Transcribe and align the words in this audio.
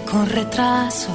Con 0.00 0.28
retraso. 0.28 1.10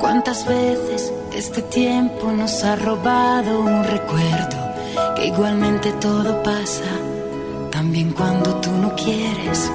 ¿Cuántas 0.00 0.46
veces 0.46 1.12
este 1.32 1.62
tiempo 1.62 2.32
nos 2.32 2.64
ha 2.64 2.74
robado 2.76 3.60
un 3.60 3.84
recuerdo? 3.84 4.58
Que 5.14 5.26
igualmente 5.26 5.92
todo 5.92 6.42
pasa, 6.42 6.90
también 7.70 8.12
cuando 8.12 8.56
tú 8.56 8.70
no 8.72 8.94
quieres. 8.96 9.70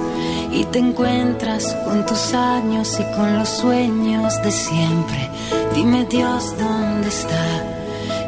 Y 0.52 0.64
te 0.64 0.78
encuentras 0.78 1.74
con 1.84 2.04
tus 2.04 2.34
años 2.34 2.98
y 3.00 3.16
con 3.16 3.38
los 3.38 3.48
sueños 3.48 4.42
de 4.42 4.50
siempre. 4.50 5.30
Dime 5.74 6.04
Dios, 6.04 6.54
¿dónde 6.58 7.08
está 7.08 7.44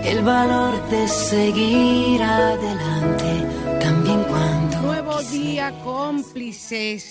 el 0.05 0.23
valor 0.23 0.89
de 0.89 1.09
seguir 1.09 2.23
adelante? 2.23 2.78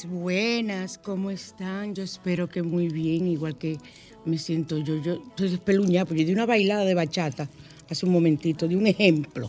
Buenas, 0.10 0.98
¿cómo 0.98 1.30
están? 1.30 1.94
Yo 1.94 2.02
espero 2.02 2.50
que 2.50 2.64
muy 2.64 2.90
bien, 2.90 3.28
igual 3.28 3.56
que 3.56 3.78
me 4.26 4.40
siento 4.40 4.80
yo. 4.80 5.00
Yo 5.00 5.22
estoy 5.30 5.54
espeluñada, 5.54 6.06
porque 6.06 6.24
yo 6.24 6.30
di 6.30 6.34
una 6.34 6.48
bailada 6.48 6.86
de 6.86 6.96
bachata 6.96 7.48
hace 7.88 8.06
un 8.08 8.14
momentito, 8.14 8.68
de 8.68 8.76
un 8.76 8.88
ejemplo. 8.88 9.48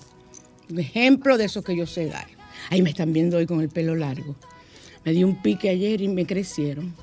Un 0.69 0.79
ejemplo 0.79 1.39
de 1.39 1.47
eso 1.47 1.63
que 1.63 1.75
yo 1.75 1.87
sé 1.87 2.07
dar. 2.07 2.27
Ahí 2.69 2.83
me 2.83 2.91
están 2.91 3.15
viendo 3.15 3.39
hoy 3.39 3.47
con 3.47 3.63
el 3.63 3.71
pelo 3.71 3.95
largo. 3.95 4.37
Me 5.07 5.13
di 5.13 5.25
un 5.25 5.41
pique 5.41 5.71
ayer 5.71 6.03
y 6.03 6.09
me 6.09 6.27
crecieron. 6.27 6.95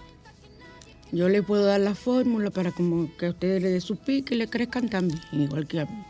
Yo 1.12 1.28
le 1.28 1.42
puedo 1.42 1.66
dar 1.66 1.80
la 1.80 1.96
fórmula 1.96 2.52
para 2.52 2.72
como 2.72 3.10
que 3.18 3.26
a 3.26 3.30
ustedes 3.32 3.64
le 3.64 3.70
dé 3.70 3.82
su 3.82 3.96
pique 3.96 4.36
y 4.36 4.38
le 4.38 4.48
crezcan 4.48 4.90
también, 4.90 5.22
igual 5.32 5.68
que 5.68 5.80
a 5.80 5.86
mí. 5.86 6.04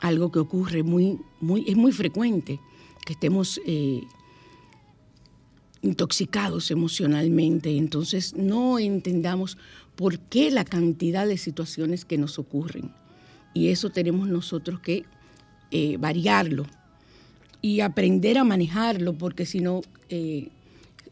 algo 0.00 0.32
que 0.32 0.38
ocurre 0.38 0.82
muy, 0.82 1.18
muy, 1.40 1.64
es 1.66 1.76
muy 1.76 1.92
frecuente, 1.92 2.58
que 3.04 3.12
estemos 3.12 3.60
eh, 3.66 4.00
intoxicados 5.82 6.70
emocionalmente, 6.70 7.76
entonces 7.76 8.34
no 8.34 8.78
entendamos 8.78 9.58
por 9.94 10.18
qué 10.18 10.50
la 10.50 10.64
cantidad 10.64 11.26
de 11.26 11.36
situaciones 11.36 12.06
que 12.06 12.16
nos 12.16 12.38
ocurren. 12.38 12.94
Y 13.52 13.68
eso 13.68 13.90
tenemos 13.90 14.28
nosotros 14.28 14.80
que 14.80 15.04
eh, 15.70 15.96
variarlo 15.98 16.64
y 17.62 17.80
aprender 17.80 18.38
a 18.38 18.44
manejarlo, 18.44 19.14
porque 19.14 19.46
si 19.46 19.60
no 19.60 19.82
eh, 20.08 20.48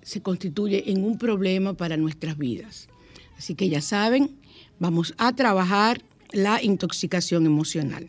se 0.02 0.22
constituye 0.22 0.90
en 0.90 1.04
un 1.04 1.18
problema 1.18 1.74
para 1.74 1.96
nuestras 1.96 2.38
vidas. 2.38 2.88
Así 3.36 3.54
que 3.54 3.68
ya 3.68 3.80
saben, 3.80 4.38
vamos 4.78 5.14
a 5.18 5.34
trabajar 5.34 6.02
la 6.32 6.62
intoxicación 6.62 7.46
emocional. 7.46 8.08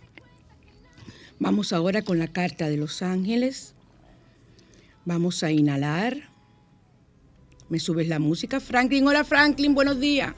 Vamos 1.40 1.72
ahora 1.72 2.02
con 2.02 2.20
la 2.20 2.28
carta 2.28 2.70
de 2.70 2.78
los 2.78 3.02
ángeles. 3.02 3.74
Vamos 5.06 5.44
a 5.44 5.52
inhalar. 5.52 6.30
Me 7.70 7.80
subes 7.80 8.08
la 8.08 8.20
música, 8.20 8.60
Franklin. 8.60 9.08
Hola, 9.08 9.24
Franklin, 9.24 9.74
buenos 9.74 10.00
días. 10.00 10.34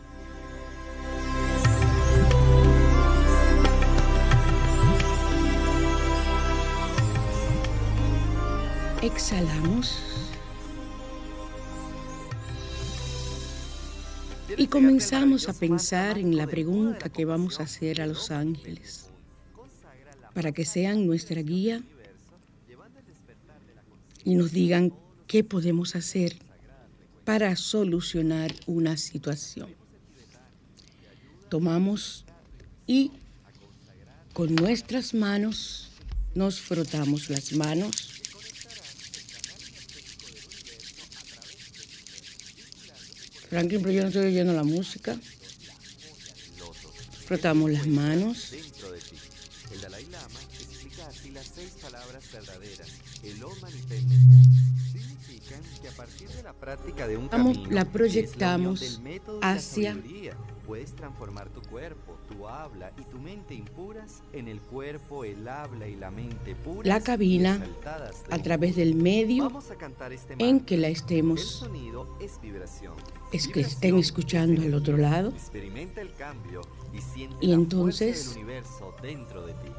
Exhalamos. 9.02 9.98
Y 14.56 14.68
comenzamos 14.68 15.50
a 15.50 15.54
pensar 15.54 16.20
en 16.20 16.38
la 16.38 16.46
pregunta 16.46 17.10
que 17.10 17.26
vamos 17.26 17.60
a 17.60 17.64
hacer 17.64 18.00
a 18.00 18.06
los 18.06 18.30
ángeles 18.30 19.10
para 20.36 20.52
que 20.52 20.66
sean 20.66 21.08
nuestra 21.08 21.42
guía 21.42 21.82
y 24.24 24.36
nos 24.36 24.52
digan 24.52 24.94
qué 25.26 25.44
podemos 25.44 25.96
hacer 25.96 26.36
para 27.26 27.56
solucionar 27.56 28.54
una 28.68 28.98
situación. 28.98 29.70
Tomamos 31.50 32.24
y 32.86 33.12
con 34.34 34.54
nuestras 34.54 35.16
manos 35.16 35.90
nos 36.36 36.62
frotamos 36.62 37.32
las 37.32 37.54
manos. 37.54 38.11
Franklin, 43.52 43.82
pero 43.82 43.92
yo 43.92 44.02
no 44.04 44.08
estoy 44.08 44.28
oyendo 44.28 44.54
la 44.54 44.64
música. 44.64 45.18
Frotamos 47.26 47.70
las 47.70 47.86
manos. 47.86 48.54
El 48.54 49.82
Dalai 49.82 50.06
Lama 50.06 50.40
explica 50.58 51.06
así 51.08 51.32
las 51.32 51.48
seis 51.54 51.72
palabras 51.82 52.24
verdaderas. 52.32 52.88
El 53.24 53.44
Om 53.44 54.71
que 55.82 55.88
a 55.88 55.92
partir 55.92 56.30
de 56.30 56.44
la 56.44 56.54
práctica 56.54 57.08
de 57.08 57.18
un 57.18 57.28
camino, 57.28 57.64
la 57.70 57.86
proyectamos 57.86 59.02
hacia 59.42 59.98
puedes 60.72 60.96
transformar 60.96 61.50
tu 61.50 61.62
cuerpo, 61.64 62.18
tu 62.30 62.48
habla 62.48 62.94
y 62.98 63.04
tu 63.04 63.20
mente 63.20 63.54
impuras 63.54 64.22
en 64.32 64.48
el 64.48 64.62
cuerpo, 64.62 65.26
el 65.26 65.46
habla 65.46 65.86
y 65.86 65.96
la 65.96 66.12
mente 66.12 66.56
puras. 66.56 66.88
La 66.88 67.02
cabina 67.02 67.62
a 68.30 68.40
través 68.40 68.78
del 68.78 68.96
medio 68.96 69.52
este 69.60 70.36
en 70.40 70.62
que 70.62 70.78
la 70.78 70.88
estemos. 70.88 71.68
es 72.22 72.40
vibración. 72.42 72.94
Es 73.34 73.50
que 73.50 73.62
estén 73.62 73.98
escuchando 73.98 74.62
al 74.62 74.74
otro 74.74 74.96
lado. 74.96 75.32
Experimenta 75.32 76.00
el 76.00 76.14
cambio 76.14 76.62
y 76.94 77.02
siente 77.02 77.36
y 77.42 77.52
entonces 77.52 78.30
del 78.30 78.44
universo 78.44 78.96
dentro 79.02 79.46
de 79.46 79.54
ti. 79.54 79.72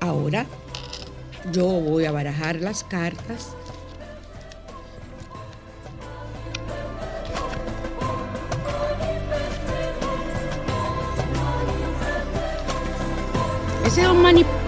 Ahora 0.00 0.46
yo 1.52 1.64
voy 1.64 2.04
a 2.04 2.12
barajar 2.12 2.56
las 2.56 2.84
cartas 2.84 3.54
Ese 13.88 14.02
es 14.02 14.06
un 14.08 14.20
manipulado. 14.20 14.67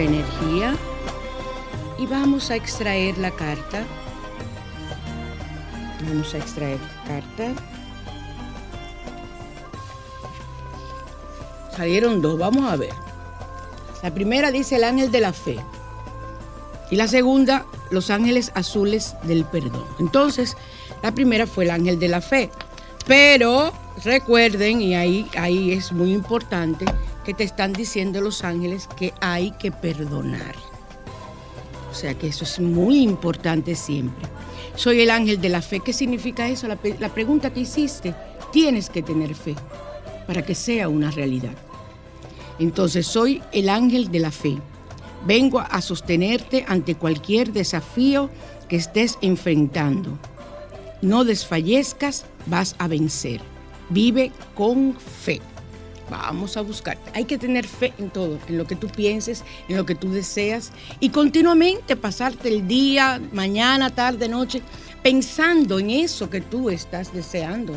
Energía 0.00 0.76
y 1.98 2.06
vamos 2.06 2.50
a 2.50 2.56
extraer 2.56 3.18
la 3.18 3.30
carta. 3.30 3.84
Vamos 6.08 6.34
a 6.34 6.38
extraer 6.38 6.78
carta. 7.06 7.52
Salieron 11.76 12.20
dos, 12.20 12.38
vamos 12.38 12.70
a 12.70 12.76
ver. 12.76 12.92
La 14.02 14.12
primera 14.12 14.50
dice 14.50 14.76
el 14.76 14.84
ángel 14.84 15.10
de 15.10 15.20
la 15.20 15.32
fe 15.32 15.58
y 16.90 16.96
la 16.96 17.06
segunda 17.06 17.66
los 17.90 18.10
ángeles 18.10 18.52
azules 18.54 19.14
del 19.24 19.44
perdón. 19.44 19.84
Entonces, 19.98 20.56
la 21.02 21.12
primera 21.12 21.46
fue 21.46 21.64
el 21.64 21.70
ángel 21.70 21.98
de 21.98 22.08
la 22.08 22.20
fe. 22.20 22.50
Pero 23.06 23.72
recuerden, 24.04 24.80
y 24.80 24.94
ahí, 24.94 25.28
ahí 25.36 25.72
es 25.72 25.92
muy 25.92 26.12
importante, 26.12 26.84
que 27.30 27.34
te 27.34 27.44
están 27.44 27.72
diciendo 27.72 28.20
los 28.20 28.42
ángeles 28.42 28.88
que 28.98 29.14
hay 29.20 29.52
que 29.52 29.70
perdonar. 29.70 30.56
O 31.88 31.94
sea 31.94 32.12
que 32.14 32.26
eso 32.26 32.42
es 32.42 32.58
muy 32.58 33.02
importante 33.02 33.76
siempre. 33.76 34.28
Soy 34.74 35.02
el 35.02 35.10
ángel 35.10 35.40
de 35.40 35.48
la 35.48 35.62
fe. 35.62 35.78
¿Qué 35.78 35.92
significa 35.92 36.48
eso? 36.48 36.66
La, 36.66 36.76
la 36.98 37.08
pregunta 37.10 37.52
que 37.52 37.60
hiciste, 37.60 38.16
tienes 38.50 38.90
que 38.90 39.04
tener 39.04 39.36
fe 39.36 39.54
para 40.26 40.44
que 40.44 40.56
sea 40.56 40.88
una 40.88 41.12
realidad. 41.12 41.54
Entonces 42.58 43.06
soy 43.06 43.40
el 43.52 43.68
ángel 43.68 44.10
de 44.10 44.18
la 44.18 44.32
fe. 44.32 44.58
Vengo 45.24 45.60
a 45.60 45.80
sostenerte 45.82 46.64
ante 46.66 46.96
cualquier 46.96 47.52
desafío 47.52 48.28
que 48.68 48.74
estés 48.74 49.18
enfrentando. 49.20 50.18
No 51.00 51.22
desfallezcas, 51.22 52.24
vas 52.46 52.74
a 52.78 52.88
vencer. 52.88 53.40
Vive 53.88 54.32
con 54.56 54.96
fe. 54.98 55.40
Vamos 56.10 56.56
a 56.56 56.62
buscar. 56.62 56.98
Hay 57.14 57.24
que 57.24 57.38
tener 57.38 57.66
fe 57.66 57.94
en 57.98 58.10
todo, 58.10 58.40
en 58.48 58.58
lo 58.58 58.66
que 58.66 58.74
tú 58.74 58.88
pienses, 58.88 59.44
en 59.68 59.76
lo 59.76 59.86
que 59.86 59.94
tú 59.94 60.10
deseas 60.10 60.72
y 60.98 61.10
continuamente 61.10 61.94
pasarte 61.94 62.48
el 62.48 62.66
día, 62.66 63.20
mañana, 63.32 63.90
tarde, 63.90 64.28
noche, 64.28 64.60
pensando 65.04 65.78
en 65.78 65.90
eso 65.90 66.28
que 66.28 66.40
tú 66.40 66.68
estás 66.68 67.14
deseando. 67.14 67.74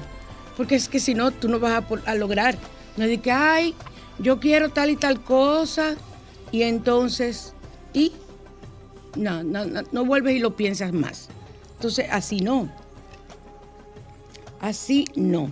Porque 0.58 0.76
es 0.76 0.90
que 0.90 1.00
si 1.00 1.14
no, 1.14 1.30
tú 1.30 1.48
no 1.48 1.60
vas 1.60 1.84
a, 2.06 2.16
lograr. 2.16 2.58
No 2.98 3.06
es 3.06 3.22
que, 3.22 3.32
ay, 3.32 3.76
yo 4.18 4.40
quiero 4.40 4.70
tal 4.70 4.90
y 4.90 4.96
tal 4.96 5.22
cosa 5.22 5.96
y 6.52 6.64
entonces, 6.64 7.54
y 7.94 8.14
no, 9.16 9.44
no, 9.44 9.66
no, 9.66 9.82
no 9.92 10.06
vuelves 10.06 10.36
y 10.36 10.40
lo 10.40 10.56
piensas 10.56 10.92
más. 10.92 11.30
Entonces, 11.76 12.08
así 12.10 12.40
no. 12.40 12.68
Así 14.60 15.06
no. 15.16 15.52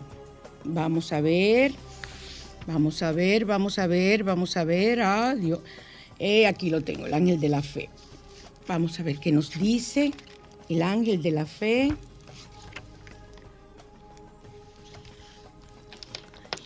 Vamos 0.63 1.13
a 1.13 1.21
ver. 1.21 1.73
Vamos 2.67 3.01
a 3.01 3.11
ver, 3.11 3.45
vamos 3.45 3.79
a 3.79 3.87
ver, 3.87 4.23
vamos 4.23 4.55
a 4.57 4.63
ver. 4.63 5.01
Ah. 5.01 5.35
Eh, 6.19 6.47
aquí 6.47 6.69
lo 6.69 6.81
tengo, 6.81 7.05
el 7.05 7.13
ángel 7.13 7.39
de 7.39 7.49
la 7.49 7.61
fe. 7.61 7.89
Vamos 8.67 8.99
a 8.99 9.03
ver 9.03 9.17
qué 9.19 9.31
nos 9.31 9.51
dice 9.59 10.11
el 10.69 10.81
ángel 10.81 11.21
de 11.21 11.31
la 11.31 11.45
fe. 11.45 11.93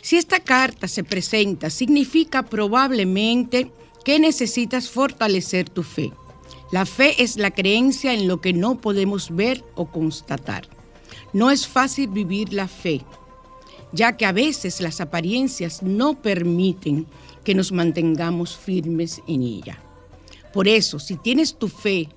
Si 0.01 0.17
esta 0.17 0.39
carta 0.39 0.87
se 0.87 1.03
presenta, 1.03 1.71
significa 1.71 2.43
probablemente 2.43 3.71
que 4.03 4.19
necesitas 4.19 4.89
fortalecer 4.89 5.67
tu 5.67 5.81
fe. 5.81 6.11
La 6.71 6.85
fe 6.85 7.23
es 7.23 7.37
la 7.37 7.49
creencia 7.49 8.13
en 8.13 8.27
lo 8.27 8.39
que 8.41 8.53
no 8.53 8.79
podemos 8.79 9.35
ver 9.35 9.63
o 9.73 9.87
constatar. 9.87 10.67
No 11.33 11.49
es 11.49 11.67
fácil 11.67 12.09
vivir 12.09 12.53
la 12.53 12.67
fe, 12.67 13.01
ya 13.91 14.17
que 14.17 14.25
a 14.25 14.31
veces 14.31 14.81
las 14.81 15.01
apariencias 15.01 15.83
no 15.83 16.21
permiten 16.21 17.05
que 17.43 17.55
nos 17.55 17.71
mantengamos 17.71 18.57
firmes 18.57 19.21
en 19.27 19.43
ella. 19.43 19.79
Por 20.53 20.67
eso, 20.67 20.99
si 20.99 21.15
tienes 21.17 21.55
tu 21.55 21.67
fe, 21.67 22.09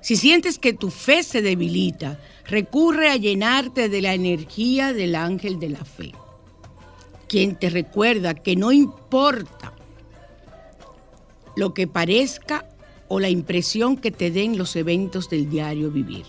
si 0.00 0.16
sientes 0.16 0.58
que 0.58 0.72
tu 0.72 0.90
fe 0.90 1.22
se 1.22 1.42
debilita, 1.42 2.20
recurre 2.46 3.10
a 3.10 3.16
llenarte 3.16 3.88
de 3.88 4.02
la 4.02 4.14
energía 4.14 4.92
del 4.92 5.14
ángel 5.14 5.58
de 5.60 5.68
la 5.70 5.84
fe, 5.84 6.12
quien 7.28 7.56
te 7.56 7.70
recuerda 7.70 8.34
que 8.34 8.56
no 8.56 8.72
importa 8.72 9.72
lo 11.56 11.74
que 11.74 11.86
parezca 11.86 12.66
o 13.08 13.20
la 13.20 13.28
impresión 13.28 13.96
que 13.96 14.10
te 14.10 14.30
den 14.30 14.56
los 14.56 14.76
eventos 14.76 15.28
del 15.28 15.50
diario 15.50 15.90
vivir. 15.90 16.24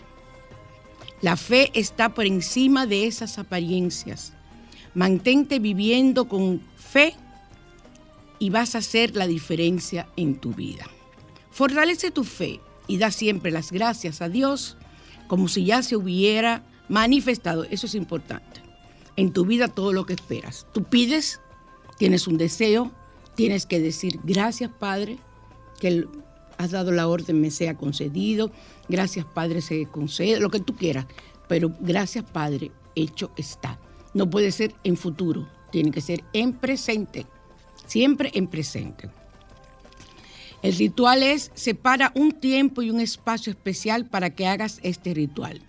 La 1.21 1.37
fe 1.37 1.71
está 1.73 2.13
por 2.13 2.25
encima 2.25 2.85
de 2.85 3.05
esas 3.05 3.37
apariencias. 3.37 4.33
Mantente 4.95 5.59
viviendo 5.59 6.27
con 6.27 6.61
fe 6.75 7.15
y 8.39 8.49
vas 8.49 8.73
a 8.73 8.79
hacer 8.79 9.15
la 9.15 9.27
diferencia 9.27 10.09
en 10.17 10.35
tu 10.35 10.53
vida. 10.53 10.85
Fortalece 11.51 12.09
tu 12.09 12.23
fe 12.23 12.59
y 12.87 12.97
da 12.97 13.11
siempre 13.11 13.51
las 13.51 13.71
gracias 13.71 14.21
a 14.21 14.29
Dios 14.29 14.77
como 15.27 15.47
si 15.47 15.63
ya 15.63 15.83
se 15.83 15.95
hubiera 15.95 16.63
manifestado. 16.89 17.65
Eso 17.65 17.85
es 17.85 17.95
importante. 17.95 18.61
En 19.15 19.31
tu 19.31 19.45
vida 19.45 19.67
todo 19.67 19.93
lo 19.93 20.05
que 20.05 20.13
esperas. 20.13 20.65
Tú 20.73 20.83
pides, 20.83 21.39
tienes 21.97 22.27
un 22.27 22.37
deseo, 22.37 22.91
tienes 23.35 23.65
que 23.65 23.79
decir 23.79 24.19
gracias 24.23 24.71
Padre, 24.71 25.19
que 25.79 26.07
has 26.61 26.71
dado 26.71 26.91
la 26.91 27.07
orden 27.07 27.41
me 27.41 27.51
sea 27.51 27.75
concedido, 27.75 28.51
Gracias, 28.91 29.25
Padre, 29.25 29.61
se 29.61 29.85
concede, 29.85 30.41
lo 30.41 30.49
que 30.49 30.59
tú 30.59 30.75
quieras. 30.75 31.05
Pero 31.47 31.71
gracias, 31.79 32.25
Padre, 32.25 32.71
hecho 32.93 33.31
está. 33.37 33.79
No 34.13 34.29
puede 34.29 34.51
ser 34.51 34.75
en 34.83 34.97
futuro, 34.97 35.47
tiene 35.71 35.91
que 35.91 36.01
ser 36.01 36.25
en 36.33 36.51
presente. 36.51 37.25
siempre 37.87 38.31
en 38.33 38.47
presente. 38.47 39.09
El 40.61 40.75
ritual 40.75 41.23
es, 41.23 41.51
separa 41.53 42.11
un 42.15 42.33
tiempo 42.33 42.81
y 42.81 42.89
un 42.89 42.99
espacio 42.99 43.51
especial 43.51 44.05
para 44.05 44.29
que 44.29 44.45
hagas 44.45 44.79
este 44.83 45.13
ritual. 45.13 45.61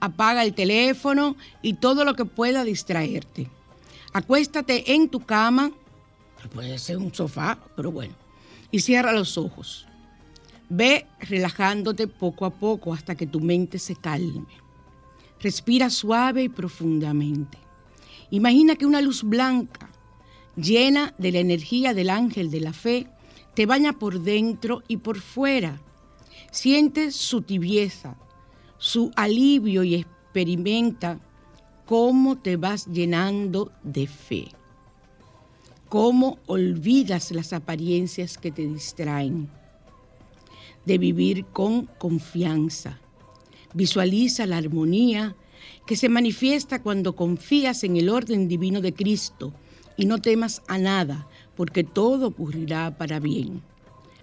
Apaga 0.00 0.44
el 0.44 0.54
teléfono 0.54 1.36
y 1.62 1.74
todo 1.74 2.04
lo 2.04 2.14
que 2.14 2.26
pueda 2.26 2.62
distraerte. 2.62 3.48
Acuéstate 4.12 4.92
en 4.92 5.08
tu 5.08 5.20
cama, 5.20 5.72
puede 6.52 6.78
ser 6.78 6.98
un 6.98 7.12
sofá, 7.14 7.58
pero 7.74 7.90
bueno, 7.90 8.14
y 8.70 8.80
cierra 8.80 9.12
los 9.12 9.36
ojos. 9.36 9.86
Ve 10.68 11.06
relajándote 11.20 12.08
poco 12.08 12.44
a 12.44 12.50
poco 12.50 12.92
hasta 12.92 13.14
que 13.14 13.26
tu 13.26 13.40
mente 13.40 13.78
se 13.78 13.94
calme. 13.94 14.46
Respira 15.40 15.90
suave 15.90 16.44
y 16.44 16.48
profundamente. 16.48 17.58
Imagina 18.30 18.74
que 18.74 18.86
una 18.86 19.00
luz 19.00 19.22
blanca, 19.22 19.90
llena 20.56 21.14
de 21.18 21.32
la 21.32 21.38
energía 21.38 21.94
del 21.94 22.10
ángel 22.10 22.50
de 22.50 22.60
la 22.60 22.72
fe, 22.72 23.06
te 23.54 23.66
baña 23.66 23.92
por 23.92 24.20
dentro 24.20 24.82
y 24.88 24.96
por 24.98 25.20
fuera. 25.20 25.80
Sientes 26.50 27.14
su 27.14 27.42
tibieza, 27.42 28.16
su 28.78 29.12
alivio 29.14 29.84
y 29.84 29.94
experimenta 29.94 31.20
cómo 31.86 32.36
te 32.36 32.56
vas 32.56 32.86
llenando 32.86 33.72
de 33.84 34.06
fe, 34.06 34.48
cómo 35.88 36.38
olvidas 36.46 37.30
las 37.30 37.52
apariencias 37.52 38.36
que 38.36 38.50
te 38.50 38.66
distraen, 38.66 39.48
de 40.86 40.98
vivir 40.98 41.44
con 41.46 41.86
confianza. 41.98 42.98
Visualiza 43.74 44.46
la 44.46 44.56
armonía 44.56 45.36
que 45.84 45.96
se 45.96 46.08
manifiesta 46.08 46.82
cuando 46.82 47.14
confías 47.14 47.84
en 47.84 47.96
el 47.96 48.08
orden 48.08 48.48
divino 48.48 48.80
de 48.80 48.94
Cristo 48.94 49.52
y 49.96 50.06
no 50.06 50.20
temas 50.20 50.62
a 50.68 50.78
nada, 50.78 51.26
porque 51.56 51.84
todo 51.84 52.28
ocurrirá 52.28 52.96
para 52.96 53.20
bien. 53.20 53.62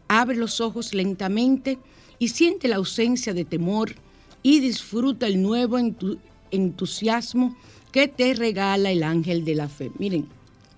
Abre 0.08 0.38
los 0.38 0.62
ojos 0.62 0.94
lentamente 0.94 1.78
y 2.20 2.30
siente 2.30 2.68
la 2.68 2.78
ausencia 2.78 3.34
de 3.34 3.46
temor 3.46 3.96
y 4.42 4.60
disfruta 4.60 5.28
el 5.28 5.42
nuevo 5.42 5.78
entusiasmo 6.52 7.56
que 7.92 8.08
te 8.08 8.34
regala 8.34 8.92
el 8.92 9.04
ángel 9.04 9.46
de 9.46 9.56
la 9.56 9.70
fe. 9.70 9.92
Miren, 9.98 10.28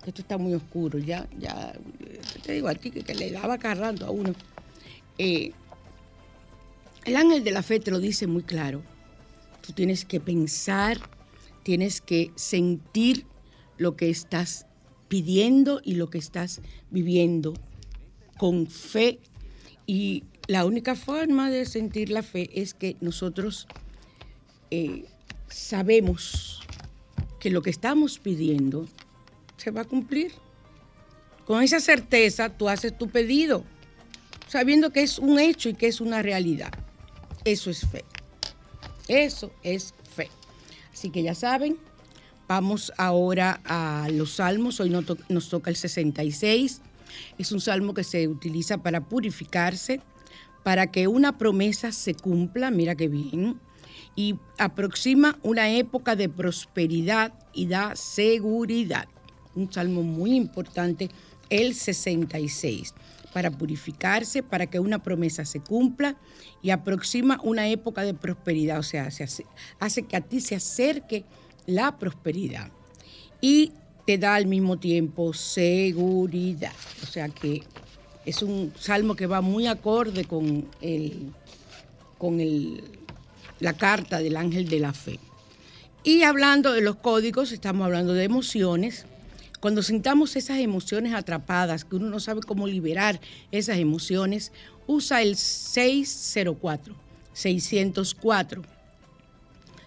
esto 0.05 0.21
está 0.21 0.37
muy 0.37 0.53
oscuro, 0.53 0.99
ya, 0.99 1.27
ya, 1.39 1.73
te 2.43 2.53
digo 2.53 2.67
a 2.67 2.75
ti 2.75 2.91
que, 2.91 3.15
le 3.15 3.31
daba 3.31 3.57
carrando 3.57 4.05
a 4.05 4.11
uno. 4.11 4.33
Eh, 5.17 5.51
el 7.05 7.15
ángel 7.15 7.43
de 7.43 7.51
la 7.51 7.63
fe 7.63 7.79
te 7.79 7.91
lo 7.91 7.99
dice 7.99 8.27
muy 8.27 8.43
claro. 8.43 8.83
Tú 9.61 9.73
tienes 9.73 10.05
que 10.05 10.19
pensar, 10.19 10.99
tienes 11.63 12.01
que 12.01 12.31
sentir 12.35 13.25
lo 13.77 13.95
que 13.95 14.09
estás 14.09 14.65
pidiendo 15.07 15.81
y 15.83 15.95
lo 15.95 16.09
que 16.09 16.17
estás 16.17 16.61
viviendo 16.89 17.53
con 18.37 18.67
fe. 18.67 19.19
Y 19.85 20.23
la 20.47 20.65
única 20.65 20.95
forma 20.95 21.49
de 21.49 21.65
sentir 21.65 22.09
la 22.09 22.23
fe 22.23 22.49
es 22.53 22.73
que 22.73 22.95
nosotros 23.01 23.67
eh, 24.71 25.05
sabemos 25.47 26.61
que 27.39 27.51
lo 27.51 27.61
que 27.61 27.69
estamos 27.69 28.17
pidiendo 28.17 28.87
se 29.57 29.69
va 29.69 29.81
a 29.81 29.85
cumplir. 29.85 30.31
Con 31.45 31.61
esa 31.61 31.79
certeza 31.79 32.49
tú 32.49 32.67
haces 32.67 32.97
tu 32.97 33.09
pedido, 33.09 33.63
sabiendo 34.47 34.89
que 34.89 35.03
es 35.03 35.19
un 35.19 35.39
hecho 35.39 35.69
y 35.69 35.75
que 35.75 35.85
es 35.85 36.01
una 36.01 36.23
realidad. 36.23 36.73
Eso 37.45 37.69
es 37.69 37.85
fe. 37.85 38.03
Eso 39.07 39.51
es 39.61 39.93
fe. 40.15 40.29
Así 40.91 41.11
que 41.11 41.21
ya 41.21 41.35
saben, 41.35 41.77
vamos 42.47 42.91
ahora 42.97 43.61
a 43.65 44.07
los 44.11 44.33
salmos. 44.33 44.79
Hoy 44.79 44.89
nos, 44.89 45.49
toca 45.49 45.69
el 45.69 45.75
66. 45.75 46.81
Es 47.37 47.51
un 47.51 47.61
salmo 47.61 47.93
que 47.93 48.03
se 48.03 48.27
utiliza 48.27 48.79
para 48.79 49.01
purificarse, 49.01 50.01
para 50.63 50.87
que 50.87 51.07
una 51.07 51.37
promesa 51.37 51.91
se 51.91 52.15
cumpla, 52.15 52.71
mira 52.71 52.95
qué 52.95 53.07
bien, 53.07 53.59
y 54.15 54.39
aproxima 54.57 55.37
una 55.43 55.69
época 55.69 56.15
de 56.15 56.29
prosperidad 56.29 57.31
y 57.53 57.67
da 57.67 57.95
seguridad. 57.95 59.07
Un 59.53 59.71
salmo 59.71 60.01
muy 60.01 60.35
importante, 60.35 61.11
el 61.51 61.75
66 61.75 62.95
para 63.35 63.51
purificarse, 63.51 64.43
para 64.43 64.65
que 64.67 64.79
una 64.79 65.03
promesa 65.03 65.43
se 65.43 65.59
cumpla 65.59 66.15
y 66.61 66.69
aproxima 66.69 67.37
una 67.43 67.67
época 67.67 68.03
de 68.03 68.13
prosperidad, 68.13 68.79
o 68.79 68.83
sea, 68.83 69.09
hace, 69.09 70.03
que 70.03 70.15
a 70.15 70.21
ti 70.21 70.39
se 70.39 70.55
acerque 70.55 71.25
la 71.65 71.97
prosperidad 71.97 72.71
y 73.41 73.73
te 74.05 74.17
da 74.17 74.35
al 74.35 74.45
mismo 74.45 74.77
tiempo 74.79 75.33
seguridad, 75.33 76.71
o 77.03 77.07
sea 77.07 77.27
que 77.27 77.63
es 78.25 78.41
un 78.41 78.71
salmo 78.79 79.17
que 79.17 79.27
va 79.27 79.41
muy 79.41 79.67
acorde 79.67 80.23
con, 80.23 80.69
el, 80.79 81.33
con 82.17 82.39
el, 82.39 82.85
la 83.59 83.73
carta 83.73 84.19
del 84.19 84.37
ángel 84.37 84.69
de 84.69 84.79
la 84.79 84.93
fe. 84.93 85.19
Y 86.05 86.23
hablando 86.23 86.71
de 86.71 86.79
los 86.79 86.95
códigos, 86.95 87.51
estamos 87.51 87.83
hablando 87.83 88.13
de 88.13 88.23
emociones, 88.23 89.05
cuando 89.65 89.81
sintamos 89.81 90.35
esas 90.35 90.59
emociones 90.59 91.15
atrapadas, 91.15 91.85
que 91.85 91.95
uno 91.95 92.07
no 92.07 92.19
sabe 92.19 92.41
cómo 92.41 92.67
liberar 92.67 93.19
esas 93.51 93.79
emociones, 93.79 94.51
usa 94.85 95.23
el 95.23 95.35
604, 95.35 96.95
604. 97.33 98.61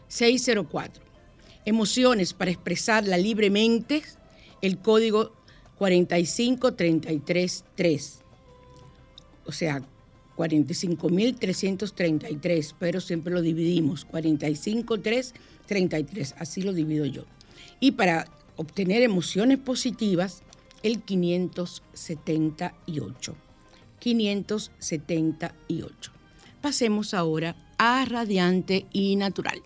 604. 0.08 1.00
Emociones 1.64 2.32
para 2.32 2.50
expresarla 2.50 3.16
libremente, 3.18 4.02
el 4.62 4.78
código 4.78 5.30
45333. 5.78 8.24
O 9.44 9.52
sea, 9.52 9.80
45.333, 10.36 12.74
pero 12.80 13.00
siempre 13.00 13.32
lo 13.32 13.42
dividimos, 13.42 14.08
45.333, 14.08 16.34
así 16.36 16.62
lo 16.62 16.72
divido 16.72 17.06
yo. 17.06 17.26
Y 17.78 17.92
para 17.92 18.26
obtener 18.58 19.02
emociones 19.02 19.56
positivas, 19.58 20.42
el 20.82 21.02
578. 21.02 23.34
578. 23.98 26.12
Pasemos 26.60 27.14
ahora 27.14 27.56
a 27.78 28.04
radiante 28.04 28.86
y 28.92 29.16
natural. 29.16 29.62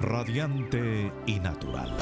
Radiante 0.00 1.12
y 1.26 1.38
natural. 1.38 1.94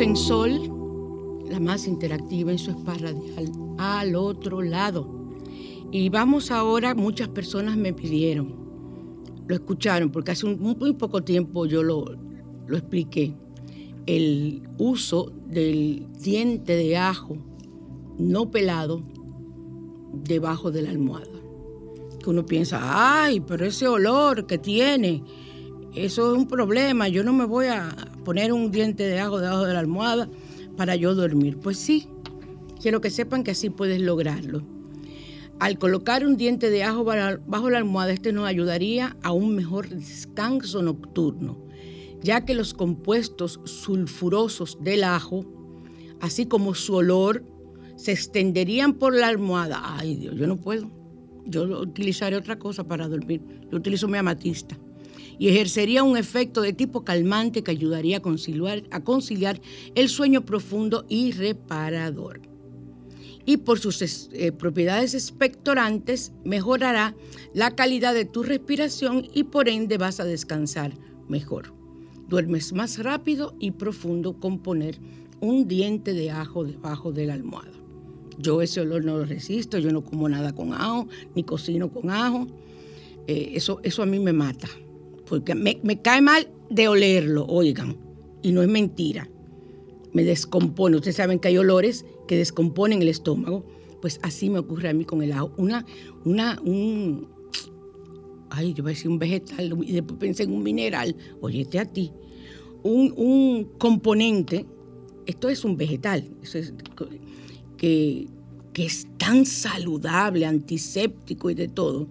en 0.00 0.16
sol 0.16 0.69
más 1.58 1.88
interactiva 1.88 2.52
en 2.52 2.58
su 2.58 2.70
spa 2.70 2.94
radial, 2.94 3.50
al 3.78 4.14
otro 4.14 4.62
lado. 4.62 5.08
Y 5.90 6.08
vamos 6.08 6.50
ahora, 6.50 6.94
muchas 6.94 7.28
personas 7.28 7.76
me 7.76 7.92
pidieron, 7.92 8.54
lo 9.48 9.54
escucharon, 9.54 10.10
porque 10.10 10.30
hace 10.30 10.46
un, 10.46 10.60
muy 10.60 10.92
poco 10.92 11.24
tiempo 11.24 11.66
yo 11.66 11.82
lo, 11.82 12.04
lo 12.68 12.76
expliqué, 12.76 13.34
el 14.06 14.62
uso 14.78 15.32
del 15.46 16.06
diente 16.20 16.76
de 16.76 16.96
ajo 16.96 17.36
no 18.18 18.50
pelado 18.50 19.02
debajo 20.12 20.70
de 20.70 20.82
la 20.82 20.90
almohada. 20.90 21.26
Que 22.22 22.30
uno 22.30 22.44
piensa, 22.44 23.24
ay, 23.24 23.40
pero 23.40 23.64
ese 23.64 23.88
olor 23.88 24.46
que 24.46 24.58
tiene, 24.58 25.24
eso 25.94 26.32
es 26.32 26.38
un 26.38 26.46
problema, 26.46 27.08
yo 27.08 27.24
no 27.24 27.32
me 27.32 27.46
voy 27.46 27.66
a 27.66 27.88
poner 28.24 28.52
un 28.52 28.70
diente 28.70 29.04
de 29.04 29.18
ajo 29.18 29.40
debajo 29.40 29.64
de 29.64 29.72
la 29.72 29.80
almohada 29.80 30.28
para 30.80 30.96
yo 30.96 31.14
dormir. 31.14 31.58
Pues 31.58 31.76
sí, 31.76 32.08
quiero 32.80 33.02
que 33.02 33.10
sepan 33.10 33.44
que 33.44 33.50
así 33.50 33.68
puedes 33.68 34.00
lograrlo. 34.00 34.62
Al 35.58 35.78
colocar 35.78 36.24
un 36.24 36.38
diente 36.38 36.70
de 36.70 36.84
ajo 36.84 37.04
bajo 37.04 37.68
la 37.68 37.76
almohada, 37.76 38.14
este 38.14 38.32
nos 38.32 38.46
ayudaría 38.46 39.14
a 39.22 39.30
un 39.30 39.54
mejor 39.54 39.90
descanso 39.90 40.80
nocturno, 40.80 41.62
ya 42.22 42.46
que 42.46 42.54
los 42.54 42.72
compuestos 42.72 43.60
sulfurosos 43.64 44.78
del 44.80 45.04
ajo, 45.04 45.44
así 46.18 46.46
como 46.46 46.74
su 46.74 46.94
olor, 46.94 47.44
se 47.96 48.12
extenderían 48.12 48.94
por 48.94 49.14
la 49.14 49.28
almohada. 49.28 49.82
Ay 49.84 50.14
Dios, 50.14 50.34
yo 50.38 50.46
no 50.46 50.56
puedo. 50.56 50.90
Yo 51.44 51.64
utilizaré 51.78 52.36
otra 52.36 52.58
cosa 52.58 52.84
para 52.84 53.06
dormir. 53.06 53.42
Yo 53.70 53.76
utilizo 53.76 54.08
mi 54.08 54.16
amatista 54.16 54.78
y 55.40 55.48
ejercería 55.48 56.02
un 56.02 56.18
efecto 56.18 56.60
de 56.60 56.74
tipo 56.74 57.02
calmante 57.02 57.62
que 57.62 57.70
ayudaría 57.70 58.18
a 58.18 59.00
conciliar, 59.00 59.60
el 59.94 60.08
sueño 60.10 60.44
profundo 60.44 61.06
y 61.08 61.32
reparador. 61.32 62.42
Y 63.46 63.56
por 63.56 63.78
sus 63.78 64.28
eh, 64.32 64.52
propiedades 64.52 65.14
expectorantes 65.14 66.34
mejorará 66.44 67.16
la 67.54 67.74
calidad 67.74 68.12
de 68.12 68.26
tu 68.26 68.42
respiración 68.42 69.26
y 69.32 69.44
por 69.44 69.70
ende 69.70 69.96
vas 69.96 70.20
a 70.20 70.26
descansar 70.26 70.92
mejor. 71.26 71.72
Duermes 72.28 72.74
más 72.74 73.02
rápido 73.02 73.56
y 73.58 73.70
profundo 73.70 74.34
con 74.34 74.58
poner 74.58 74.98
un 75.40 75.66
diente 75.66 76.12
de 76.12 76.30
ajo 76.30 76.64
debajo 76.64 77.12
de 77.12 77.24
la 77.24 77.32
almohada. 77.32 77.72
Yo 78.36 78.60
ese 78.60 78.82
olor 78.82 79.06
no 79.06 79.16
lo 79.16 79.24
resisto, 79.24 79.78
yo 79.78 79.90
no 79.90 80.04
como 80.04 80.28
nada 80.28 80.54
con 80.54 80.74
ajo, 80.74 81.08
ni 81.34 81.44
cocino 81.44 81.90
con 81.90 82.10
ajo. 82.10 82.46
Eh, 83.26 83.52
eso, 83.54 83.80
eso 83.82 84.02
a 84.02 84.06
mí 84.06 84.18
me 84.18 84.34
mata, 84.34 84.68
porque 85.30 85.54
me, 85.54 86.02
cae 86.02 86.20
mal 86.20 86.48
de 86.70 86.88
olerlo, 86.88 87.46
oigan, 87.46 87.96
y 88.42 88.50
no 88.50 88.62
es 88.62 88.68
mentira. 88.68 89.30
Me 90.12 90.24
descompone. 90.24 90.96
Ustedes 90.96 91.16
saben 91.16 91.38
que 91.38 91.46
hay 91.46 91.56
olores 91.56 92.04
que 92.26 92.36
descomponen 92.36 93.00
el 93.00 93.06
estómago. 93.06 93.64
Pues 94.02 94.18
así 94.24 94.50
me 94.50 94.58
ocurre 94.58 94.88
a 94.88 94.92
mí 94.92 95.04
con 95.04 95.22
el 95.22 95.30
ajo. 95.30 95.52
Una, 95.56 95.86
una, 96.24 96.60
un, 96.64 97.28
ay, 98.50 98.74
yo 98.74 98.82
voy 98.82 98.90
a 98.90 98.94
decir 98.94 99.08
un 99.08 99.20
vegetal, 99.20 99.78
y 99.86 99.92
después 99.92 100.18
pensé 100.18 100.42
en 100.42 100.52
un 100.52 100.64
mineral. 100.64 101.14
Óyete 101.40 101.78
a 101.78 101.84
ti. 101.84 102.10
Un, 102.82 103.14
un 103.16 103.64
componente, 103.78 104.66
esto 105.26 105.48
es 105.48 105.64
un 105.64 105.76
vegetal, 105.76 106.28
que, 107.76 108.26
que 108.72 108.84
es 108.84 109.06
tan 109.16 109.46
saludable, 109.46 110.44
antiséptico 110.44 111.50
y 111.50 111.54
de 111.54 111.68
todo, 111.68 112.08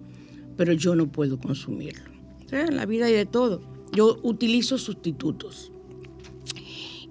pero 0.56 0.72
yo 0.72 0.94
no 0.94 1.12
puedo 1.12 1.38
consumirlo. 1.38 2.09
En 2.52 2.76
la 2.76 2.86
vida 2.86 3.06
hay 3.06 3.12
de 3.12 3.26
todo. 3.26 3.60
Yo 3.92 4.18
utilizo 4.22 4.78
sustitutos. 4.78 5.72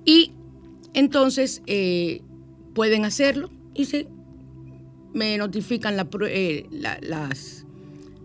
Y 0.06 0.32
entonces 0.94 1.62
eh, 1.68 2.22
pueden 2.74 3.06
hacerlo 3.06 3.50
y 3.74 3.86
se 3.86 4.08
me 5.14 5.38
notifican 5.38 5.96
eh, 6.28 6.66
la, 6.72 6.98
las, 7.02 7.66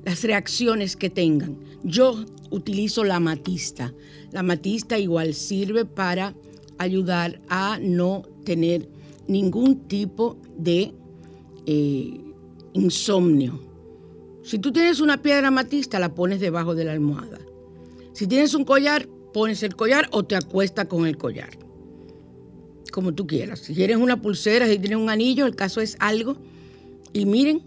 las 0.04 0.22
reacciones 0.22 0.96
que 0.96 1.10
tengan. 1.10 1.58
Yo 1.82 2.24
utilizo 2.50 3.04
la 3.04 3.20
matista. 3.20 3.92
La 4.30 4.42
matista 4.42 4.98
igual 4.98 5.34
sirve 5.34 5.84
para 5.84 6.34
ayudar 6.78 7.40
a 7.48 7.78
no 7.80 8.22
tener 8.44 8.88
ningún 9.28 9.80
tipo 9.88 10.36
de 10.56 10.92
eh, 11.66 12.20
insomnio. 12.72 13.60
Si 14.44 14.58
tú 14.58 14.72
tienes 14.72 15.00
una 15.00 15.22
piedra 15.22 15.50
matista, 15.50 15.98
la 15.98 16.14
pones 16.14 16.38
debajo 16.38 16.74
de 16.74 16.84
la 16.84 16.92
almohada. 16.92 17.38
Si 18.12 18.26
tienes 18.26 18.52
un 18.54 18.66
collar, 18.66 19.08
pones 19.32 19.62
el 19.62 19.74
collar 19.74 20.06
o 20.12 20.22
te 20.22 20.36
acuestas 20.36 20.86
con 20.86 21.06
el 21.06 21.16
collar. 21.16 21.48
Como 22.92 23.14
tú 23.14 23.26
quieras. 23.26 23.60
Si 23.60 23.74
quieres 23.74 23.96
una 23.96 24.20
pulsera, 24.20 24.68
si 24.68 24.78
tienes 24.78 24.98
un 24.98 25.08
anillo, 25.08 25.46
el 25.46 25.56
caso 25.56 25.80
es 25.80 25.96
algo. 25.98 26.36
Y 27.14 27.24
miren, 27.24 27.62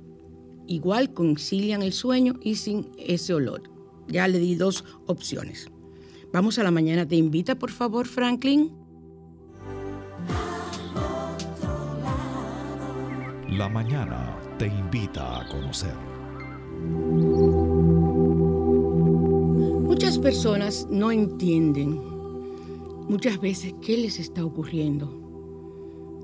igual 0.67 1.13
concilian 1.13 1.81
el 1.81 1.93
sueño 1.93 2.35
y 2.43 2.55
sin 2.55 2.91
ese 2.99 3.33
olor. 3.33 3.63
Ya 4.07 4.27
le 4.27 4.37
di 4.37 4.53
dos 4.53 4.85
opciones. 5.07 5.71
Vamos 6.31 6.59
a 6.59 6.63
la 6.63 6.69
mañana. 6.69 7.07
¿Te 7.07 7.15
invita, 7.15 7.55
por 7.55 7.71
favor, 7.71 8.05
Franklin? 8.05 8.71
La 13.49 13.67
mañana 13.67 14.37
te 14.59 14.67
invita 14.67 15.41
a 15.41 15.47
conocer. 15.47 16.16
Muchas 19.83 20.19
personas 20.19 20.87
no 20.89 21.11
entienden 21.11 21.99
muchas 23.07 23.39
veces 23.39 23.73
qué 23.81 23.97
les 23.97 24.19
está 24.19 24.43
ocurriendo 24.43 25.09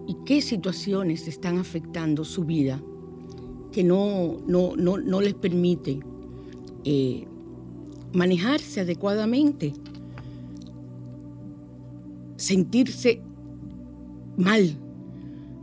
y 0.07 0.15
qué 0.25 0.41
situaciones 0.41 1.27
están 1.27 1.57
afectando 1.57 2.23
su 2.23 2.43
vida 2.43 2.81
que 3.71 3.83
no, 3.83 4.37
no, 4.45 4.75
no, 4.75 5.21
les 5.21 5.33
permite 5.33 5.99
eh, 6.83 7.25
manejarse 8.13 8.81
adecuadamente, 8.81 9.73
sentirse 12.35 13.21
mal, 14.37 14.77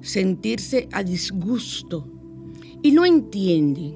sentirse 0.01 0.89
a 0.91 1.05
disgusto 1.05 2.07
y 2.83 2.91
no 2.91 3.07
entienden 3.07 3.95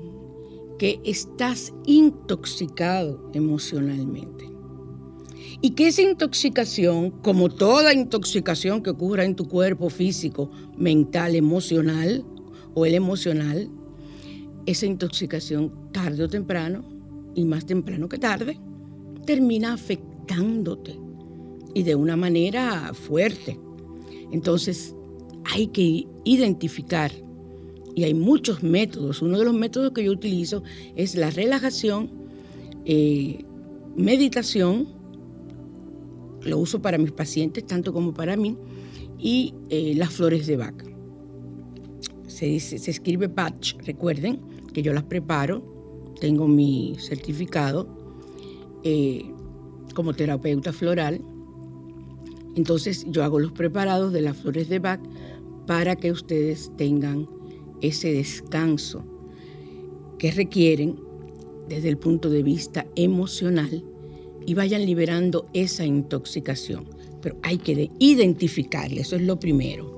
que 0.78 1.00
estás 1.04 1.72
intoxicado 1.86 3.30
emocionalmente. 3.32 4.50
Y 5.60 5.70
que 5.70 5.88
esa 5.88 6.02
intoxicación, 6.02 7.10
como 7.10 7.48
toda 7.48 7.94
intoxicación 7.94 8.82
que 8.82 8.90
ocurra 8.90 9.24
en 9.24 9.36
tu 9.36 9.48
cuerpo 9.48 9.88
físico, 9.88 10.50
mental, 10.76 11.34
emocional 11.34 12.24
o 12.74 12.84
el 12.84 12.94
emocional, 12.94 13.70
esa 14.66 14.86
intoxicación 14.86 15.72
tarde 15.92 16.24
o 16.24 16.28
temprano, 16.28 16.94
y 17.34 17.44
más 17.44 17.66
temprano 17.66 18.08
que 18.08 18.18
tarde, 18.18 18.58
termina 19.26 19.74
afectándote 19.74 20.98
y 21.74 21.82
de 21.82 21.94
una 21.94 22.16
manera 22.16 22.92
fuerte. 22.94 23.58
Entonces 24.32 24.94
hay 25.52 25.66
que 25.68 26.06
identificar, 26.24 27.10
y 27.94 28.04
hay 28.04 28.14
muchos 28.14 28.62
métodos, 28.62 29.22
uno 29.22 29.38
de 29.38 29.44
los 29.44 29.54
métodos 29.54 29.92
que 29.92 30.04
yo 30.04 30.12
utilizo 30.12 30.62
es 30.96 31.14
la 31.14 31.30
relajación, 31.30 32.10
eh, 32.84 33.44
meditación, 33.96 34.88
lo 36.42 36.58
uso 36.58 36.82
para 36.82 36.98
mis 36.98 37.12
pacientes 37.12 37.66
tanto 37.66 37.92
como 37.92 38.12
para 38.12 38.36
mí, 38.36 38.56
y 39.18 39.54
eh, 39.70 39.94
las 39.96 40.12
flores 40.12 40.46
de 40.46 40.56
vaca. 40.56 40.84
Se, 42.26 42.58
se 42.58 42.90
escribe 42.90 43.28
patch, 43.28 43.74
recuerden 43.84 44.40
que 44.72 44.82
yo 44.82 44.92
las 44.92 45.04
preparo, 45.04 45.62
tengo 46.20 46.48
mi 46.48 46.96
certificado 46.98 47.88
eh, 48.82 49.24
como 49.94 50.14
terapeuta 50.14 50.72
floral 50.72 51.20
entonces 52.54 53.04
yo 53.08 53.24
hago 53.24 53.40
los 53.40 53.52
preparados 53.52 54.12
de 54.12 54.20
las 54.20 54.36
flores 54.36 54.68
de 54.68 54.78
Bach 54.78 55.00
para 55.66 55.96
que 55.96 56.12
ustedes 56.12 56.70
tengan 56.76 57.28
ese 57.86 58.12
descanso 58.12 59.04
que 60.18 60.30
requieren 60.30 60.96
desde 61.68 61.88
el 61.88 61.98
punto 61.98 62.30
de 62.30 62.42
vista 62.42 62.86
emocional 62.96 63.84
y 64.46 64.54
vayan 64.54 64.84
liberando 64.84 65.46
esa 65.54 65.84
intoxicación. 65.84 66.86
Pero 67.22 67.36
hay 67.42 67.58
que 67.58 67.90
identificarle, 67.98 69.00
eso 69.00 69.16
es 69.16 69.22
lo 69.22 69.38
primero. 69.38 69.92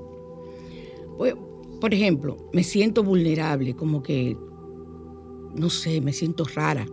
Por 1.79 1.93
ejemplo, 1.93 2.49
me 2.53 2.63
siento 2.63 3.03
vulnerable, 3.03 3.75
como 3.75 4.01
que, 4.01 4.35
no 5.55 5.69
sé, 5.69 6.01
me 6.01 6.13
siento 6.13 6.45
rara 6.45 6.87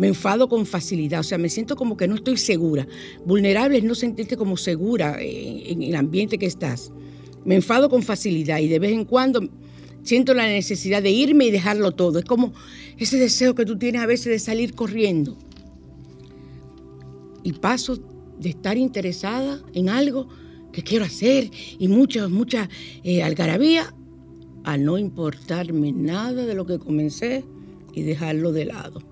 me 0.00 0.08
enfado 0.08 0.48
con 0.48 0.64
facilidad, 0.64 1.20
o 1.20 1.22
sea, 1.22 1.36
me 1.36 1.50
siento 1.50 1.76
como 1.76 1.94
que 1.94 2.08
no 2.08 2.14
estoy 2.14 2.38
segura. 2.38 2.88
Vulnerable 3.26 3.76
es 3.76 3.84
no 3.84 3.94
sentirte 3.94 4.34
como 4.34 4.56
segura 4.56 5.18
en, 5.20 5.82
el 5.82 5.94
ambiente 5.94 6.38
que 6.38 6.46
estás. 6.46 6.90
Me 7.44 7.56
enfado 7.56 7.90
con 7.90 8.02
facilidad 8.02 8.60
y 8.60 8.68
de 8.68 8.78
vez 8.78 8.92
en 8.92 9.04
cuando 9.04 9.46
siento 10.02 10.34
la 10.34 10.46
necesidad 10.46 11.02
de 11.02 11.10
irme 11.10 11.46
y 11.46 11.50
dejarlo 11.50 11.92
todo. 11.92 12.18
Es 12.18 12.24
como 12.24 12.52
ese 12.98 13.18
deseo 13.18 13.54
que 13.54 13.64
tú 13.64 13.78
tienes 13.78 14.02
a 14.02 14.06
veces 14.06 14.26
de 14.26 14.38
salir 14.38 14.74
corriendo. 14.74 15.36
Y 17.42 17.52
paso 17.54 17.98
de 18.38 18.50
estar 18.50 18.76
interesada 18.76 19.62
en 19.74 19.88
algo 19.88 20.28
que 20.72 20.82
quiero 20.82 21.04
hacer 21.04 21.50
y 21.78 21.88
mucha, 21.88 22.28
mucha 22.28 22.68
eh, 23.02 23.22
algarabía 23.22 23.94
a 24.64 24.76
no 24.76 24.98
importarme 24.98 25.92
nada 25.92 26.44
de 26.44 26.54
lo 26.54 26.66
que 26.66 26.78
comencé 26.78 27.44
y 27.94 28.02
dejarlo 28.02 28.52
de 28.52 28.66
lado 28.66 29.02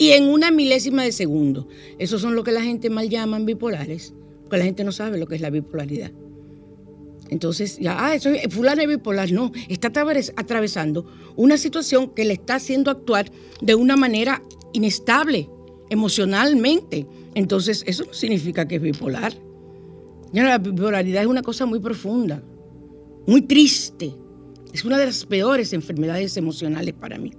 y 0.00 0.12
en 0.12 0.24
una 0.24 0.50
milésima 0.50 1.02
de 1.02 1.12
segundo. 1.12 1.68
Esos 1.98 2.22
son 2.22 2.34
lo 2.34 2.42
que 2.42 2.52
la 2.52 2.62
gente 2.62 2.88
mal 2.88 3.10
llaman 3.10 3.44
bipolares, 3.44 4.14
porque 4.40 4.56
la 4.56 4.64
gente 4.64 4.82
no 4.82 4.92
sabe 4.92 5.18
lo 5.18 5.26
que 5.26 5.34
es 5.34 5.42
la 5.42 5.50
bipolaridad. 5.50 6.10
Entonces, 7.30 7.78
ya, 7.78 7.96
ah, 7.98 8.14
eso 8.14 8.28
es, 8.28 8.52
fulano 8.52 8.82
es 8.82 8.88
bipolar. 8.88 9.30
No, 9.30 9.52
está 9.68 9.92
atravesando 10.36 11.06
una 11.36 11.56
situación 11.56 12.10
que 12.10 12.24
le 12.24 12.34
está 12.34 12.56
haciendo 12.56 12.90
actuar 12.90 13.30
de 13.62 13.74
una 13.76 13.96
manera 13.96 14.42
inestable 14.72 15.48
emocionalmente. 15.90 17.06
Entonces, 17.34 17.84
eso 17.86 18.04
no 18.04 18.12
significa 18.12 18.66
que 18.66 18.76
es 18.76 18.82
bipolar. 18.82 19.32
Ya, 20.32 20.44
la 20.44 20.58
bipolaridad 20.58 21.22
es 21.22 21.28
una 21.28 21.42
cosa 21.42 21.66
muy 21.66 21.78
profunda, 21.78 22.42
muy 23.26 23.42
triste. 23.42 24.12
Es 24.72 24.84
una 24.84 24.98
de 24.98 25.06
las 25.06 25.24
peores 25.24 25.72
enfermedades 25.72 26.36
emocionales 26.36 26.94
para 26.94 27.16
mí. 27.16 27.32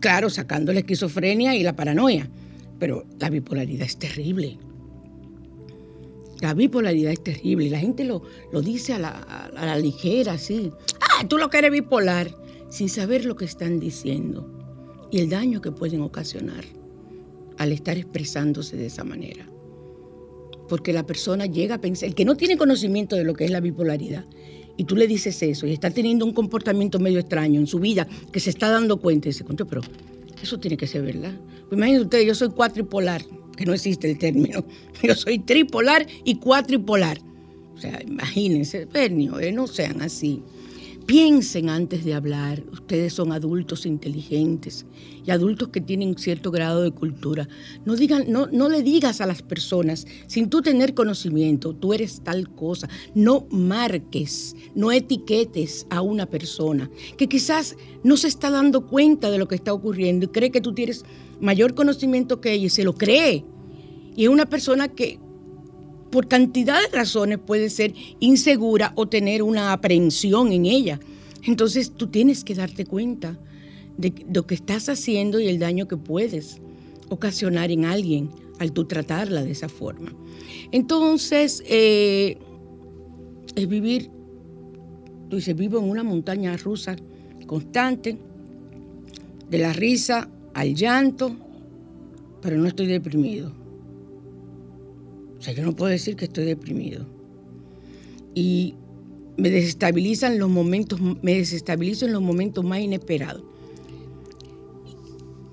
Claro, 0.00 0.30
sacando 0.30 0.72
la 0.72 0.80
esquizofrenia 0.80 1.54
y 1.56 1.62
la 1.62 1.76
paranoia, 1.76 2.30
pero 2.78 3.04
la 3.18 3.28
bipolaridad 3.28 3.86
es 3.86 3.98
terrible. 3.98 4.58
La 6.40 6.54
bipolaridad 6.54 7.12
es 7.12 7.22
terrible 7.22 7.68
la 7.68 7.80
gente 7.80 8.04
lo, 8.04 8.22
lo 8.52 8.62
dice 8.62 8.92
a 8.92 8.98
la, 8.98 9.76
ligera, 9.78 10.34
así. 10.34 10.72
Ah, 11.00 11.26
tú 11.28 11.36
lo 11.36 11.50
que 11.50 11.58
eres 11.58 11.72
bipolar, 11.72 12.34
sin 12.68 12.88
saber 12.88 13.24
lo 13.24 13.36
que 13.36 13.44
están 13.44 13.80
diciendo 13.80 14.48
y 15.10 15.18
el 15.18 15.30
daño 15.30 15.60
que 15.60 15.72
pueden 15.72 16.02
ocasionar 16.02 16.64
al 17.56 17.72
estar 17.72 17.96
expresándose 17.96 18.76
de 18.76 18.86
esa 18.86 19.04
manera. 19.04 19.48
Porque 20.68 20.92
la 20.92 21.06
persona 21.06 21.46
llega 21.46 21.76
a 21.76 21.80
pensar, 21.80 22.08
el 22.08 22.14
que 22.14 22.24
no 22.24 22.36
tiene 22.36 22.56
conocimiento 22.56 23.16
de 23.16 23.24
lo 23.24 23.34
que 23.34 23.44
es 23.44 23.50
la 23.50 23.60
bipolaridad, 23.60 24.26
y 24.76 24.84
tú 24.84 24.94
le 24.94 25.08
dices 25.08 25.42
eso 25.42 25.66
y 25.66 25.72
está 25.72 25.90
teniendo 25.90 26.24
un 26.24 26.32
comportamiento 26.32 27.00
medio 27.00 27.18
extraño 27.18 27.58
en 27.58 27.66
su 27.66 27.80
vida 27.80 28.06
que 28.30 28.38
se 28.38 28.50
está 28.50 28.70
dando 28.70 28.98
cuenta 28.98 29.28
y 29.28 29.32
dice, 29.32 29.44
pero 29.68 29.80
eso 30.40 30.58
tiene 30.60 30.76
que 30.76 30.86
ser 30.86 31.02
verdad. 31.02 31.32
Pues 31.68 31.76
imagínense 31.76 32.04
ustedes, 32.04 32.26
yo 32.26 32.34
soy 32.36 32.50
cuatripolar, 32.50 33.22
que 33.58 33.66
no 33.66 33.74
existe 33.74 34.08
el 34.08 34.18
término. 34.18 34.64
Yo 35.02 35.14
soy 35.14 35.40
tripolar 35.40 36.06
y 36.24 36.36
cuatripolar. 36.36 37.20
O 37.74 37.80
sea, 37.80 38.00
imagínense, 38.06 38.86
pernio, 38.86 39.38
eh, 39.40 39.52
no 39.52 39.66
sean 39.66 40.00
así. 40.00 40.42
Piensen 41.06 41.68
antes 41.68 42.04
de 42.04 42.14
hablar. 42.14 42.62
Ustedes 42.70 43.14
son 43.14 43.32
adultos 43.32 43.86
inteligentes 43.86 44.84
y 45.24 45.30
adultos 45.30 45.68
que 45.68 45.80
tienen 45.80 46.16
cierto 46.18 46.50
grado 46.50 46.82
de 46.82 46.90
cultura. 46.90 47.48
No, 47.84 47.96
digan, 47.96 48.26
no, 48.28 48.46
no 48.52 48.68
le 48.68 48.82
digas 48.82 49.20
a 49.20 49.26
las 49.26 49.42
personas, 49.42 50.06
sin 50.26 50.50
tú 50.50 50.60
tener 50.60 50.94
conocimiento, 50.94 51.74
tú 51.74 51.94
eres 51.94 52.20
tal 52.22 52.48
cosa. 52.54 52.88
No 53.14 53.46
marques, 53.50 54.54
no 54.74 54.92
etiquetes 54.92 55.86
a 55.90 56.02
una 56.02 56.26
persona 56.26 56.90
que 57.16 57.28
quizás 57.28 57.76
no 58.04 58.16
se 58.16 58.28
está 58.28 58.50
dando 58.50 58.86
cuenta 58.86 59.30
de 59.30 59.38
lo 59.38 59.48
que 59.48 59.56
está 59.56 59.72
ocurriendo 59.72 60.26
y 60.26 60.28
cree 60.28 60.50
que 60.50 60.60
tú 60.60 60.74
tienes 60.74 61.04
mayor 61.40 61.74
conocimiento 61.74 62.40
que 62.40 62.52
ella 62.52 62.66
y 62.66 62.70
se 62.70 62.84
lo 62.84 62.94
cree. 62.94 63.44
Y 64.16 64.24
es 64.24 64.28
una 64.28 64.46
persona 64.46 64.88
que 64.88 65.18
por 66.10 66.28
cantidad 66.28 66.80
de 66.80 66.96
razones 66.96 67.38
puede 67.38 67.70
ser 67.70 67.94
insegura 68.20 68.92
o 68.96 69.08
tener 69.08 69.42
una 69.42 69.72
aprehensión 69.72 70.52
en 70.52 70.66
ella. 70.66 71.00
Entonces 71.44 71.92
tú 71.92 72.08
tienes 72.08 72.44
que 72.44 72.54
darte 72.54 72.84
cuenta 72.84 73.38
de 73.96 74.12
lo 74.32 74.46
que 74.46 74.54
estás 74.54 74.88
haciendo 74.88 75.40
y 75.40 75.48
el 75.48 75.58
daño 75.58 75.88
que 75.88 75.96
puedes 75.96 76.60
ocasionar 77.08 77.70
en 77.70 77.84
alguien 77.84 78.30
al 78.58 78.72
tú 78.72 78.84
tratarla 78.84 79.42
de 79.42 79.52
esa 79.52 79.68
forma. 79.68 80.12
Entonces, 80.72 81.62
eh, 81.66 82.38
es 83.54 83.68
vivir, 83.68 84.10
tú 85.28 85.36
dices, 85.36 85.54
vivo 85.56 85.78
en 85.78 85.88
una 85.88 86.02
montaña 86.02 86.56
rusa 86.56 86.96
constante, 87.46 88.18
de 89.48 89.58
la 89.58 89.72
risa 89.72 90.28
al 90.58 90.74
llanto, 90.74 91.36
pero 92.42 92.58
no 92.58 92.66
estoy 92.66 92.86
deprimido. 92.86 93.52
O 95.38 95.40
sea, 95.40 95.54
yo 95.54 95.62
no 95.62 95.74
puedo 95.74 95.90
decir 95.90 96.16
que 96.16 96.24
estoy 96.24 96.46
deprimido. 96.46 97.06
Y 98.34 98.74
me 99.36 99.50
desestabilizan 99.50 100.38
los 100.38 100.48
momentos, 100.48 101.00
me 101.00 101.34
desestabilizo 101.34 102.06
en 102.06 102.12
los 102.12 102.22
momentos 102.22 102.64
más 102.64 102.80
inesperados. 102.80 103.44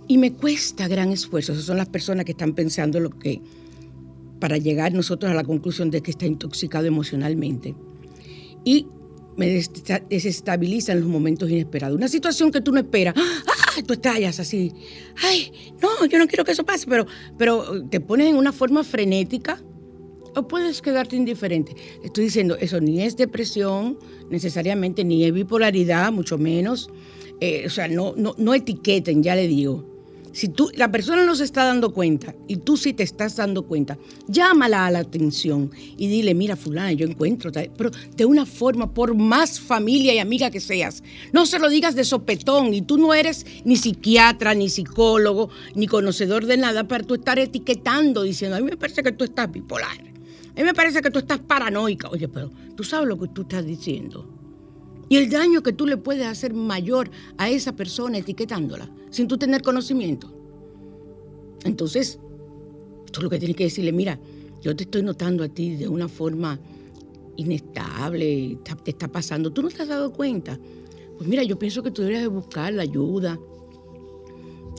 Y 0.07 0.17
me 0.17 0.33
cuesta 0.33 0.87
gran 0.87 1.11
esfuerzo. 1.11 1.53
Esas 1.53 1.65
son 1.65 1.77
las 1.77 1.89
personas 1.89 2.25
que 2.25 2.31
están 2.31 2.53
pensando 2.53 2.99
lo 2.99 3.11
que, 3.11 3.41
para 4.39 4.57
llegar 4.57 4.91
nosotros 4.93 5.31
a 5.31 5.35
la 5.35 5.43
conclusión 5.43 5.91
de 5.91 6.01
que 6.01 6.11
está 6.11 6.25
intoxicado 6.25 6.87
emocionalmente. 6.87 7.75
Y 8.63 8.87
me 9.37 9.63
desestabilizan 10.09 10.99
los 10.99 11.09
momentos 11.09 11.49
inesperados. 11.51 11.95
Una 11.95 12.07
situación 12.07 12.51
que 12.51 12.61
tú 12.61 12.71
no 12.71 12.79
esperas. 12.79 13.13
¡Ah! 13.17 13.54
Tú 13.83 13.93
estallas 13.93 14.39
así. 14.39 14.73
Ay, 15.21 15.51
no, 15.81 16.05
yo 16.05 16.17
no 16.17 16.27
quiero 16.27 16.43
que 16.43 16.51
eso 16.51 16.63
pase, 16.63 16.85
pero, 16.87 17.05
pero 17.37 17.87
te 17.89 17.99
pones 17.99 18.27
en 18.27 18.35
una 18.35 18.51
forma 18.51 18.83
frenética 18.83 19.61
o 20.35 20.47
puedes 20.47 20.81
quedarte 20.81 21.15
indiferente. 21.15 21.75
Estoy 22.03 22.25
diciendo, 22.25 22.57
eso 22.59 22.79
ni 22.81 23.01
es 23.01 23.15
depresión 23.15 23.97
necesariamente, 24.29 25.03
ni 25.03 25.23
es 25.23 25.33
bipolaridad, 25.33 26.11
mucho 26.11 26.37
menos. 26.37 26.89
Eh, 27.41 27.63
o 27.65 27.69
sea, 27.69 27.87
no, 27.87 28.13
no, 28.17 28.33
no 28.37 28.53
etiqueten, 28.53 29.23
ya 29.23 29.35
le 29.35 29.47
digo. 29.47 29.94
Si 30.35 30.49
tú, 30.49 30.69
la 30.75 30.91
persona 30.91 31.23
no 31.23 31.33
se 31.33 31.45
está 31.45 31.63
dando 31.63 31.93
cuenta 31.93 32.35
y 32.45 32.57
tú 32.57 32.75
sí 32.75 32.91
te 32.91 33.03
estás 33.03 33.37
dando 33.37 33.63
cuenta, 33.63 33.97
llámala 34.27 34.85
a 34.85 34.91
la 34.91 34.99
atención 34.99 35.71
y 35.95 36.09
dile, 36.09 36.35
mira, 36.35 36.57
fulana, 36.57 36.91
yo 36.91 37.07
encuentro, 37.07 37.53
pero 37.77 37.89
de 38.17 38.25
una 38.25 38.45
forma, 38.45 38.93
por 38.93 39.15
más 39.15 39.61
familia 39.61 40.13
y 40.13 40.19
amiga 40.19 40.51
que 40.51 40.59
seas, 40.59 41.03
no 41.31 41.45
se 41.45 41.57
lo 41.57 41.69
digas 41.69 41.95
de 41.95 42.03
sopetón 42.03 42.73
y 42.73 42.81
tú 42.81 42.97
no 42.97 43.13
eres 43.13 43.45
ni 43.63 43.77
psiquiatra, 43.77 44.53
ni 44.53 44.67
psicólogo, 44.67 45.51
ni 45.73 45.87
conocedor 45.87 46.45
de 46.47 46.57
nada 46.57 46.85
para 46.85 47.05
tú 47.05 47.15
estar 47.15 47.39
etiquetando, 47.39 48.23
diciendo, 48.23 48.57
a 48.57 48.59
mí 48.59 48.65
me 48.69 48.75
parece 48.75 49.03
que 49.03 49.13
tú 49.13 49.23
estás 49.23 49.49
bipolar. 49.49 50.01
A 50.01 50.59
mí 50.59 50.63
me 50.65 50.73
parece 50.73 51.01
que 51.01 51.11
tú 51.11 51.19
estás 51.19 51.39
paranoica. 51.39 52.09
Oye, 52.09 52.27
pero 52.27 52.51
tú 52.75 52.83
sabes 52.83 53.07
lo 53.07 53.17
que 53.17 53.29
tú 53.29 53.43
estás 53.43 53.65
diciendo. 53.65 54.34
Y 55.07 55.17
el 55.17 55.29
daño 55.29 55.61
que 55.61 55.73
tú 55.73 55.85
le 55.85 55.97
puedes 55.97 56.25
hacer 56.25 56.53
mayor 56.53 57.09
a 57.37 57.49
esa 57.49 57.75
persona 57.75 58.17
etiquetándola, 58.17 58.89
sin 59.11 59.27
tú 59.27 59.37
tener 59.37 59.61
conocimiento. 59.61 60.31
Entonces, 61.63 62.19
tú 63.11 63.21
lo 63.21 63.29
que 63.29 63.39
tienes 63.39 63.55
que 63.55 63.65
decirle, 63.65 63.91
mira, 63.91 64.19
yo 64.61 64.75
te 64.75 64.83
estoy 64.83 65.03
notando 65.03 65.43
a 65.43 65.47
ti 65.47 65.75
de 65.75 65.87
una 65.87 66.07
forma 66.07 66.59
inestable, 67.37 68.57
te 68.83 68.91
está 68.91 69.07
pasando, 69.07 69.51
tú 69.51 69.61
no 69.61 69.69
te 69.69 69.81
has 69.81 69.87
dado 69.87 70.11
cuenta. 70.11 70.59
Pues 71.17 71.29
mira, 71.29 71.43
yo 71.43 71.57
pienso 71.57 71.83
que 71.83 71.91
tú 71.91 72.01
deberías 72.01 72.27
buscar 72.29 72.73
la 72.73 72.83
ayuda. 72.83 73.39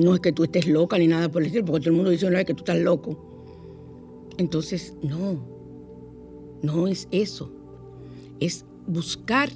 No 0.01 0.15
es 0.15 0.21
que 0.21 0.33
tú 0.33 0.45
estés 0.45 0.67
loca 0.67 0.99
ni 0.99 1.07
nada 1.07 1.31
por 1.31 1.43
el 1.43 1.47
estilo, 1.47 1.65
porque 1.65 1.81
todo 1.81 1.91
el 1.91 1.97
mundo 1.97 2.11
dice 2.11 2.27
una 2.27 2.39
vez 2.39 2.47
que 2.47 2.55
tú 2.55 2.61
estás 2.61 2.79
loco. 2.79 3.17
Entonces, 4.37 4.95
no, 5.03 5.39
no 6.63 6.87
es 6.87 7.09
eso. 7.11 7.51
Es 8.41 8.67
buscar 8.87 9.49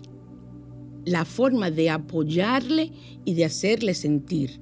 la 1.05 1.25
forma 1.25 1.71
de 1.71 1.91
apoyarle 1.91 2.93
y 3.25 3.35
de 3.35 3.45
hacerle 3.45 3.95
sentir 3.95 4.61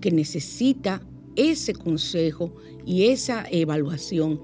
que 0.00 0.10
necesita 0.10 1.02
ese 1.36 1.74
consejo 1.74 2.54
y 2.84 3.06
esa 3.06 3.44
evaluación 3.50 4.40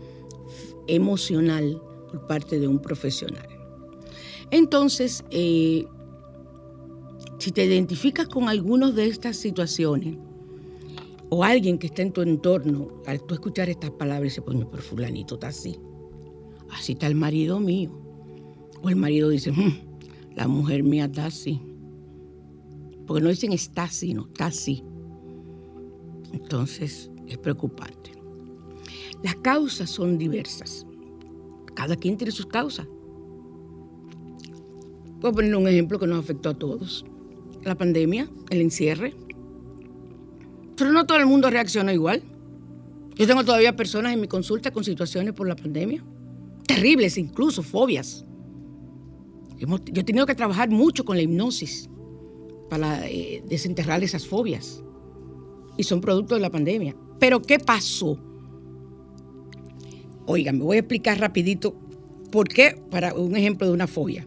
emocional 0.86 1.80
por 2.10 2.26
parte 2.26 2.58
de 2.58 2.66
un 2.66 2.80
profesional. 2.80 3.46
Entonces, 4.50 5.24
eh, 5.30 5.84
si 7.38 7.52
te 7.52 7.64
identificas 7.64 8.28
con 8.28 8.48
algunas 8.48 8.94
de 8.94 9.06
estas 9.06 9.36
situaciones, 9.36 10.16
o 11.30 11.44
alguien 11.44 11.76
que 11.78 11.88
está 11.88 12.00
en 12.00 12.12
tu 12.12 12.22
entorno, 12.22 13.02
al 13.06 13.20
escuchar 13.30 13.68
estas 13.68 13.90
palabras, 13.90 14.32
se 14.32 14.40
pone, 14.40 14.64
por 14.64 14.80
fulanito 14.80 15.34
está 15.34 15.48
así 15.48 15.78
así 16.70 16.92
está 16.92 17.06
el 17.06 17.14
marido 17.14 17.60
mío. 17.60 17.90
O 18.82 18.88
el 18.88 18.96
marido 18.96 19.28
dice, 19.28 19.50
hmm, 19.50 19.87
la 20.38 20.46
mujer 20.46 20.84
mía 20.84 21.06
está 21.06 21.26
así. 21.26 21.60
Porque 23.08 23.20
no 23.20 23.28
dicen 23.28 23.52
está 23.52 23.82
así, 23.82 24.14
no, 24.14 24.28
está 24.28 24.46
así. 24.46 24.84
Entonces 26.32 27.10
es 27.26 27.38
preocupante. 27.38 28.12
Las 29.24 29.34
causas 29.34 29.90
son 29.90 30.16
diversas. 30.16 30.86
Cada 31.74 31.96
quien 31.96 32.16
tiene 32.16 32.30
sus 32.30 32.46
causas. 32.46 32.86
Puedo 35.20 35.34
poner 35.34 35.56
un 35.56 35.66
ejemplo 35.66 35.98
que 35.98 36.06
nos 36.06 36.20
afectó 36.20 36.50
a 36.50 36.54
todos. 36.54 37.04
La 37.64 37.76
pandemia, 37.76 38.30
el 38.50 38.60
encierre. 38.60 39.16
Pero 40.76 40.92
no 40.92 41.04
todo 41.04 41.18
el 41.18 41.26
mundo 41.26 41.50
reacciona 41.50 41.92
igual. 41.92 42.22
Yo 43.16 43.26
tengo 43.26 43.42
todavía 43.42 43.74
personas 43.74 44.14
en 44.14 44.20
mi 44.20 44.28
consulta 44.28 44.70
con 44.70 44.84
situaciones 44.84 45.34
por 45.34 45.48
la 45.48 45.56
pandemia 45.56 46.04
terribles, 46.68 47.18
incluso 47.18 47.64
fobias. 47.64 48.24
Yo 49.58 50.00
he 50.00 50.04
tenido 50.04 50.26
que 50.26 50.34
trabajar 50.34 50.70
mucho 50.70 51.04
con 51.04 51.16
la 51.16 51.22
hipnosis 51.22 51.88
para 52.68 53.08
eh, 53.08 53.42
desenterrar 53.48 54.02
esas 54.02 54.26
fobias. 54.26 54.82
Y 55.76 55.84
son 55.84 56.00
producto 56.00 56.34
de 56.34 56.40
la 56.40 56.50
pandemia. 56.50 56.96
Pero 57.18 57.40
¿qué 57.40 57.58
pasó? 57.58 58.18
Oigan, 60.26 60.58
me 60.58 60.64
voy 60.64 60.76
a 60.76 60.80
explicar 60.80 61.18
rapidito 61.18 61.74
por 62.30 62.48
qué, 62.48 62.80
para 62.90 63.14
un 63.14 63.36
ejemplo 63.36 63.66
de 63.66 63.72
una 63.72 63.86
fobia. 63.86 64.26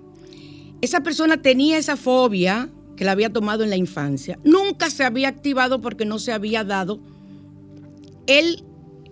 Esa 0.81 1.01
persona 1.01 1.41
tenía 1.41 1.77
esa 1.77 1.95
fobia 1.95 2.69
que 2.95 3.05
la 3.05 3.11
había 3.11 3.31
tomado 3.31 3.63
en 3.63 3.69
la 3.69 3.77
infancia. 3.77 4.39
Nunca 4.43 4.89
se 4.89 5.03
había 5.03 5.27
activado 5.27 5.81
porque 5.81 6.05
no 6.05 6.19
se 6.19 6.31
había 6.31 6.63
dado 6.63 6.99
el, 8.27 8.63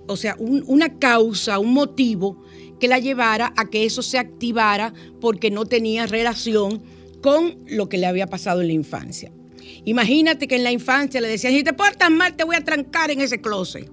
o 0.07 0.15
sea, 0.17 0.35
una 0.39 0.97
causa, 0.97 1.59
un 1.59 1.73
motivo 1.73 2.41
que 2.79 2.87
la 2.87 2.99
llevara 2.99 3.53
a 3.57 3.69
que 3.69 3.85
eso 3.85 4.01
se 4.01 4.17
activara 4.17 4.93
porque 5.21 5.51
no 5.51 5.65
tenía 5.65 6.07
relación 6.07 6.81
con 7.21 7.57
lo 7.67 7.89
que 7.89 7.97
le 7.97 8.07
había 8.07 8.27
pasado 8.27 8.61
en 8.61 8.67
la 8.67 8.73
infancia. 8.73 9.31
Imagínate 9.85 10.47
que 10.47 10.55
en 10.55 10.63
la 10.63 10.71
infancia 10.71 11.21
le 11.21 11.27
decían, 11.27 11.53
si 11.53 11.63
te 11.63 11.73
portas 11.73 12.09
mal 12.09 12.35
te 12.35 12.43
voy 12.43 12.55
a 12.55 12.63
trancar 12.63 13.11
en 13.11 13.21
ese 13.21 13.41
closet, 13.41 13.89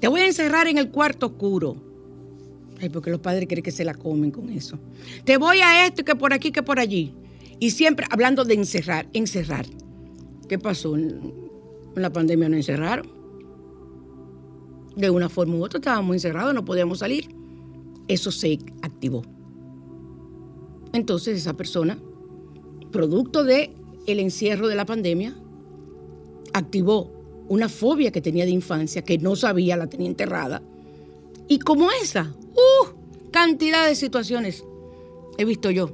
te 0.00 0.08
voy 0.08 0.22
a 0.22 0.26
encerrar 0.26 0.66
en 0.66 0.78
el 0.78 0.90
cuarto 0.90 1.26
oscuro. 1.26 1.76
Ay, 2.80 2.90
porque 2.90 3.10
los 3.10 3.20
padres 3.20 3.46
creen 3.48 3.62
que 3.62 3.70
se 3.70 3.84
la 3.84 3.94
comen 3.94 4.30
con 4.30 4.50
eso. 4.50 4.78
Te 5.24 5.38
voy 5.38 5.60
a 5.60 5.86
esto, 5.86 6.04
que 6.04 6.14
por 6.14 6.34
aquí, 6.34 6.50
que 6.50 6.62
por 6.62 6.78
allí. 6.78 7.14
Y 7.58 7.70
siempre 7.70 8.06
hablando 8.10 8.44
de 8.44 8.54
encerrar, 8.54 9.08
encerrar. 9.14 9.64
¿Qué 10.46 10.58
pasó? 10.58 10.94
En 10.94 11.32
la 11.94 12.12
pandemia 12.12 12.50
nos 12.50 12.58
encerraron. 12.58 13.10
De 14.94 15.08
una 15.08 15.30
forma 15.30 15.56
u 15.56 15.64
otra 15.64 15.78
estábamos 15.78 16.14
encerrados, 16.16 16.54
no 16.54 16.64
podíamos 16.64 16.98
salir 16.98 17.28
eso 18.08 18.30
se 18.30 18.58
activó. 18.82 19.22
Entonces 20.92 21.36
esa 21.38 21.54
persona, 21.54 21.98
producto 22.90 23.44
de 23.44 23.74
el 24.06 24.20
encierro 24.20 24.68
de 24.68 24.76
la 24.76 24.86
pandemia, 24.86 25.34
activó 26.52 27.12
una 27.48 27.68
fobia 27.68 28.10
que 28.10 28.20
tenía 28.20 28.44
de 28.44 28.50
infancia, 28.50 29.02
que 29.02 29.18
no 29.18 29.36
sabía, 29.36 29.76
la 29.76 29.88
tenía 29.88 30.08
enterrada. 30.08 30.62
Y 31.48 31.58
como 31.58 31.90
esa, 32.02 32.34
¡uh! 32.52 33.30
cantidad 33.30 33.86
de 33.86 33.94
situaciones 33.94 34.64
he 35.38 35.44
visto 35.44 35.70
yo 35.70 35.90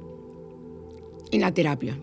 en 1.31 1.41
la 1.41 1.53
terapia. 1.53 1.97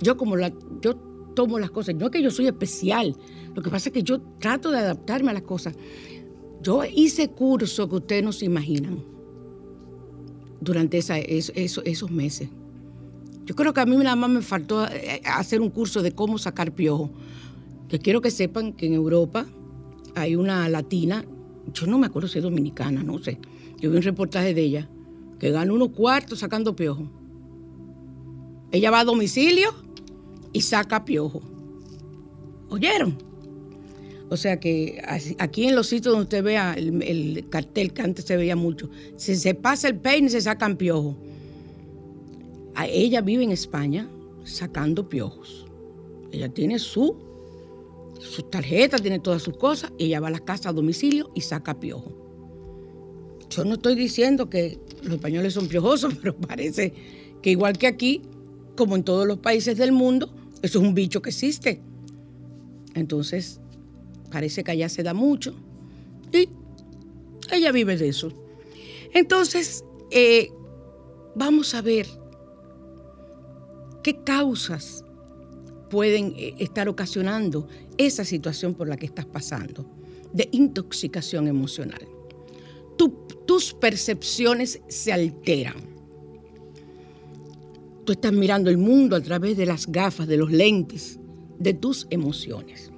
Yo 0.00 0.16
como 0.16 0.36
la, 0.36 0.52
yo 0.80 0.96
tomo 1.34 1.58
las 1.58 1.70
cosas, 1.70 1.94
no 1.94 2.06
es 2.06 2.12
que 2.12 2.22
yo 2.22 2.30
soy 2.30 2.46
especial, 2.46 3.16
lo 3.54 3.62
que 3.62 3.70
pasa 3.70 3.88
es 3.88 3.92
que 3.92 4.02
yo 4.02 4.20
trato 4.38 4.70
de 4.70 4.78
adaptarme 4.78 5.30
a 5.30 5.34
las 5.34 5.42
cosas. 5.42 5.74
Yo 6.66 6.82
hice 6.84 7.28
curso 7.28 7.88
que 7.88 7.94
ustedes 7.94 8.24
no 8.24 8.32
se 8.32 8.44
imaginan 8.44 8.98
durante 10.60 10.98
esos, 10.98 12.10
meses. 12.10 12.48
Yo 13.44 13.54
creo 13.54 13.72
que 13.72 13.80
a 13.80 13.86
mí 13.86 13.96
nada 13.96 14.16
más 14.16 14.30
me 14.30 14.42
faltó 14.42 14.84
eh, 14.84 15.22
hacer 15.26 15.60
un 15.60 15.70
curso 15.70 16.02
de 16.02 16.10
cómo 16.10 16.38
sacar 16.38 16.72
piojo. 16.72 17.08
Que 17.88 18.00
quiero 18.00 18.20
que 18.20 18.32
sepan 18.32 18.72
que 18.72 18.86
en 18.86 18.94
Europa 18.94 19.46
hay 20.16 20.34
una 20.34 20.68
latina, 20.68 21.24
yo 21.72 21.86
no 21.86 21.98
me 21.98 22.06
acuerdo 22.08 22.26
si 22.26 22.38
es 22.38 22.42
dominicana, 22.42 23.04
no 23.04 23.22
sé. 23.22 23.38
Yo 23.78 23.88
vi 23.88 23.98
un 23.98 24.02
reportaje 24.02 24.52
de 24.52 24.62
ella, 24.62 24.88
que 25.38 25.52
gana 25.52 25.72
unos 25.72 25.90
cuartos 25.90 26.40
sacando 26.40 26.74
piojo. 26.74 27.08
Ella 28.72 28.90
va 28.90 28.98
a 28.98 29.04
domicilio 29.04 29.72
y 30.52 30.62
saca 30.62 31.04
piojo. 31.04 31.42
¿Oyeron? 32.70 33.25
O 34.28 34.36
sea 34.36 34.58
que 34.58 35.00
aquí 35.38 35.66
en 35.66 35.76
los 35.76 35.86
sitios 35.86 36.12
donde 36.12 36.24
usted 36.24 36.42
vea 36.42 36.74
el, 36.74 37.46
cartel 37.48 37.92
que 37.92 38.02
antes 38.02 38.24
se 38.24 38.36
veía 38.36 38.56
mucho, 38.56 38.90
si 39.16 39.36
se 39.36 39.54
pasa 39.54 39.88
el 39.88 39.96
peine 39.96 40.28
se 40.28 40.40
sacan 40.40 40.76
piojos. 40.76 41.14
ella 42.88 43.20
vive 43.20 43.44
en 43.44 43.52
España 43.52 44.08
sacando 44.44 45.08
piojos. 45.08 45.66
Ella 46.32 46.48
tiene 46.48 46.78
su, 46.78 47.16
su 48.18 48.42
tarjeta, 48.42 48.98
tiene 48.98 49.20
todas 49.20 49.42
sus 49.42 49.56
cosas, 49.56 49.92
y 49.96 50.06
ella 50.06 50.20
va 50.20 50.28
a 50.28 50.32
la 50.32 50.40
casa 50.40 50.70
a 50.70 50.72
domicilio 50.72 51.30
y 51.34 51.42
saca 51.42 51.78
piojos. 51.78 52.12
Yo 53.50 53.64
no 53.64 53.74
estoy 53.74 53.94
diciendo 53.94 54.50
que 54.50 54.80
los 55.02 55.14
españoles 55.14 55.54
son 55.54 55.68
piojosos, 55.68 56.14
pero 56.20 56.36
parece 56.36 56.92
que 57.42 57.50
igual 57.50 57.78
que 57.78 57.86
aquí, 57.86 58.22
como 58.76 58.96
en 58.96 59.04
todos 59.04 59.26
los 59.26 59.38
países 59.38 59.78
del 59.78 59.92
mundo, 59.92 60.32
eso 60.62 60.80
es 60.80 60.84
un 60.84 60.94
bicho 60.94 61.22
que 61.22 61.30
existe. 61.30 61.80
Entonces, 62.94 63.60
parece 64.26 64.64
que 64.64 64.72
allá 64.72 64.88
se 64.88 65.02
da 65.02 65.14
mucho 65.14 65.54
y 66.32 66.48
ella 67.52 67.72
vive 67.72 67.96
de 67.96 68.08
eso. 68.08 68.32
Entonces, 69.12 69.84
eh, 70.10 70.50
vamos 71.34 71.74
a 71.74 71.82
ver 71.82 72.06
qué 74.02 74.22
causas 74.24 75.04
pueden 75.90 76.34
eh, 76.36 76.54
estar 76.58 76.88
ocasionando 76.88 77.68
esa 77.96 78.24
situación 78.24 78.74
por 78.74 78.88
la 78.88 78.96
que 78.96 79.06
estás 79.06 79.26
pasando 79.26 79.86
de 80.32 80.48
intoxicación 80.52 81.48
emocional. 81.48 82.06
tus 83.46 83.72
percepciones 83.74 84.80
se 84.88 85.12
alteran. 85.12 85.76
Tú 88.04 88.12
estás 88.12 88.32
mirando 88.32 88.70
el 88.70 88.76
mundo 88.76 89.14
a 89.14 89.20
través 89.20 89.56
de 89.56 89.66
las 89.66 89.86
gafas, 89.86 90.26
de 90.26 90.36
los 90.36 90.50
lentes 90.50 91.20
de 91.60 91.72
tus 91.72 92.08
emociones 92.10 92.90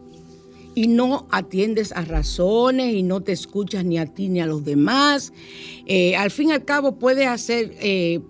y 0.78 0.86
no 0.86 1.26
atiendes 1.32 1.90
a 1.90 2.02
razones 2.02 2.94
y 2.94 3.02
no 3.02 3.20
te 3.20 3.32
escuchas 3.32 3.84
ni 3.84 3.98
a 3.98 4.06
ti 4.06 4.28
ni 4.28 4.40
a 4.40 4.46
los 4.46 4.64
demás. 4.64 5.32
Eh, 5.86 6.14
al 6.14 6.30
fin 6.30 6.50
y 6.50 6.52
al 6.52 6.64
cabo 6.64 7.00
puede 7.00 7.26
hacer, 7.26 7.74
eh, 7.80 8.20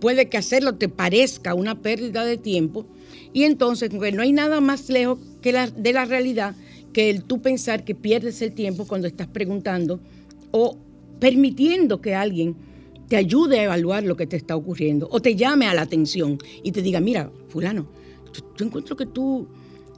puede 0.00 0.30
que 0.30 0.38
hacerlo 0.38 0.76
te 0.76 0.88
parezca 0.88 1.52
una 1.52 1.82
pérdida 1.82 2.24
de 2.24 2.38
tiempo 2.38 2.86
y 3.34 3.42
entonces 3.42 3.92
no 3.92 4.22
hay 4.22 4.32
nada 4.32 4.62
más 4.62 4.88
lejos 4.88 5.18
que 5.42 5.52
la, 5.52 5.66
de 5.66 5.92
la 5.92 6.06
realidad 6.06 6.56
que 6.94 7.10
el 7.10 7.22
tú 7.22 7.42
pensar 7.42 7.84
que 7.84 7.94
pierdes 7.94 8.40
el 8.40 8.54
tiempo 8.54 8.86
cuando 8.86 9.06
estás 9.06 9.26
preguntando 9.26 10.00
o 10.52 10.78
permitiendo 11.20 12.00
que 12.00 12.14
alguien 12.14 12.56
te 13.08 13.16
ayude 13.16 13.60
a 13.60 13.64
evaluar 13.64 14.04
lo 14.04 14.16
que 14.16 14.26
te 14.26 14.36
está 14.36 14.56
ocurriendo 14.56 15.06
o 15.10 15.20
te 15.20 15.36
llame 15.36 15.66
a 15.66 15.74
la 15.74 15.82
atención 15.82 16.38
y 16.62 16.72
te 16.72 16.80
diga, 16.80 17.00
mira, 17.00 17.30
fulano, 17.48 17.86
yo 18.56 18.64
encuentro 18.64 18.96
que 18.96 19.04
tú 19.04 19.46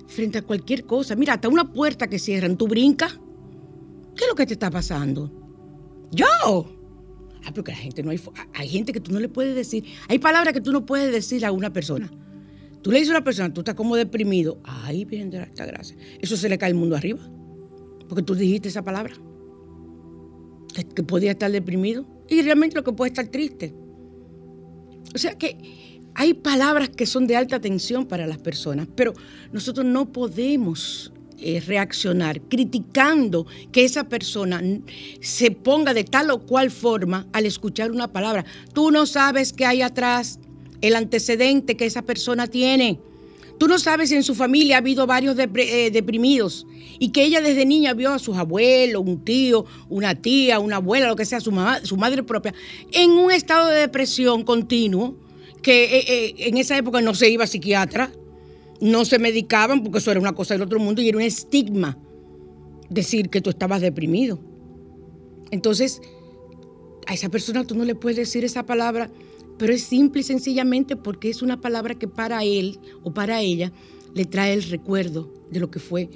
frente 0.06 0.38
a 0.38 0.42
cualquier 0.42 0.84
cosa. 0.84 1.16
Mira, 1.16 1.34
hasta 1.34 1.48
una 1.48 1.72
puerta 1.72 2.08
que 2.08 2.18
cierran, 2.18 2.56
tú 2.56 2.68
brincas. 2.68 3.18
¿Qué 4.14 4.24
es 4.24 4.28
lo 4.28 4.34
que 4.34 4.46
te 4.46 4.54
está 4.54 4.70
pasando? 4.70 5.30
¡Yo! 6.12 6.26
Ah, 7.44 7.52
porque 7.54 7.72
la 7.72 7.78
gente 7.78 8.02
no 8.02 8.10
hay. 8.10 8.20
Hay 8.54 8.68
gente 8.68 8.92
que 8.92 9.00
tú 9.00 9.12
no 9.12 9.20
le 9.20 9.28
puedes 9.28 9.54
decir. 9.54 9.84
Hay 10.08 10.18
palabras 10.18 10.54
que 10.54 10.60
tú 10.60 10.72
no 10.72 10.86
puedes 10.86 11.12
decir 11.12 11.44
a 11.44 11.52
una 11.52 11.72
persona. 11.72 12.10
Tú 12.82 12.90
le 12.90 12.98
dices 12.98 13.12
a 13.12 13.18
una 13.18 13.24
persona, 13.24 13.52
tú 13.52 13.60
estás 13.60 13.74
como 13.74 13.96
deprimido. 13.96 14.60
Ay, 14.64 15.04
bien 15.04 15.30
de 15.30 15.42
esta 15.42 15.66
gracia. 15.66 15.96
Eso 16.20 16.36
se 16.36 16.48
le 16.48 16.58
cae 16.58 16.70
el 16.70 16.76
mundo 16.76 16.96
arriba. 16.96 17.20
Porque 18.08 18.22
tú 18.22 18.34
dijiste 18.34 18.68
esa 18.68 18.82
palabra. 18.82 19.14
Que, 20.74 20.84
que 20.84 21.02
podía 21.02 21.32
estar 21.32 21.50
deprimido. 21.50 22.06
Y 22.28 22.42
realmente 22.42 22.76
lo 22.76 22.84
que 22.84 22.92
puede 22.92 23.10
estar 23.10 23.26
triste. 23.28 23.74
O 25.14 25.18
sea 25.18 25.36
que 25.36 25.56
hay 26.18 26.32
palabras 26.32 26.88
que 26.88 27.04
son 27.04 27.26
de 27.26 27.36
alta 27.36 27.60
tensión 27.60 28.06
para 28.06 28.26
las 28.26 28.38
personas, 28.38 28.88
pero 28.96 29.12
nosotros 29.52 29.84
no 29.84 30.10
podemos 30.10 31.12
eh, 31.38 31.62
reaccionar 31.66 32.40
criticando 32.40 33.46
que 33.70 33.84
esa 33.84 34.04
persona 34.04 34.62
se 35.20 35.50
ponga 35.50 35.92
de 35.92 36.04
tal 36.04 36.30
o 36.30 36.38
cual 36.38 36.70
forma 36.70 37.26
al 37.34 37.44
escuchar 37.44 37.90
una 37.90 38.10
palabra. 38.10 38.46
Tú 38.72 38.90
no 38.90 39.04
sabes 39.04 39.52
qué 39.52 39.66
hay 39.66 39.82
atrás, 39.82 40.40
el 40.80 40.96
antecedente 40.96 41.76
que 41.76 41.84
esa 41.84 42.00
persona 42.00 42.46
tiene. 42.46 42.98
Tú 43.58 43.68
no 43.68 43.78
sabes 43.78 44.08
si 44.08 44.16
en 44.16 44.22
su 44.22 44.34
familia 44.34 44.76
ha 44.76 44.78
habido 44.78 45.06
varios 45.06 45.36
eh, 45.38 45.90
deprimidos 45.92 46.66
y 46.98 47.10
que 47.10 47.24
ella 47.24 47.42
desde 47.42 47.66
niña 47.66 47.92
vio 47.92 48.12
a 48.12 48.18
sus 48.18 48.38
abuelos, 48.38 49.02
un 49.04 49.22
tío, 49.22 49.66
una 49.90 50.14
tía, 50.14 50.60
una 50.60 50.76
abuela, 50.76 51.08
lo 51.08 51.16
que 51.16 51.26
sea, 51.26 51.40
su, 51.40 51.52
su 51.82 51.96
madre 51.98 52.22
propia, 52.22 52.54
en 52.92 53.10
un 53.10 53.30
estado 53.30 53.68
de 53.68 53.80
depresión 53.80 54.44
continuo 54.44 55.25
que 55.66 55.82
eh, 55.98 56.04
eh, 56.06 56.34
en 56.46 56.58
esa 56.58 56.78
época 56.78 57.00
no 57.00 57.12
se 57.12 57.28
iba 57.28 57.42
a 57.42 57.48
psiquiatra, 57.48 58.12
no 58.80 59.04
se 59.04 59.18
medicaban 59.18 59.82
porque 59.82 59.98
eso 59.98 60.12
era 60.12 60.20
una 60.20 60.32
cosa 60.32 60.54
del 60.54 60.62
otro 60.62 60.78
mundo 60.78 61.02
y 61.02 61.08
era 61.08 61.18
un 61.18 61.24
estigma 61.24 61.98
decir 62.88 63.30
que 63.30 63.40
tú 63.40 63.50
estabas 63.50 63.80
deprimido. 63.80 64.38
Entonces, 65.50 66.00
a 67.08 67.14
esa 67.14 67.30
persona 67.30 67.66
tú 67.66 67.74
no 67.74 67.84
le 67.84 67.96
puedes 67.96 68.16
decir 68.16 68.44
esa 68.44 68.64
palabra, 68.64 69.10
pero 69.58 69.72
es 69.72 69.82
simple 69.82 70.20
y 70.20 70.22
sencillamente 70.22 70.94
porque 70.94 71.30
es 71.30 71.42
una 71.42 71.60
palabra 71.60 71.96
que 71.96 72.06
para 72.06 72.44
él 72.44 72.78
o 73.02 73.12
para 73.12 73.40
ella 73.40 73.72
le 74.14 74.24
trae 74.24 74.52
el 74.52 74.62
recuerdo 74.62 75.34
de 75.50 75.58
lo 75.58 75.68
que 75.68 75.80
fue 75.80 76.08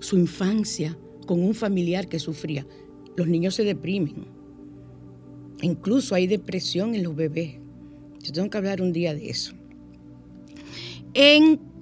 su 0.00 0.18
infancia 0.18 0.98
con 1.26 1.42
un 1.42 1.54
familiar 1.54 2.08
que 2.08 2.18
sufría. 2.18 2.66
Los 3.16 3.26
niños 3.26 3.54
se 3.54 3.64
deprimen. 3.64 4.26
Incluso 5.62 6.14
hay 6.14 6.26
depresión 6.26 6.94
en 6.94 7.04
los 7.04 7.16
bebés. 7.16 7.67
Yo 8.22 8.32
tengo 8.32 8.50
que 8.50 8.58
hablar 8.58 8.82
un 8.82 8.92
día 8.92 9.14
de 9.14 9.30
eso. 9.30 9.54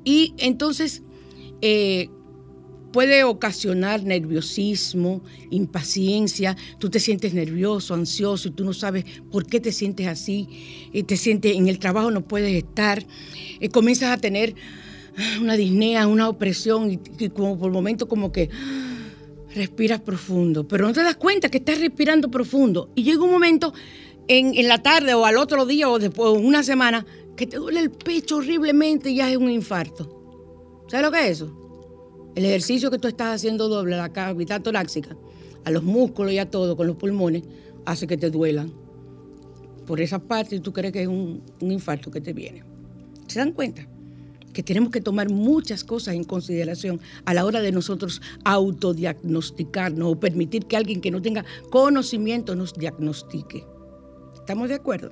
y 0.05 0.35
entonces 0.39 1.03
eh, 1.61 2.09
puede 2.93 3.25
ocasionar 3.25 4.05
nerviosismo, 4.05 5.23
impaciencia, 5.51 6.57
tú 6.79 6.89
te 6.89 6.99
sientes 6.99 7.35
nervioso, 7.35 7.93
ansioso 7.93 8.49
y 8.49 8.53
tú 8.53 8.65
no 8.65 8.73
sabes 8.73 9.05
por 9.31 9.47
qué 9.47 9.61
te 9.61 9.71
sientes 9.71 10.07
así, 10.07 10.49
y 10.93 11.03
te 11.03 11.19
sientes 11.19 11.57
en 11.57 11.69
el 11.69 11.79
trabajo 11.79 12.11
no 12.11 12.27
puedes 12.27 12.55
estar, 12.55 13.05
y 13.61 13.69
comienzas 13.69 14.17
a 14.17 14.19
tener 14.19 14.55
una 15.41 15.57
disnea, 15.57 16.07
una 16.07 16.29
opresión 16.29 16.91
y, 16.91 16.99
y 17.19 17.29
como 17.29 17.59
por 17.59 17.71
momentos 17.71 18.09
como 18.09 18.33
que 18.33 18.49
respiras 19.55 20.01
profundo, 20.01 20.67
pero 20.69 20.87
no 20.87 20.93
te 20.93 21.03
das 21.03 21.17
cuenta 21.17 21.51
que 21.51 21.59
estás 21.59 21.81
respirando 21.81 22.31
profundo 22.31 22.91
y 22.95 23.03
llega 23.03 23.23
un 23.23 23.31
momento 23.31 23.75
en, 24.29 24.69
la 24.69 24.83
tarde 24.83 25.15
o 25.15 25.25
al 25.25 25.37
otro 25.37 25.67
día 25.67 25.89
o 25.89 25.99
después 25.99 26.33
de 26.33 26.47
una 26.47 26.63
semana 26.63 27.07
que 27.37 27.47
te 27.47 27.57
duele 27.57 27.81
el 27.81 27.91
pecho 27.91 28.37
horriblemente 28.37 29.11
y 29.11 29.17
ya 29.17 29.31
es 29.31 29.37
un 29.37 29.51
infarto. 29.51 30.85
¿Sabes 30.89 31.07
lo 31.07 31.13
que 31.13 31.25
es 31.25 31.31
eso? 31.33 32.33
El 32.35 32.45
ejercicio 32.45 32.91
que 32.91 32.99
tú 32.99 33.09
estás 33.09 33.35
haciendo 33.37 33.69
doble, 33.69 33.97
la 33.97 34.13
cavidad 34.13 34.63
torácica, 34.63 35.17
a 35.65 35.71
los 35.71 35.83
músculos 35.83 36.33
y 36.33 36.39
a 36.39 36.51
todo, 36.51 36.77
con 36.77 36.87
los 36.87 36.97
pulmones, 36.97 37.43
hace 37.85 38.07
que 38.07 38.17
te 38.17 38.31
duelan. 38.31 38.73
Por 39.87 40.01
esa 40.01 40.19
parte 40.19 40.59
tú 40.61 40.73
crees 40.73 40.93
que 40.93 41.03
es 41.03 41.09
un, 41.09 41.43
un 41.61 41.73
infarto 41.73 42.11
que 42.11 42.21
te 42.21 42.33
viene. 42.33 42.65
¿Se 43.27 43.39
dan 43.39 43.53
cuenta? 43.53 43.87
Que 44.53 44.63
tenemos 44.63 44.91
que 44.91 45.01
tomar 45.01 45.31
muchas 45.31 45.85
cosas 45.85 46.15
en 46.15 46.25
consideración 46.25 47.01
a 47.25 47.35
la 47.35 47.45
hora 47.45 47.61
de 47.61 47.73
nosotros 47.73 48.23
autodiagnosticarnos 48.45 50.13
o 50.13 50.21
permitir 50.21 50.67
que 50.67 50.77
alguien 50.77 51.01
que 51.01 51.11
no 51.11 51.21
tenga 51.21 51.45
conocimiento 51.71 52.57
nos 52.57 52.75
diagnostique. 52.75 53.65
¿Estamos 54.47 54.69
de 54.69 54.77
acuerdo? 54.77 55.11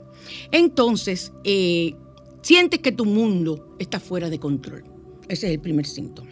Entonces, 0.52 1.32
eh, 1.42 1.96
sientes 2.42 2.78
que 2.78 2.92
tu 2.92 3.04
mundo 3.04 3.74
está 3.80 3.98
fuera 3.98 4.30
de 4.30 4.38
control. 4.38 4.84
Ese 5.28 5.48
es 5.48 5.54
el 5.54 5.58
primer 5.58 5.86
síntoma. 5.86 6.30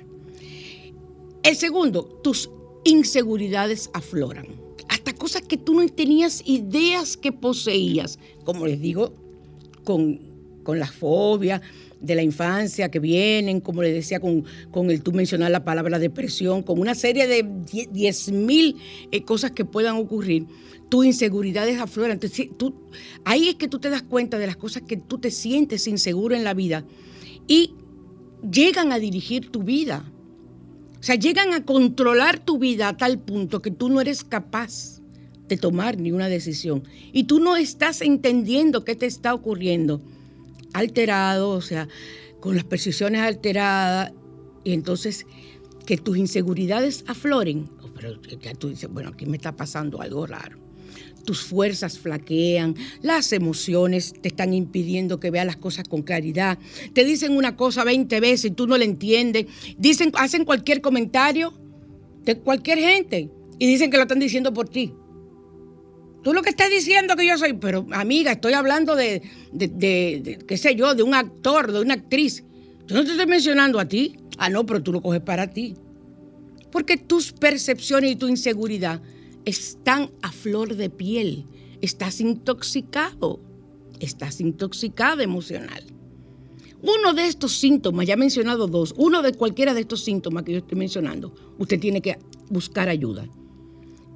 El 1.43 1.57
segundo, 1.57 2.05
tus 2.23 2.49
inseguridades 2.85 3.91
afloran. 3.93 4.47
Hasta 4.89 5.13
cosas 5.15 5.43
que 5.43 5.57
tú 5.57 5.75
no 5.75 5.85
tenías 5.89 6.45
ideas 6.47 7.17
que 7.17 7.33
poseías. 7.33 8.21
Como 8.45 8.69
les 8.69 8.81
digo, 8.81 9.13
con, 9.83 10.21
con 10.63 10.79
la 10.79 10.87
fobia 10.87 11.61
de 12.01 12.15
la 12.15 12.23
infancia 12.23 12.89
que 12.89 13.01
vienen, 13.01 13.61
como 13.61 13.83
les 13.83 13.95
decía, 13.95 14.21
con, 14.21 14.45
con 14.71 14.93
el 14.93 15.03
tú 15.03 15.11
mencionar 15.11 15.51
la 15.51 15.65
palabra 15.65 15.99
depresión, 15.99 16.63
con 16.63 16.79
una 16.79 16.95
serie 16.95 17.27
de 17.27 17.45
10.000 17.45 18.33
mil 18.33 18.77
eh, 19.11 19.25
cosas 19.25 19.51
que 19.51 19.65
puedan 19.65 19.97
ocurrir 19.97 20.47
tus 20.93 21.07
inseguridades 21.07 21.81
afloran. 21.81 22.13
Entonces, 22.13 22.51
tú, 22.59 22.75
ahí 23.25 23.49
es 23.49 23.55
que 23.55 23.67
tú 23.67 23.79
te 23.79 23.89
das 23.89 24.03
cuenta 24.03 24.37
de 24.37 24.47
las 24.47 24.59
cosas 24.59 24.83
que 24.83 24.99
tú 24.99 25.17
te 25.17 25.31
sientes 25.31 25.87
inseguro 25.87 26.35
en 26.35 26.45
la 26.45 26.53
vida 26.53 26.85
y 27.49 27.73
llegan 28.43 28.93
a 28.93 28.99
dirigir 28.99 29.51
tu 29.51 29.63
vida. 29.63 30.05
O 31.01 31.03
sea, 31.03 31.15
llegan 31.15 31.55
a 31.55 31.65
controlar 31.65 32.45
tu 32.45 32.59
vida 32.59 32.89
a 32.89 32.97
tal 32.99 33.19
punto 33.19 33.63
que 33.63 33.71
tú 33.71 33.89
no 33.89 34.03
eres 34.03 34.23
capaz 34.23 35.01
de 35.49 35.57
tomar 35.57 35.97
ninguna 35.97 36.29
decisión. 36.29 36.83
Y 37.11 37.25
tú 37.25 37.41
no 37.41 37.57
estás 37.57 38.03
entendiendo 38.03 38.85
qué 38.85 38.95
te 38.95 39.07
está 39.07 39.33
ocurriendo. 39.33 40.03
alterado, 40.75 41.53
o 41.53 41.63
sea, 41.63 41.89
con 42.41 42.55
las 42.55 42.65
percepciones 42.65 43.23
alteradas, 43.23 44.13
y 44.63 44.75
entonces 44.75 45.25
que 45.87 45.97
tus 45.97 46.19
inseguridades 46.19 47.03
afloren. 47.07 47.71
Oh, 47.83 47.89
pero 47.95 48.21
ya 48.43 48.53
tú 48.53 48.69
dices, 48.69 48.91
bueno, 48.93 49.09
aquí 49.09 49.25
me 49.25 49.39
está 49.39 49.57
pasando 49.57 50.03
algo 50.03 50.27
raro. 50.27 50.63
Tus 51.25 51.43
fuerzas 51.43 51.99
flaquean, 51.99 52.75
las 53.01 53.33
emociones 53.33 54.15
te 54.21 54.29
están 54.29 54.53
impidiendo 54.55 55.21
que 55.21 55.31
veas 55.31 55.47
las 55.47 55.57
cosas 55.57 55.89
con 55.89 56.03
claridad. 56.03 56.59
Te 56.93 57.05
dicen 57.05 57.37
una 57.37 57.57
cosa 57.57 57.85
20 57.85 58.21
veces 58.21 58.47
y 58.47 58.51
tú 58.51 58.67
no 58.67 58.77
la 58.77 58.85
entiendes. 58.85 59.47
Dicen, 59.79 60.11
hacen 60.15 60.45
cualquier 60.45 60.81
comentario 60.81 61.53
de 62.25 62.39
cualquier 62.39 62.79
gente 62.79 63.31
y 63.59 63.67
dicen 63.67 63.91
que 63.91 63.97
lo 63.97 64.03
están 64.03 64.19
diciendo 64.19 64.53
por 64.53 64.69
ti. 64.69 64.93
Tú 66.23 66.33
lo 66.33 66.43
que 66.43 66.51
estás 66.51 66.71
diciendo 66.71 67.17
que 67.17 67.27
yo 67.27 67.37
soy, 67.37 67.55
pero 67.55 67.87
amiga, 67.93 68.33
estoy 68.33 68.53
hablando 68.53 68.95
de, 68.95 69.23
de, 69.53 70.39
qué 70.47 70.57
sé 70.57 70.77
yo, 70.77 70.95
de 70.95 71.03
un 71.03 71.15
actor, 71.15 71.73
de 71.73 71.81
una 71.81 71.95
actriz. 71.95 72.45
Yo 72.87 72.95
no 72.97 73.05
te 73.05 73.11
estoy 73.11 73.27
mencionando 73.27 73.81
a 73.81 73.89
ti. 73.89 74.17
Ah, 74.39 74.49
no, 74.49 74.65
pero 74.65 74.83
tú 74.83 74.93
lo 74.93 75.03
coges 75.03 75.21
para 75.21 75.51
ti. 75.51 75.75
Porque 76.71 76.97
tus 76.97 77.33
percepciones 77.33 78.13
y 78.13 78.17
tu 78.17 78.29
inseguridad 78.29 79.03
están 79.45 80.11
a 80.23 80.33
flor 80.33 80.77
de 80.77 80.91
piel. 80.91 81.47
Estás 81.81 82.21
intoxicado. 82.21 83.41
Estás 84.01 84.41
intoxicado 84.41 85.23
emocional. 85.23 85.85
Uno 86.83 87.13
de 87.15 87.27
estos 87.27 87.53
síntomas, 87.53 88.07
ya 88.07 88.15
he 88.15 88.17
mencionado 88.17 88.67
dos, 88.67 88.93
uno 88.97 89.23
de 89.23 89.35
cualquiera 89.35 89.73
de 89.73 89.83
estos 89.83 90.03
síntomas 90.03 90.43
que 90.43 90.53
yo 90.53 90.59
estoy 90.59 90.77
mencionando, 90.77 91.33
usted 91.59 91.79
tiene 91.79 92.01
que 92.01 92.19
buscar 92.51 92.89
ayuda. 92.89 93.29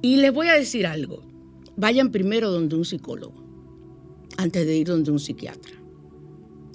Y 0.01 0.17
les 0.17 0.33
voy 0.33 0.47
a 0.49 0.53
decir 0.53 0.85
algo 0.85 1.23
vayan 1.77 2.11
primero 2.11 2.51
donde 2.51 2.75
un 2.75 2.83
psicólogo, 2.83 3.35
antes 4.35 4.65
de 4.65 4.75
ir 4.75 4.87
donde 4.87 5.11
un 5.11 5.19
psiquiatra, 5.19 5.73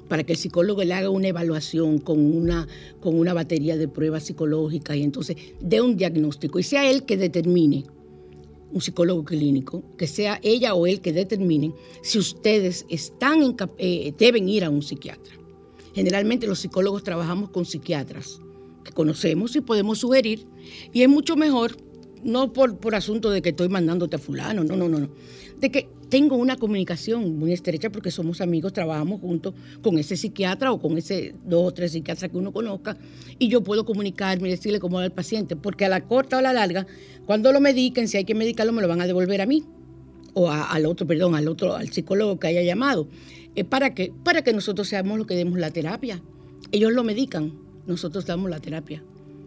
para 0.09 0.25
que 0.25 0.33
el 0.33 0.39
psicólogo 0.39 0.83
le 0.85 0.95
haga 0.95 1.11
una 1.11 1.29
evaluación 1.29 1.99
con 1.99 2.19
una, 2.21 2.67
con 3.01 3.19
una 3.19 3.35
batería 3.35 3.77
de 3.77 3.89
pruebas 3.89 4.25
psicológicas 4.25 4.97
y 4.97 5.03
entonces 5.03 5.37
dé 5.61 5.81
un 5.81 5.97
diagnóstico 5.97 6.59
y 6.59 6.63
sea 6.63 6.89
él 6.89 7.05
que 7.05 7.17
determine, 7.17 7.85
un 8.73 8.81
psicólogo 8.81 9.25
clínico, 9.25 9.83
que 9.97 10.07
sea 10.07 10.41
ella 10.43 10.75
o 10.75 10.87
él 10.87 11.01
que 11.01 11.13
determine 11.13 11.73
si 12.03 12.19
ustedes 12.19 12.87
están 12.89 13.57
eh, 13.79 14.13
deben 14.19 14.49
ir 14.49 14.65
a 14.65 14.71
un 14.71 14.83
psiquiatra. 14.83 15.35
Generalmente 15.95 16.47
los 16.47 16.61
psicólogos 16.61 17.03
trabajamos 17.03 17.51
con 17.51 17.65
psiquiatras 17.65 18.41
que 18.85 18.93
conocemos 18.93 19.55
y 19.57 19.61
podemos 19.61 19.99
sugerir 19.99 20.47
y 20.93 21.03
es 21.03 21.09
mucho 21.09 21.37
mejor 21.37 21.77
no 22.23 22.53
por, 22.53 22.79
por 22.79 22.95
asunto 22.95 23.31
de 23.31 23.43
que 23.43 23.51
estoy 23.51 23.69
mandándote 23.69 24.17
a 24.17 24.19
fulano, 24.19 24.65
no, 24.65 24.77
no, 24.77 24.89
no, 24.89 25.01
no. 25.01 25.11
De 25.61 25.71
que 25.71 25.89
tengo 26.13 26.37
una 26.37 26.57
comunicación 26.57 27.39
muy 27.39 27.55
estrecha 27.55 27.89
porque 27.89 28.11
somos 28.11 28.43
amigos, 28.43 28.75
trabajamos 28.75 29.19
juntos 29.23 29.55
con 29.81 29.99
ese 29.99 30.15
psiquiatra 30.19 30.71
o 30.71 30.79
con 30.79 30.99
ese 30.99 31.35
dos 31.47 31.69
o 31.69 31.73
tres 31.73 31.93
psiquiatras 31.93 32.31
que 32.31 32.37
uno 32.37 32.53
conozca 32.53 32.99
y 33.39 33.49
yo 33.49 33.63
puedo 33.63 33.87
comunicarme 33.87 34.49
y 34.49 34.51
decirle 34.51 34.79
cómo 34.79 34.99
va 34.99 35.07
el 35.07 35.13
paciente, 35.13 35.57
porque 35.57 35.87
a 35.87 35.89
la 35.89 36.03
corta 36.03 36.37
o 36.37 36.41
a 36.41 36.43
la 36.43 36.53
larga, 36.53 36.87
cuando 37.25 37.51
lo 37.51 37.61
mediquen, 37.61 38.09
si 38.09 38.19
hay 38.19 38.27
que 38.27 38.35
medicarlo, 38.35 38.75
me 38.75 38.83
lo 38.83 38.89
van 38.89 39.01
a 39.01 39.07
devolver 39.07 39.41
a 39.41 39.47
mí 39.47 39.65
o 40.35 40.51
al 40.51 40.85
otro, 40.85 41.07
perdón, 41.07 41.35
al 41.35 41.49
otro, 41.49 41.77
al 41.77 41.89
psicólogo 41.89 42.39
que 42.39 42.49
haya 42.49 42.63
llamado. 42.63 43.09
¿Para 43.71 43.95
qué? 43.95 44.13
Para 44.23 44.43
que 44.43 44.53
nosotros 44.53 44.89
seamos 44.89 45.17
los 45.17 45.27
que 45.27 45.35
demos 45.35 45.59
la 45.59 45.71
terapia. 45.71 46.21
Ellos 46.73 46.93
lo 46.93 47.05
medican, 47.05 47.55
nosotros 47.87 48.27
damos 48.27 48.51
la 48.51 48.61
terapia. 48.61 49.03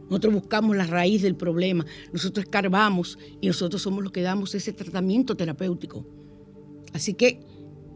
Nosotros 0.09 0.33
buscamos 0.33 0.75
la 0.75 0.87
raíz 0.87 1.21
del 1.21 1.35
problema, 1.35 1.85
nosotros 2.11 2.45
escarbamos 2.45 3.19
y 3.39 3.45
nosotros 3.45 3.83
somos 3.83 4.03
los 4.03 4.11
que 4.11 4.23
damos 4.23 4.55
ese 4.55 4.73
tratamiento 4.73 5.37
terapéutico. 5.37 6.24
Así 6.93 7.13
que 7.13 7.39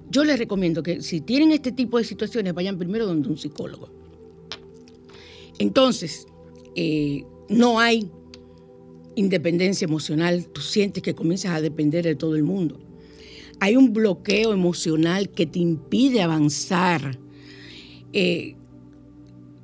yo 0.10 0.23
les 0.23 0.39
recomiendo 0.39 0.84
que 0.84 1.02
si 1.02 1.21
tienen 1.21 1.52
este 1.52 1.71
tipo 1.71 1.97
de 1.97 2.04
situaciones, 2.04 2.54
vayan 2.54 2.78
primero 2.78 3.06
donde 3.06 3.30
un 3.30 3.38
psicólogo. 3.38 3.89
Entonces, 5.60 6.28
eh, 6.75 7.23
no 7.49 7.80
hay 7.80 8.10
independencia 9.15 9.86
emocional, 9.86 10.47
tú 10.47 10.62
sientes 10.62 11.04
que 11.04 11.13
comienzas 11.13 11.52
a 11.52 11.62
depender 11.62 12.06
de 12.06 12.15
todo 12.15 12.36
el 12.36 12.43
mundo. 12.43 12.80
Hay 13.60 13.75
un 13.75 13.91
bloqueo 13.91 14.54
emocional 14.54 15.30
que 15.30 15.45
te 15.45 15.60
impide 15.60 16.21
avanzar. 16.21 17.19
Eh, 18.13 18.56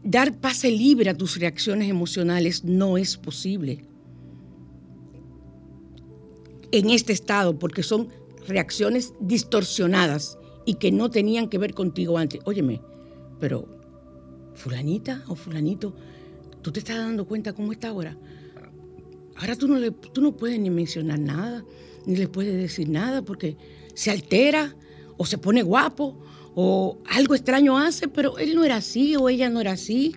Dar 0.07 0.39
pase 0.39 0.69
libre 0.69 1.09
a 1.09 1.17
tus 1.17 1.39
reacciones 1.39 1.89
emocionales 1.89 2.63
no 2.63 2.95
es 2.95 3.17
posible 3.17 3.83
en 6.71 6.91
este 6.91 7.11
estado 7.11 7.57
porque 7.57 7.81
son 7.81 8.09
reacciones 8.47 9.13
distorsionadas 9.19 10.37
y 10.65 10.75
que 10.75 10.91
no 10.91 11.09
tenían 11.09 11.49
que 11.49 11.57
ver 11.57 11.73
contigo 11.73 12.17
antes. 12.17 12.41
Óyeme, 12.45 12.81
pero 13.39 13.67
fulanita 14.53 15.23
o 15.27 15.35
fulanito, 15.35 15.93
¿tú 16.61 16.71
te 16.71 16.79
estás 16.79 16.97
dando 16.97 17.25
cuenta 17.25 17.53
cómo 17.53 17.71
está 17.71 17.89
ahora? 17.89 18.17
Ahora 19.35 19.55
tú 19.55 19.67
no, 19.67 19.77
le, 19.77 19.91
tú 19.91 20.21
no 20.21 20.35
puedes 20.35 20.59
ni 20.59 20.69
mencionar 20.69 21.19
nada, 21.19 21.63
ni 22.05 22.15
le 22.15 22.27
puedes 22.27 22.55
decir 22.55 22.89
nada 22.89 23.21
porque 23.21 23.57
se 23.93 24.11
altera 24.11 24.75
o 25.17 25.25
se 25.25 25.37
pone 25.37 25.61
guapo 25.61 26.17
o 26.55 26.99
algo 27.05 27.35
extraño 27.35 27.77
hace, 27.77 28.07
pero 28.07 28.37
él 28.37 28.55
no 28.55 28.63
era 28.63 28.77
así 28.77 29.15
o 29.15 29.27
ella 29.27 29.49
no 29.49 29.59
era 29.59 29.73
así. 29.73 30.15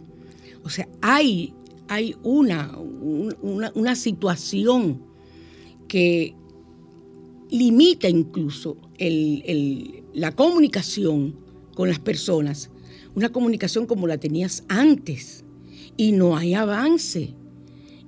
O 0.62 0.71
sea, 0.71 0.88
hay, 1.01 1.55
hay 1.88 2.14
una, 2.23 2.77
una, 2.79 3.97
situación 3.97 5.03
que 5.88 6.37
limita 7.51 8.09
incluso 8.09 8.77
la 8.99 10.33
comunicación 10.33 11.35
con 11.75 11.89
las 11.89 11.99
personas, 11.99 12.71
una 13.15 13.31
comunicación 13.31 13.87
como 13.87 14.07
la 14.07 14.19
tenías 14.19 14.65
antes, 14.69 15.45
y 15.97 16.13
no 16.13 16.37
hay 16.37 16.55
avance. 16.55 17.35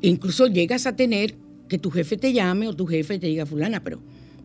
Incluso 0.01 0.47
llegas 0.47 0.87
a 0.87 0.97
tener 0.97 1.37
que 1.69 1.79
tu 1.79 1.91
jefe 1.91 2.17
te 2.17 2.33
llame 2.33 2.69
o 2.69 2.75
tu 2.75 2.87
jefe 2.87 3.19
te 3.19 3.27
diga, 3.27 3.47
fulana, 3.47 3.83
pero 3.83 4.01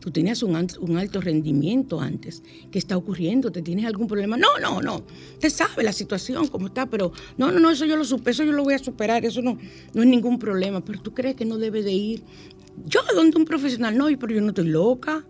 Tú 0.05 0.11
tenías 0.11 0.43
un, 0.43 0.55
alto 0.55 1.19
rendimiento 1.19 1.99
antes. 1.99 2.43
¿Qué 2.69 2.77
está 2.77 2.95
ocurriendo? 2.95 3.51
¿Te 3.51 3.63
tienes 3.63 3.87
algún 3.87 4.05
problema? 4.05 4.37
No, 4.37 4.59
no, 4.61 4.79
no. 4.79 5.03
Usted 5.33 5.49
sabe 5.49 5.83
la 5.83 5.91
situación, 5.91 6.47
cómo 6.47 6.67
está, 6.67 6.85
pero 6.85 7.11
no, 7.39 7.51
no, 7.51 7.59
no, 7.59 7.71
eso 7.71 7.85
yo 7.85 7.95
lo 7.95 8.05
supe, 8.05 8.31
yo 8.31 8.43
lo 8.43 8.63
voy 8.63 8.75
a 8.75 8.77
superar, 8.77 9.25
eso 9.25 9.41
no, 9.41 9.57
no 9.95 10.03
es 10.03 10.07
ningún 10.07 10.37
problema. 10.37 10.85
Pero 10.85 11.01
tú 11.01 11.15
crees 11.15 11.35
que 11.35 11.43
no 11.43 11.57
debe 11.57 11.81
de 11.81 11.91
ir. 11.91 12.23
Yo, 12.85 12.99
donde 13.15 13.35
un 13.35 13.45
profesional, 13.45 13.97
no, 13.97 14.05
pero 14.19 14.35
yo 14.35 14.41
no 14.41 14.49
estoy 14.49 14.67
loca. 14.67 15.25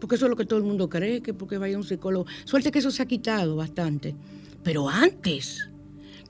Porque 0.00 0.14
eso 0.14 0.24
es 0.24 0.30
lo 0.30 0.36
que 0.36 0.46
todo 0.46 0.58
el 0.58 0.64
mundo 0.64 0.88
cree, 0.88 1.20
que 1.20 1.34
porque 1.34 1.58
vaya 1.58 1.76
un 1.76 1.84
psicólogo. 1.84 2.24
Suerte 2.46 2.70
que 2.70 2.78
eso 2.78 2.90
se 2.90 3.02
ha 3.02 3.06
quitado 3.06 3.56
bastante. 3.56 4.16
Pero 4.62 4.88
antes, 4.88 5.68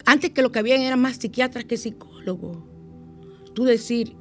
antes 0.04 0.32
que 0.32 0.42
lo 0.42 0.50
que 0.50 0.58
habían 0.58 0.80
eran 0.80 1.00
más 1.00 1.18
psiquiatras 1.18 1.64
que 1.64 1.76
psicólogos. 1.76 2.58
Tú 3.54 3.62
decir, 3.62 4.16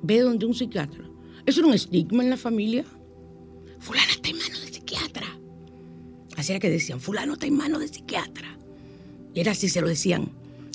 ve 0.00 0.20
donde 0.20 0.46
un 0.46 0.54
psiquiatra 0.54 1.03
eso 1.46 1.60
era 1.60 1.68
un 1.68 1.74
estigma 1.74 2.22
en 2.22 2.30
la 2.30 2.36
familia. 2.36 2.84
Fulana 3.78 4.12
está 4.12 4.28
en 4.30 4.38
manos 4.38 4.62
de 4.62 4.72
psiquiatra. 4.72 5.26
Así 6.36 6.52
era 6.52 6.60
que 6.60 6.70
decían, 6.70 7.00
fulano 7.00 7.34
está 7.34 7.46
en 7.46 7.56
manos 7.56 7.80
de 7.80 7.88
psiquiatra. 7.88 8.58
Y 9.34 9.40
era 9.40 9.52
así, 9.52 9.68
se 9.68 9.80
lo 9.80 9.88
decían. 9.88 10.30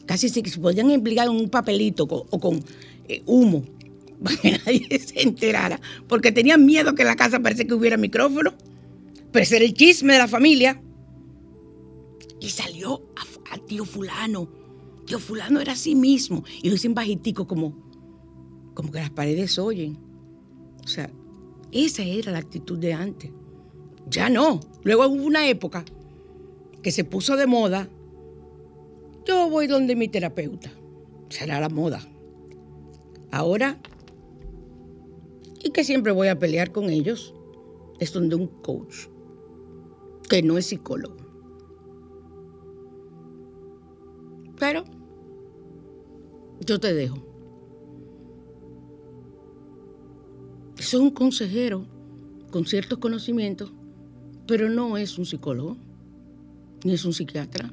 Casi 0.05 0.29
se 0.29 0.41
podían 0.59 0.91
implicar 0.91 1.27
en 1.27 1.33
un 1.33 1.49
papelito 1.49 2.03
o 2.05 2.39
con 2.39 2.63
eh, 3.07 3.21
humo 3.25 3.63
para 4.23 4.37
que 4.37 4.51
nadie 4.51 4.99
se 4.99 5.21
enterara. 5.21 5.79
Porque 6.07 6.31
tenían 6.31 6.65
miedo 6.65 6.93
que 6.93 7.03
en 7.03 7.07
la 7.07 7.15
casa 7.15 7.39
parece 7.39 7.65
que 7.65 7.73
hubiera 7.73 7.97
micrófono. 7.97 8.53
Pero 9.31 9.43
ese 9.43 9.57
era 9.57 9.65
el 9.65 9.73
chisme 9.73 10.13
de 10.13 10.19
la 10.19 10.27
familia. 10.27 10.81
Y 12.39 12.49
salió 12.49 13.11
a, 13.51 13.57
tío 13.65 13.85
fulano. 13.85 14.49
Tío 15.05 15.19
fulano 15.19 15.59
era 15.59 15.73
así 15.73 15.95
mismo. 15.95 16.43
Y 16.61 16.67
lo 16.67 16.73
dicen 16.73 16.93
bajitico 16.93 17.47
como, 17.47 18.71
como 18.73 18.91
que 18.91 18.99
las 18.99 19.09
paredes 19.09 19.57
oyen. 19.57 20.08
O 20.83 20.87
sea, 20.87 21.09
esa 21.71 22.03
era 22.03 22.31
la 22.31 22.39
actitud 22.39 22.77
de 22.77 22.93
antes. 22.93 23.31
Ya 24.09 24.29
no. 24.29 24.59
Luego 24.83 25.07
hubo 25.07 25.23
una 25.23 25.47
época 25.47 25.85
que 26.81 26.91
se 26.91 27.03
puso 27.03 27.35
de 27.35 27.47
moda. 27.47 27.89
Yo 29.25 29.49
voy 29.49 29.67
donde 29.67 29.95
mi 29.95 30.07
terapeuta. 30.07 30.71
Será 31.29 31.59
la 31.59 31.69
moda. 31.69 32.01
Ahora, 33.31 33.79
y 35.63 35.69
que 35.71 35.83
siempre 35.83 36.11
voy 36.11 36.29
a 36.29 36.39
pelear 36.39 36.71
con 36.71 36.89
ellos, 36.89 37.35
es 37.99 38.13
donde 38.13 38.35
un 38.35 38.47
coach, 38.47 39.07
que 40.27 40.41
no 40.41 40.57
es 40.57 40.67
psicólogo. 40.67 41.17
Pero 44.57 44.83
yo 46.65 46.79
te 46.79 46.93
dejo. 46.93 47.28
Es 50.83 50.93
un 50.93 51.11
consejero 51.11 51.85
con 52.51 52.65
ciertos 52.65 52.99
conocimientos, 52.99 53.71
pero 54.47 54.69
no 54.69 54.97
es 54.97 55.17
un 55.17 55.25
psicólogo, 55.25 55.77
ni 56.83 56.93
es 56.93 57.05
un 57.05 57.13
psiquiatra 57.13 57.71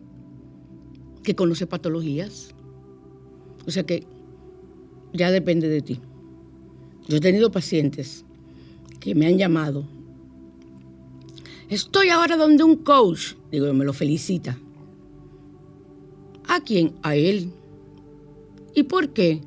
que 1.23 1.35
conoce 1.35 1.67
patologías. 1.67 2.55
O 3.67 3.71
sea 3.71 3.85
que 3.85 4.07
ya 5.13 5.31
depende 5.31 5.69
de 5.69 5.83
ti. 5.83 6.01
Yo 7.09 7.17
he 7.17 7.21
tenido 7.21 7.51
pacientes 7.51 8.25
que 9.01 9.15
me 9.15 9.27
han 9.27 9.39
llamado 9.39 9.85
Estoy 11.69 12.11
ahora 12.11 12.37
donde 12.37 12.63
un 12.63 12.77
coach. 12.77 13.35
Digo, 13.51 13.73
me 13.73 13.85
lo 13.85 13.93
felicita. 13.93 14.57
¿A 16.47 16.61
quién? 16.61 16.95
A 17.03 17.17
él. 17.17 17.51
¿Y 18.73 18.85
por 18.85 19.13
qué? 19.13 19.43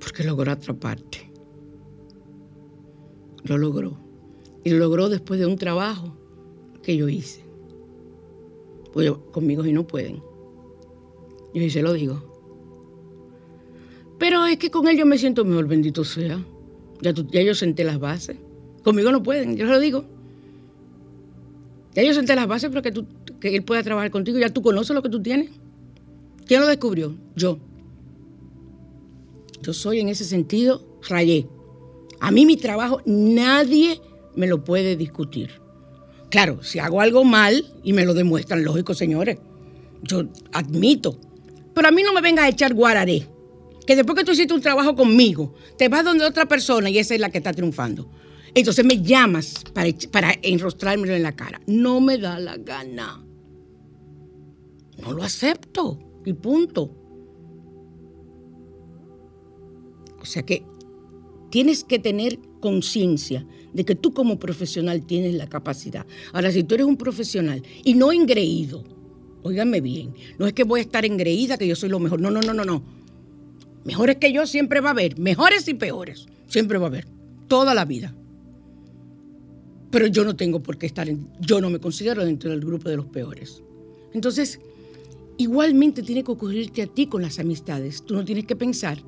Porque 0.00 0.24
logró 0.24 0.50
atraparte. 0.50 1.29
Lo 3.44 3.58
logró. 3.58 3.96
Y 4.64 4.70
lo 4.70 4.78
logró 4.78 5.08
después 5.08 5.40
de 5.40 5.46
un 5.46 5.56
trabajo 5.56 6.14
que 6.82 6.96
yo 6.96 7.08
hice. 7.08 7.42
Pues 8.92 9.10
conmigo 9.32 9.62
si 9.62 9.72
no 9.72 9.86
pueden. 9.86 10.16
Yo 11.54 11.60
sí 11.62 11.70
se 11.70 11.82
lo 11.82 11.92
digo. 11.92 12.22
Pero 14.18 14.44
es 14.46 14.58
que 14.58 14.70
con 14.70 14.86
él 14.86 14.98
yo 14.98 15.06
me 15.06 15.16
siento 15.16 15.44
mejor, 15.44 15.66
bendito 15.66 16.04
sea. 16.04 16.44
Ya, 17.00 17.12
ya 17.12 17.42
yo 17.42 17.54
senté 17.54 17.84
las 17.84 17.98
bases. 17.98 18.36
Conmigo 18.82 19.10
no 19.10 19.22
pueden, 19.22 19.56
yo 19.56 19.66
se 19.66 19.72
lo 19.72 19.80
digo. 19.80 20.04
Ya 21.94 22.02
yo 22.02 22.14
senté 22.14 22.34
las 22.34 22.46
bases 22.46 22.70
para 22.70 22.82
que, 22.82 22.92
tú, 22.92 23.06
que 23.40 23.56
él 23.56 23.64
pueda 23.64 23.82
trabajar 23.82 24.10
contigo. 24.10 24.38
Ya 24.38 24.50
tú 24.50 24.62
conoces 24.62 24.94
lo 24.94 25.02
que 25.02 25.08
tú 25.08 25.22
tienes. 25.22 25.50
¿Quién 26.46 26.60
lo 26.60 26.66
descubrió? 26.66 27.14
Yo. 27.36 27.58
Yo 29.62 29.72
soy 29.72 30.00
en 30.00 30.08
ese 30.08 30.24
sentido 30.24 30.82
rayé. 31.08 31.46
A 32.20 32.30
mí 32.30 32.46
mi 32.46 32.56
trabajo 32.56 33.00
nadie 33.06 34.00
me 34.36 34.46
lo 34.46 34.62
puede 34.62 34.96
discutir. 34.96 35.50
Claro, 36.30 36.62
si 36.62 36.78
hago 36.78 37.00
algo 37.00 37.24
mal 37.24 37.66
y 37.82 37.92
me 37.92 38.04
lo 38.04 38.14
demuestran, 38.14 38.62
lógico, 38.62 38.94
señores. 38.94 39.38
Yo 40.02 40.24
admito. 40.52 41.18
Pero 41.74 41.88
a 41.88 41.90
mí 41.90 42.02
no 42.02 42.12
me 42.12 42.20
venga 42.20 42.44
a 42.44 42.48
echar 42.48 42.74
guararé. 42.74 43.26
Que 43.86 43.96
después 43.96 44.16
que 44.16 44.24
tú 44.24 44.32
hiciste 44.32 44.54
un 44.54 44.60
trabajo 44.60 44.94
conmigo, 44.94 45.54
te 45.76 45.88
vas 45.88 46.04
donde 46.04 46.24
otra 46.24 46.46
persona 46.46 46.90
y 46.90 46.98
esa 46.98 47.14
es 47.14 47.20
la 47.20 47.30
que 47.30 47.38
está 47.38 47.52
triunfando. 47.52 48.08
Entonces 48.54 48.84
me 48.84 49.02
llamas 49.02 49.54
para, 49.72 49.90
para 50.12 50.34
enrostrármelo 50.42 51.14
en 51.14 51.22
la 51.22 51.34
cara. 51.34 51.60
No 51.66 52.00
me 52.00 52.18
da 52.18 52.38
la 52.38 52.56
gana. 52.56 53.24
No 55.02 55.12
lo 55.12 55.22
acepto. 55.22 55.98
Y 56.24 56.32
punto. 56.34 56.94
O 60.20 60.24
sea 60.24 60.42
que 60.42 60.64
tienes 61.50 61.84
que 61.84 61.98
tener 61.98 62.38
conciencia 62.60 63.44
de 63.72 63.84
que 63.84 63.94
tú 63.94 64.12
como 64.12 64.38
profesional 64.38 65.04
tienes 65.06 65.34
la 65.34 65.48
capacidad. 65.48 66.06
Ahora, 66.32 66.50
si 66.50 66.64
tú 66.64 66.74
eres 66.74 66.86
un 66.86 66.96
profesional 66.96 67.62
y 67.84 67.94
no 67.94 68.12
engreído, 68.12 68.84
óigame 69.42 69.80
bien, 69.80 70.14
no 70.38 70.46
es 70.46 70.52
que 70.52 70.64
voy 70.64 70.80
a 70.80 70.82
estar 70.82 71.04
engreída 71.04 71.56
que 71.56 71.66
yo 71.66 71.76
soy 71.76 71.88
lo 71.88 72.00
mejor. 72.00 72.20
No, 72.20 72.30
no, 72.30 72.40
no, 72.40 72.54
no, 72.54 72.64
no. 72.64 72.82
Mejores 73.84 74.16
que 74.16 74.32
yo 74.32 74.46
siempre 74.46 74.80
va 74.80 74.88
a 74.88 74.92
haber, 74.92 75.18
mejores 75.18 75.66
y 75.68 75.74
peores, 75.74 76.26
siempre 76.46 76.78
va 76.78 76.86
a 76.86 76.88
haber, 76.88 77.06
toda 77.48 77.74
la 77.74 77.84
vida. 77.84 78.14
Pero 79.90 80.06
yo 80.06 80.24
no 80.24 80.36
tengo 80.36 80.62
por 80.62 80.78
qué 80.78 80.86
estar 80.86 81.08
en, 81.08 81.28
yo 81.40 81.60
no 81.60 81.70
me 81.70 81.80
considero 81.80 82.24
dentro 82.24 82.50
del 82.50 82.60
grupo 82.60 82.88
de 82.88 82.96
los 82.96 83.06
peores. 83.06 83.62
Entonces, 84.12 84.60
igualmente 85.36 86.02
tiene 86.02 86.22
que 86.22 86.30
ocurrirte 86.30 86.82
a 86.82 86.86
ti 86.86 87.06
con 87.06 87.22
las 87.22 87.38
amistades. 87.38 88.02
Tú 88.04 88.14
no 88.14 88.24
tienes 88.24 88.44
que 88.44 88.54
pensar 88.54 89.02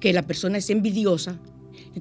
que 0.00 0.12
la 0.12 0.26
persona 0.26 0.58
es 0.58 0.68
envidiosa, 0.68 1.38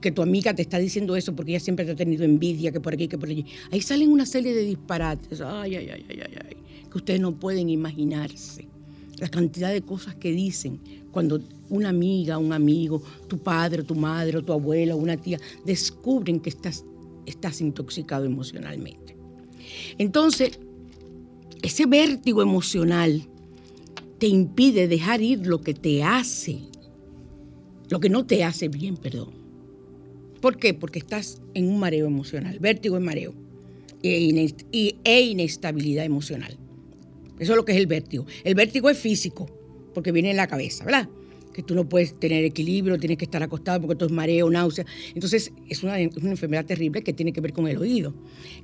que 0.02 0.12
tu 0.12 0.22
amiga 0.22 0.54
te 0.54 0.62
está 0.62 0.78
diciendo 0.78 1.16
eso 1.16 1.36
porque 1.36 1.52
ella 1.52 1.60
siempre 1.60 1.86
te 1.86 1.92
ha 1.92 1.96
tenido 1.96 2.24
envidia, 2.24 2.72
que 2.72 2.80
por 2.80 2.94
aquí, 2.94 3.08
que 3.08 3.18
por 3.18 3.30
allí. 3.30 3.46
Ahí 3.72 3.82
salen 3.82 4.12
una 4.12 4.26
serie 4.26 4.54
de 4.54 4.64
disparates, 4.64 5.42
ay, 5.42 5.76
ay, 5.76 5.90
ay, 5.90 6.06
ay, 6.10 6.20
ay, 6.20 6.58
que 6.92 6.98
ustedes 6.98 7.20
no 7.20 7.34
pueden 7.34 7.70
imaginarse. 7.70 8.68
La 9.18 9.30
cantidad 9.30 9.72
de 9.72 9.82
cosas 9.82 10.16
que 10.16 10.32
dicen 10.32 10.80
cuando 11.12 11.40
una 11.70 11.90
amiga, 11.90 12.38
un 12.38 12.52
amigo, 12.52 13.02
tu 13.30 13.38
padre, 13.38 13.84
tu 13.84 13.96
madre, 13.96 14.42
tu 14.42 14.52
abuela, 14.52 14.96
una 14.96 15.16
tía, 15.16 15.40
descubren 15.66 16.42
que 16.42 16.50
estás, 16.50 16.84
estás 17.26 17.62
intoxicado 17.62 18.26
emocionalmente. 18.26 19.16
Entonces, 19.98 20.60
ese 21.62 21.86
vértigo 21.86 22.42
emocional 22.42 23.24
te 24.18 24.28
impide 24.28 24.88
dejar 24.88 25.22
ir 25.22 25.48
lo 25.48 25.62
que 25.62 25.74
te 25.74 26.04
hace 26.04 26.64
lo 27.90 28.00
que 28.00 28.10
no 28.10 28.26
te 28.26 28.44
hace 28.44 28.68
bien, 28.68 28.98
perdón. 28.98 29.45
¿Por 30.46 30.58
qué? 30.58 30.76
Porque 30.76 31.00
estás 31.00 31.42
en 31.56 31.68
un 31.68 31.80
mareo 31.80 32.06
emocional, 32.06 32.60
vértigo 32.60 33.00
y 33.00 33.00
mareo, 33.00 33.34
e, 34.04 34.48
e 35.04 35.22
inestabilidad 35.22 36.06
emocional. 36.06 36.56
Eso 37.40 37.54
es 37.54 37.58
lo 37.58 37.66
que 37.66 37.72
es 37.72 37.80
el 37.80 37.88
vértigo. 37.88 38.28
El 38.44 38.54
vértigo 38.54 38.92
es 38.92 39.00
físico, 39.00 39.48
porque 39.96 40.12
viene 40.12 40.30
en 40.30 40.38
la 40.38 40.46
cabeza, 40.46 40.86
¿verdad? 40.86 41.10
Que 41.52 41.64
tú 41.64 41.74
no 41.74 41.90
puedes 41.90 42.20
tener 42.20 42.46
equilibrio, 42.46 43.00
tienes 43.00 43.18
que 43.18 43.26
estar 43.26 43.42
acostado 43.42 43.82
porque 43.82 43.96
todo 43.96 44.06
es 44.06 44.14
mareo, 44.14 44.48
náusea. 44.52 44.86
Entonces, 45.16 45.52
es 45.68 45.82
una 45.82 46.00
enfermedad 46.00 46.64
terrible 46.64 47.02
que 47.02 47.12
tiene 47.12 47.34
que 47.34 47.42
ver 47.42 47.52
con 47.52 47.68
el 47.68 47.80
oído. 47.80 48.14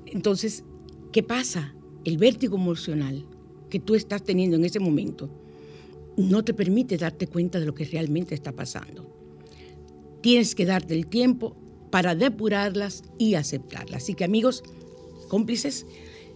Entonces, 0.05 0.63
¿qué 1.11 1.23
pasa? 1.23 1.73
El 2.05 2.19
vértigo 2.19 2.57
emocional 2.57 3.25
que 3.71 3.79
tú 3.79 3.95
estás 3.95 4.23
teniendo 4.23 4.55
en 4.55 4.65
ese 4.65 4.79
momento 4.79 5.31
no 6.15 6.45
te 6.45 6.53
permite 6.53 6.97
darte 6.97 7.25
cuenta 7.25 7.59
de 7.59 7.65
lo 7.65 7.73
que 7.73 7.85
realmente 7.85 8.35
está 8.35 8.51
pasando. 8.51 9.11
Tienes 10.21 10.53
que 10.53 10.67
darte 10.67 10.93
el 10.93 11.07
tiempo 11.07 11.57
para 11.91 12.15
depurarlas 12.15 13.03
y 13.17 13.35
aceptarlas. 13.35 14.03
Así 14.03 14.13
que 14.13 14.23
amigos, 14.23 14.63
cómplices, 15.27 15.85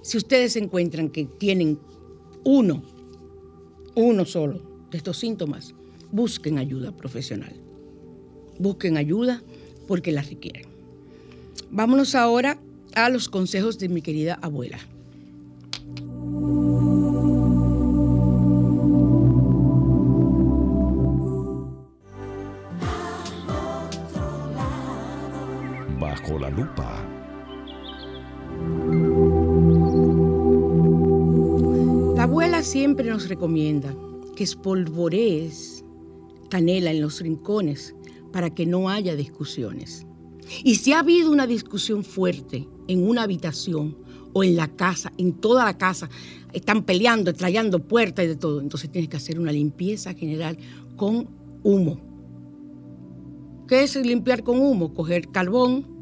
si 0.01 0.17
ustedes 0.17 0.55
encuentran 0.55 1.09
que 1.09 1.25
tienen 1.25 1.79
uno, 2.43 2.83
uno 3.95 4.25
solo 4.25 4.61
de 4.91 4.97
estos 4.97 5.17
síntomas, 5.17 5.73
busquen 6.11 6.59
ayuda 6.59 6.95
profesional. 6.95 7.53
Busquen 8.59 8.97
ayuda 8.97 9.41
porque 9.87 10.11
la 10.11 10.21
requieren. 10.21 10.67
Vámonos 11.71 12.15
ahora 12.15 12.59
a 12.93 13.09
los 13.09 13.27
consejos 13.27 13.79
de 13.79 13.89
mi 13.89 14.01
querida 14.01 14.35
abuela. 14.41 14.79
La 26.33 26.49
lupa. 26.49 27.07
La 32.15 32.23
abuela 32.23 32.63
siempre 32.63 33.07
nos 33.09 33.29
recomienda 33.29 33.95
que 34.35 34.43
espolvorees 34.43 35.85
canela 36.49 36.91
en 36.91 37.01
los 37.01 37.21
rincones 37.21 37.95
para 38.33 38.49
que 38.49 38.65
no 38.65 38.89
haya 38.89 39.15
discusiones. 39.15 40.05
Y 40.63 40.75
si 40.75 40.93
ha 40.93 40.99
habido 40.99 41.31
una 41.31 41.47
discusión 41.47 42.03
fuerte 42.03 42.67
en 42.87 43.07
una 43.07 43.23
habitación 43.23 43.95
o 44.33 44.43
en 44.43 44.55
la 44.55 44.67
casa, 44.67 45.13
en 45.17 45.33
toda 45.33 45.63
la 45.63 45.77
casa, 45.77 46.09
están 46.53 46.83
peleando, 46.83 47.33
trayendo 47.33 47.79
puertas 47.79 48.25
y 48.25 48.29
de 48.29 48.35
todo, 48.35 48.59
entonces 48.61 48.91
tienes 48.91 49.09
que 49.09 49.17
hacer 49.17 49.39
una 49.39 49.51
limpieza 49.51 50.13
general 50.13 50.57
con 50.97 51.29
humo. 51.63 51.99
¿Qué 53.67 53.83
es 53.83 53.95
limpiar 53.95 54.43
con 54.43 54.59
humo? 54.59 54.93
Coger 54.93 55.29
carbón, 55.29 55.94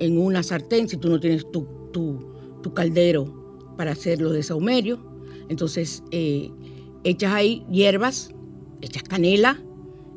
en 0.00 0.18
una 0.18 0.42
sartén, 0.42 0.88
si 0.88 0.96
tú 0.96 1.08
no 1.08 1.20
tienes 1.20 1.48
tu, 1.52 1.66
tu, 1.92 2.74
caldero 2.74 3.74
para 3.76 3.92
hacerlo 3.92 4.30
de 4.30 4.42
saumerio, 4.42 4.98
entonces 5.48 6.02
eh, 6.10 6.50
echas 7.04 7.32
ahí 7.32 7.64
hierbas, 7.70 8.30
echas 8.80 9.02
canela, 9.02 9.62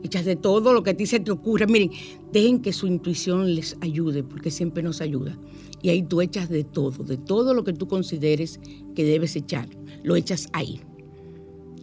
echas 0.03 0.25
de 0.25 0.35
todo 0.35 0.73
lo 0.73 0.83
que 0.83 0.91
a 0.91 0.97
ti 0.97 1.05
se 1.05 1.19
te 1.19 1.31
ocurra. 1.31 1.65
Miren, 1.67 1.91
dejen 2.31 2.61
que 2.61 2.73
su 2.73 2.87
intuición 2.87 3.55
les 3.55 3.77
ayude, 3.81 4.23
porque 4.23 4.51
siempre 4.51 4.83
nos 4.83 5.01
ayuda. 5.01 5.37
Y 5.81 5.89
ahí 5.89 6.03
tú 6.03 6.21
echas 6.21 6.49
de 6.49 6.63
todo, 6.63 7.03
de 7.03 7.17
todo 7.17 7.53
lo 7.53 7.63
que 7.63 7.73
tú 7.73 7.87
consideres 7.87 8.59
que 8.95 9.03
debes 9.03 9.35
echar, 9.35 9.67
lo 10.03 10.15
echas 10.15 10.47
ahí. 10.53 10.79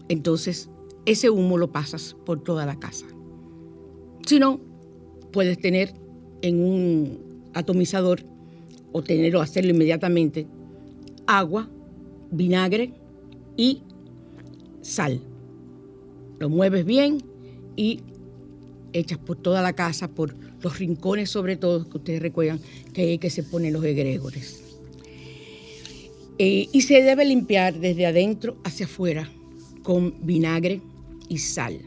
Entonces, 0.09 0.71
ese 1.07 1.31
humo 1.31 1.59
lo 1.59 1.71
pasas 1.71 2.17
por 2.25 2.43
toda 2.43 2.67
la 2.67 2.79
casa. 2.79 3.07
Si 4.27 4.39
no, 4.39 4.61
puedes 5.33 5.59
tener 5.59 5.95
en 6.43 6.61
un 6.63 7.30
atomizador 7.55 8.25
o 8.93 9.03
tenerlo, 9.03 9.41
hacerlo 9.41 9.71
inmediatamente, 9.71 10.47
agua, 11.27 11.69
vinagre 12.31 12.93
y 13.57 13.83
sal. 14.83 15.21
Lo 16.39 16.49
mueves 16.49 16.85
bien 16.85 17.23
y 17.77 18.01
echas 18.93 19.19
por 19.19 19.37
toda 19.37 19.63
la 19.63 19.75
casa, 19.75 20.09
por 20.09 20.35
los 20.63 20.79
rincones 20.79 21.31
sobre 21.31 21.57
todo, 21.57 21.89
que 21.89 21.99
ustedes 21.99 22.23
recuerdan 22.23 22.61
que 22.93 23.03
hay 23.03 23.19
que 23.19 23.31
se 23.31 23.43
ponen 23.43 23.73
los 23.73 23.85
egregores. 23.85 24.63
Eh, 26.39 26.69
y 26.73 26.81
se 26.81 27.03
debe 27.03 27.25
limpiar 27.25 27.79
desde 27.79 28.07
adentro 28.07 28.57
hacia 28.65 28.87
afuera 28.87 29.31
con 29.83 30.15
vinagre 30.23 30.81
y 31.29 31.39
sal. 31.39 31.81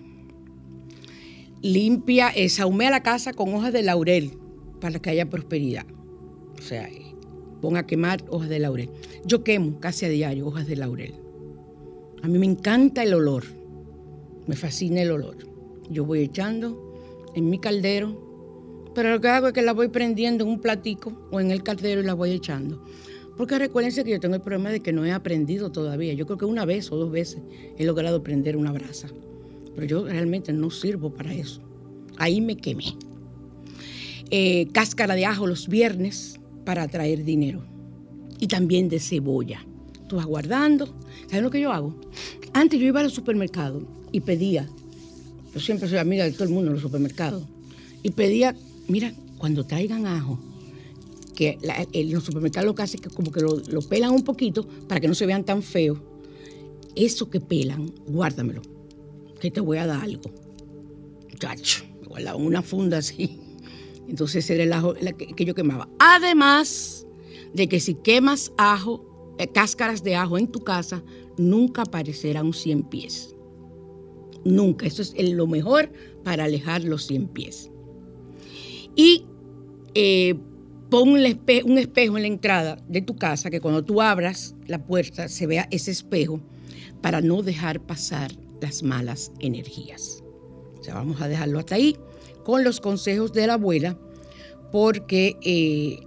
Limpia, 1.62 2.30
eh, 2.30 2.50
sahumea 2.50 2.92
la 2.92 3.02
casa 3.02 3.34
con 3.34 3.54
hojas 3.54 3.74
de 3.74 3.82
laurel, 3.82 4.34
para 4.84 5.00
que 5.00 5.12
haya 5.12 5.30
prosperidad. 5.30 5.86
O 6.60 6.62
sea, 6.62 6.90
ponga 7.62 7.80
a 7.80 7.88
quemar 7.88 8.22
hojas 8.28 8.50
de 8.50 8.60
laurel. 8.60 8.90
Yo 9.26 9.42
quemo 9.42 9.80
casi 9.80 10.06
a 10.06 10.10
diario 10.10 10.46
hojas 10.46 10.68
de 10.68 10.76
laurel. 10.76 11.14
A 12.22 12.28
mí 12.28 12.38
me 12.38 12.48
encanta 12.48 13.02
el 13.02 13.14
olor, 13.14 13.46
me 14.46 14.58
fascina 14.58 15.02
el 15.02 15.12
olor. 15.12 15.38
Yo 15.90 16.04
voy 16.04 16.20
echando 16.20 17.32
en 17.34 17.50
mi 17.50 17.60
caldero, 17.60 18.92
pero 18.94 19.12
lo 19.12 19.22
que 19.22 19.30
hago 19.30 19.48
es 19.48 19.54
que 19.54 19.62
la 19.62 19.72
voy 19.72 19.88
prendiendo 19.88 20.44
en 20.44 20.50
un 20.50 20.60
platico 20.60 21.30
o 21.32 21.40
en 21.40 21.52
el 21.52 21.64
caldero 21.64 22.02
y 22.02 22.04
la 22.04 22.14
voy 22.14 22.32
echando. 22.32 22.84
Porque 23.38 23.58
recuérdense 23.58 24.04
que 24.04 24.12
yo 24.12 24.20
tengo 24.20 24.36
el 24.36 24.42
problema 24.42 24.70
de 24.70 24.82
que 24.82 24.92
no 24.92 25.06
he 25.06 25.14
aprendido 25.14 25.72
todavía. 25.72 26.12
Yo 26.14 26.26
creo 26.26 26.38
que 26.38 26.46
una 26.46 26.66
vez 26.66 26.92
o 26.92 26.98
dos 26.98 27.10
veces 27.10 27.42
he 27.78 27.86
logrado 27.86 28.22
prender 28.22 28.58
una 28.58 28.74
brasa. 28.74 29.08
Pero 29.76 29.88
yo 29.88 30.06
realmente 30.06 30.52
no 30.52 30.70
sirvo 30.70 31.14
para 31.14 31.34
eso. 31.34 31.62
Ahí 32.18 32.42
me 32.42 32.58
quemé. 32.58 32.98
Eh, 34.36 34.68
cáscara 34.72 35.14
de 35.14 35.28
ajo 35.28 35.46
los 35.46 35.68
viernes 35.68 36.40
para 36.66 36.88
traer 36.88 37.24
dinero. 37.24 37.64
Y 38.40 38.48
también 38.48 38.90
de 38.90 39.00
cebolla. 39.00 39.64
Tú 40.10 40.16
vas 40.16 40.26
guardando. 40.26 40.92
¿Sabes 41.28 41.44
lo 41.44 41.52
que 41.52 41.62
yo 41.62 41.72
hago? 41.72 41.94
Antes 42.52 42.80
yo 42.80 42.88
iba 42.88 43.02
al 43.02 43.12
supermercado 43.12 43.84
y 44.12 44.22
pedía. 44.22 44.68
Yo 45.54 45.60
siempre 45.60 45.88
soy 45.88 46.00
amiga 46.00 46.24
de 46.24 46.32
todo 46.32 46.46
el 46.46 46.50
mundo 46.50 46.70
en 46.70 46.74
los 46.74 46.82
supermercados. 46.82 47.44
Y 48.02 48.10
pedía, 48.10 48.56
mira, 48.88 49.14
cuando 49.38 49.68
traigan 49.68 50.08
ajo, 50.08 50.40
que 51.36 51.60
los 51.94 52.24
supermercados 52.24 52.66
lo 52.66 52.74
que 52.74 52.82
hacen 52.82 53.02
es 53.02 53.08
que 53.08 53.14
como 53.14 53.32
que 53.32 53.40
lo, 53.40 53.82
pelan 53.84 54.14
un 54.14 54.24
poquito 54.24 54.68
para 54.88 55.00
que 55.00 55.08
no 55.08 55.14
se 55.14 55.28
vean 55.28 55.44
tan 55.44 55.62
feos. 55.62 56.00
Eso 56.96 57.30
que 57.30 57.40
pelan, 57.40 57.94
guárdamelo, 58.08 58.64
que 59.40 59.52
te 59.52 59.62
voy 59.62 59.78
a 59.78 59.86
dar 59.86 60.02
algo. 60.02 60.32
Chacho, 61.38 61.84
me 62.16 62.34
una 62.34 62.64
funda 62.64 62.98
así. 62.98 63.43
Entonces 64.08 64.50
era 64.50 64.64
el 64.64 64.74
ajo 64.74 64.94
que, 64.94 65.46
yo 65.46 65.56
quemaba. 65.56 65.90
Además 66.00 67.08
de 67.54 67.68
que 67.68 67.80
si 67.80 67.96
quemas 67.96 68.52
ajo, 68.58 69.36
eh, 69.38 69.48
cáscaras 69.48 70.04
de 70.04 70.16
ajo 70.16 70.38
en 70.38 70.48
tu 70.48 70.60
casa, 70.60 71.04
nunca 71.38 71.84
aparecerá 71.84 72.44
un 72.44 72.54
100 72.54 72.84
pies. 72.84 73.36
Nunca. 74.46 74.86
Eso 74.86 75.02
es 75.02 75.14
lo 75.32 75.48
mejor 75.48 75.92
para 76.24 76.46
alejar 76.46 76.84
los 76.84 77.08
100 77.08 77.28
pies. 77.30 77.72
Y 78.96 79.26
eh, 79.96 80.36
pon 80.90 81.10
un, 81.10 81.20
un 81.20 81.78
espejo 81.78 82.18
en 82.18 82.24
la 82.24 82.28
entrada 82.28 82.84
de 82.88 83.02
tu 83.02 83.16
casa, 83.16 83.50
que 83.50 83.62
cuando 83.62 83.84
tú 83.84 84.02
abras 84.02 84.56
la 84.68 84.86
puerta 84.86 85.28
se 85.28 85.48
vea 85.48 85.68
ese 85.72 85.92
espejo, 85.92 86.42
para 87.02 87.22
no 87.22 87.42
dejar 87.42 87.82
pasar 87.82 88.32
las 88.62 88.84
malas 88.84 89.32
energías. 89.40 90.24
O 90.80 90.84
sea, 90.84 90.96
vamos 90.96 91.22
a 91.22 91.28
dejarlo 91.28 91.60
hasta 91.60 91.76
ahí 91.76 91.98
con 92.44 92.64
los 92.64 92.80
consejos 92.80 93.34
de 93.34 93.48
la 93.48 93.54
abuela, 93.54 93.98
porque 94.72 95.38
eh, 95.42 96.00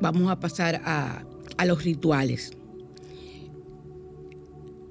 vamos 0.00 0.30
a 0.30 0.38
pasar 0.38 0.80
a, 0.84 1.24
a, 1.56 1.64
los 1.66 1.84
rituales. 1.84 2.52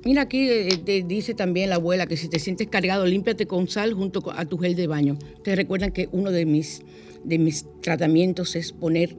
Mira 0.03 0.24
aquí 0.24 0.49
eh, 0.49 0.78
te 0.84 1.03
dice 1.03 1.34
también 1.34 1.70
la 1.70 1.76
abuela 1.76 2.07
que 2.07 2.17
si 2.17 2.30
te 2.30 2.39
sientes 2.39 2.67
cargado, 2.67 3.05
límpiate 3.05 3.47
con 3.47 3.67
sal 3.67 3.93
junto 3.93 4.32
a 4.32 4.45
tu 4.45 4.57
gel 4.57 4.76
de 4.76 4.88
baño. 4.88 5.17
Te 5.43 5.55
recuerdan 5.55 5.91
que 5.91 6.09
uno 6.11 6.32
de 6.32 6.45
mis 6.45 6.82
de 7.24 7.38
mis 7.38 7.65
tratamientos 7.82 8.55
es 8.55 8.72
poner 8.72 9.15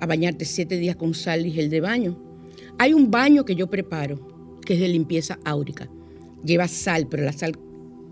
a 0.00 0.06
bañarte 0.06 0.44
siete 0.44 0.76
días 0.76 0.96
con 0.96 1.14
sal 1.14 1.46
y 1.46 1.52
gel 1.52 1.70
de 1.70 1.80
baño. 1.80 2.18
Hay 2.78 2.92
un 2.92 3.10
baño 3.10 3.44
que 3.44 3.54
yo 3.54 3.68
preparo 3.68 4.58
que 4.64 4.74
es 4.74 4.80
de 4.80 4.88
limpieza 4.88 5.38
áurica. 5.44 5.88
Lleva 6.44 6.68
sal, 6.68 7.08
pero 7.08 7.24
la 7.24 7.32
sal 7.32 7.58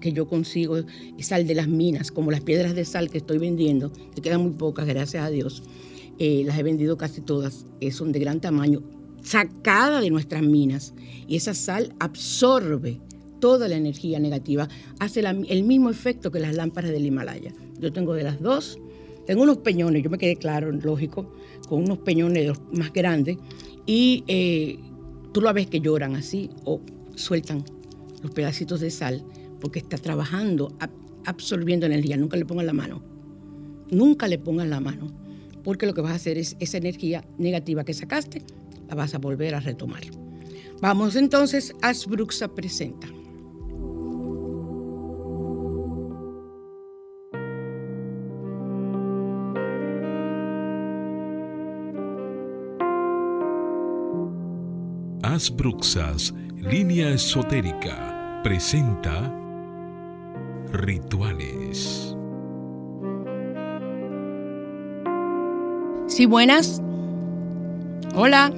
que 0.06 0.12
yo 0.12 0.26
consigo 0.26 0.76
es 0.76 1.26
sal 1.26 1.46
de 1.46 1.54
las 1.54 1.68
minas, 1.68 2.10
como 2.10 2.30
las 2.30 2.40
piedras 2.40 2.74
de 2.74 2.84
sal 2.84 3.10
que 3.10 3.18
estoy 3.18 3.38
vendiendo, 3.38 3.92
que 4.14 4.22
quedan 4.22 4.42
muy 4.42 4.52
pocas, 4.52 4.86
gracias 4.86 5.24
a 5.24 5.30
Dios. 5.30 5.62
Eh, 6.18 6.42
las 6.46 6.58
he 6.58 6.62
vendido 6.62 6.96
casi 6.96 7.20
todas, 7.20 7.66
eh, 7.80 7.90
son 7.90 8.12
de 8.12 8.20
gran 8.20 8.40
tamaño, 8.40 8.82
sacada 9.22 10.00
de 10.00 10.10
nuestras 10.10 10.42
minas. 10.42 10.94
Y 11.26 11.36
esa 11.36 11.54
sal 11.54 11.94
absorbe 11.98 13.00
toda 13.40 13.68
la 13.68 13.76
energía 13.76 14.18
negativa, 14.18 14.68
hace 14.98 15.20
el 15.20 15.64
mismo 15.64 15.90
efecto 15.90 16.30
que 16.30 16.40
las 16.40 16.54
lámparas 16.54 16.90
del 16.90 17.04
Himalaya. 17.04 17.52
Yo 17.78 17.92
tengo 17.92 18.14
de 18.14 18.22
las 18.22 18.40
dos 18.40 18.78
tengo 19.26 19.42
unos 19.42 19.58
peñones, 19.58 20.02
yo 20.02 20.08
me 20.08 20.18
quedé 20.18 20.36
claro, 20.36 20.70
lógico, 20.70 21.32
con 21.68 21.82
unos 21.82 21.98
peñones 21.98 22.52
más 22.72 22.92
grandes 22.92 23.36
y 23.84 24.22
eh, 24.28 24.78
tú 25.32 25.40
lo 25.40 25.52
ves 25.52 25.66
que 25.66 25.80
lloran 25.80 26.14
así 26.14 26.48
o 26.64 26.80
sueltan 27.16 27.64
los 28.22 28.30
pedacitos 28.30 28.80
de 28.80 28.90
sal 28.90 29.24
porque 29.60 29.78
está 29.78 29.98
trabajando, 29.98 30.76
absorbiendo 31.24 31.86
energía. 31.86 32.16
Nunca 32.16 32.36
le 32.36 32.44
pongan 32.44 32.66
la 32.66 32.72
mano. 32.72 33.02
Nunca 33.90 34.28
le 34.28 34.38
pongan 34.38 34.70
la 34.70 34.80
mano 34.80 35.26
porque 35.66 35.84
lo 35.84 35.94
que 35.94 36.00
vas 36.00 36.12
a 36.12 36.14
hacer 36.14 36.38
es 36.38 36.56
esa 36.60 36.78
energía 36.78 37.24
negativa 37.38 37.82
que 37.82 37.92
sacaste, 37.92 38.40
la 38.86 38.94
vas 38.94 39.16
a 39.16 39.18
volver 39.18 39.52
a 39.52 39.58
retomar. 39.58 40.02
Vamos 40.80 41.16
entonces, 41.16 41.74
Asbruxa 41.82 42.46
presenta. 42.46 43.08
Bruxas, 55.54 56.32
línea 56.56 57.10
esotérica, 57.10 58.40
presenta 58.42 59.45
Rituales. 60.76 62.14
Sí, 66.06 66.26
buenas. 66.26 66.82
Hola. 68.14 68.50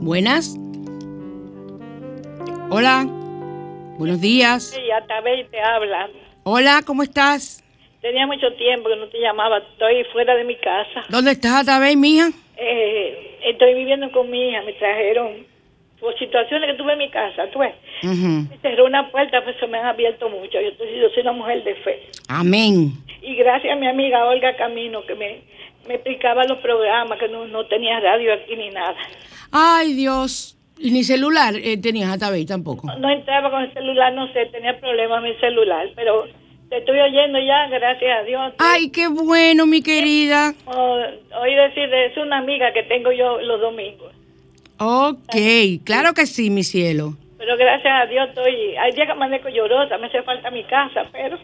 Buenas. 0.00 0.56
Hola. 2.70 3.06
Buenos 3.98 4.20
días. 4.20 4.64
Sí, 4.64 4.90
Atabey 4.90 5.44
te 5.48 5.60
habla. 5.60 6.10
Hola, 6.44 6.82
¿cómo 6.84 7.02
estás? 7.02 7.64
Tenía 8.02 8.26
mucho 8.26 8.52
tiempo 8.54 8.88
que 8.88 8.96
no 8.96 9.08
te 9.08 9.18
llamaba. 9.18 9.58
Estoy 9.58 10.04
fuera 10.12 10.34
de 10.34 10.44
mi 10.44 10.56
casa. 10.56 11.04
¿Dónde 11.08 11.32
estás, 11.32 11.62
Atabey, 11.62 11.96
mija? 11.96 12.30
Eh, 12.56 13.38
estoy 13.44 13.74
viviendo 13.74 14.10
con 14.12 14.30
mi 14.30 14.50
hija. 14.50 14.62
Me 14.62 14.72
trajeron 14.74 15.51
por 16.02 16.18
situaciones 16.18 16.68
que 16.68 16.76
tuve 16.76 16.94
en 16.94 16.98
mi 16.98 17.10
casa. 17.10 17.48
Tú 17.52 17.60
ves. 17.60 17.74
Me 18.02 18.58
cerró 18.60 18.86
una 18.86 19.08
puerta, 19.10 19.42
pues 19.44 19.56
se 19.60 19.68
me 19.68 19.78
han 19.78 19.86
abierto 19.86 20.28
mucho. 20.28 20.60
Yo, 20.60 20.70
yo 20.70 21.08
soy 21.14 21.22
una 21.22 21.32
mujer 21.32 21.62
de 21.62 21.76
fe. 21.76 22.02
Amén. 22.28 22.90
Y 23.22 23.36
gracias 23.36 23.72
a 23.72 23.76
mi 23.76 23.86
amiga 23.86 24.26
Olga 24.26 24.56
Camino 24.56 25.06
que 25.06 25.14
me, 25.14 25.42
me 25.86 25.94
explicaba 25.94 26.42
los 26.44 26.58
programas, 26.58 27.18
que 27.20 27.28
no, 27.28 27.46
no 27.46 27.66
tenía 27.66 28.00
radio 28.00 28.34
aquí 28.34 28.56
ni 28.56 28.70
nada. 28.70 28.96
Ay, 29.52 29.94
Dios. 29.94 30.58
¿Y 30.76 30.90
ni 30.90 31.04
celular 31.04 31.54
eh, 31.54 31.76
tenías, 31.80 32.10
Atabey, 32.10 32.44
tampoco? 32.44 32.88
No, 32.88 32.98
no 32.98 33.08
entraba 33.08 33.52
con 33.52 33.62
el 33.62 33.72
celular, 33.72 34.12
no 34.12 34.26
sé, 34.32 34.46
tenía 34.46 34.80
problemas 34.80 35.22
mi 35.22 35.34
celular, 35.36 35.86
pero 35.94 36.26
te 36.68 36.78
estoy 36.78 36.98
oyendo 36.98 37.38
ya, 37.38 37.68
gracias 37.68 38.18
a 38.18 38.22
Dios. 38.24 38.54
Ay, 38.58 38.90
qué 38.90 39.06
bueno, 39.06 39.66
mi 39.66 39.82
querida. 39.82 40.52
oí 40.66 41.54
decir, 41.54 41.94
es 41.94 42.16
una 42.16 42.38
amiga 42.38 42.72
que 42.72 42.82
tengo 42.82 43.12
yo 43.12 43.40
los 43.40 43.60
domingos. 43.60 44.12
Ok, 44.84 45.36
claro 45.84 46.12
que 46.12 46.26
sí, 46.26 46.50
mi 46.50 46.64
cielo. 46.64 47.16
Pero 47.38 47.56
gracias 47.56 47.92
a 48.02 48.06
Dios 48.06 48.28
estoy, 48.28 48.76
hay 48.76 48.92
días 48.92 49.06
que 49.06 49.12
amanezco 49.12 49.48
llorosa, 49.48 49.96
me 49.98 50.08
hace 50.08 50.22
falta 50.22 50.50
mi 50.50 50.64
casa, 50.64 51.06
pero 51.12 51.38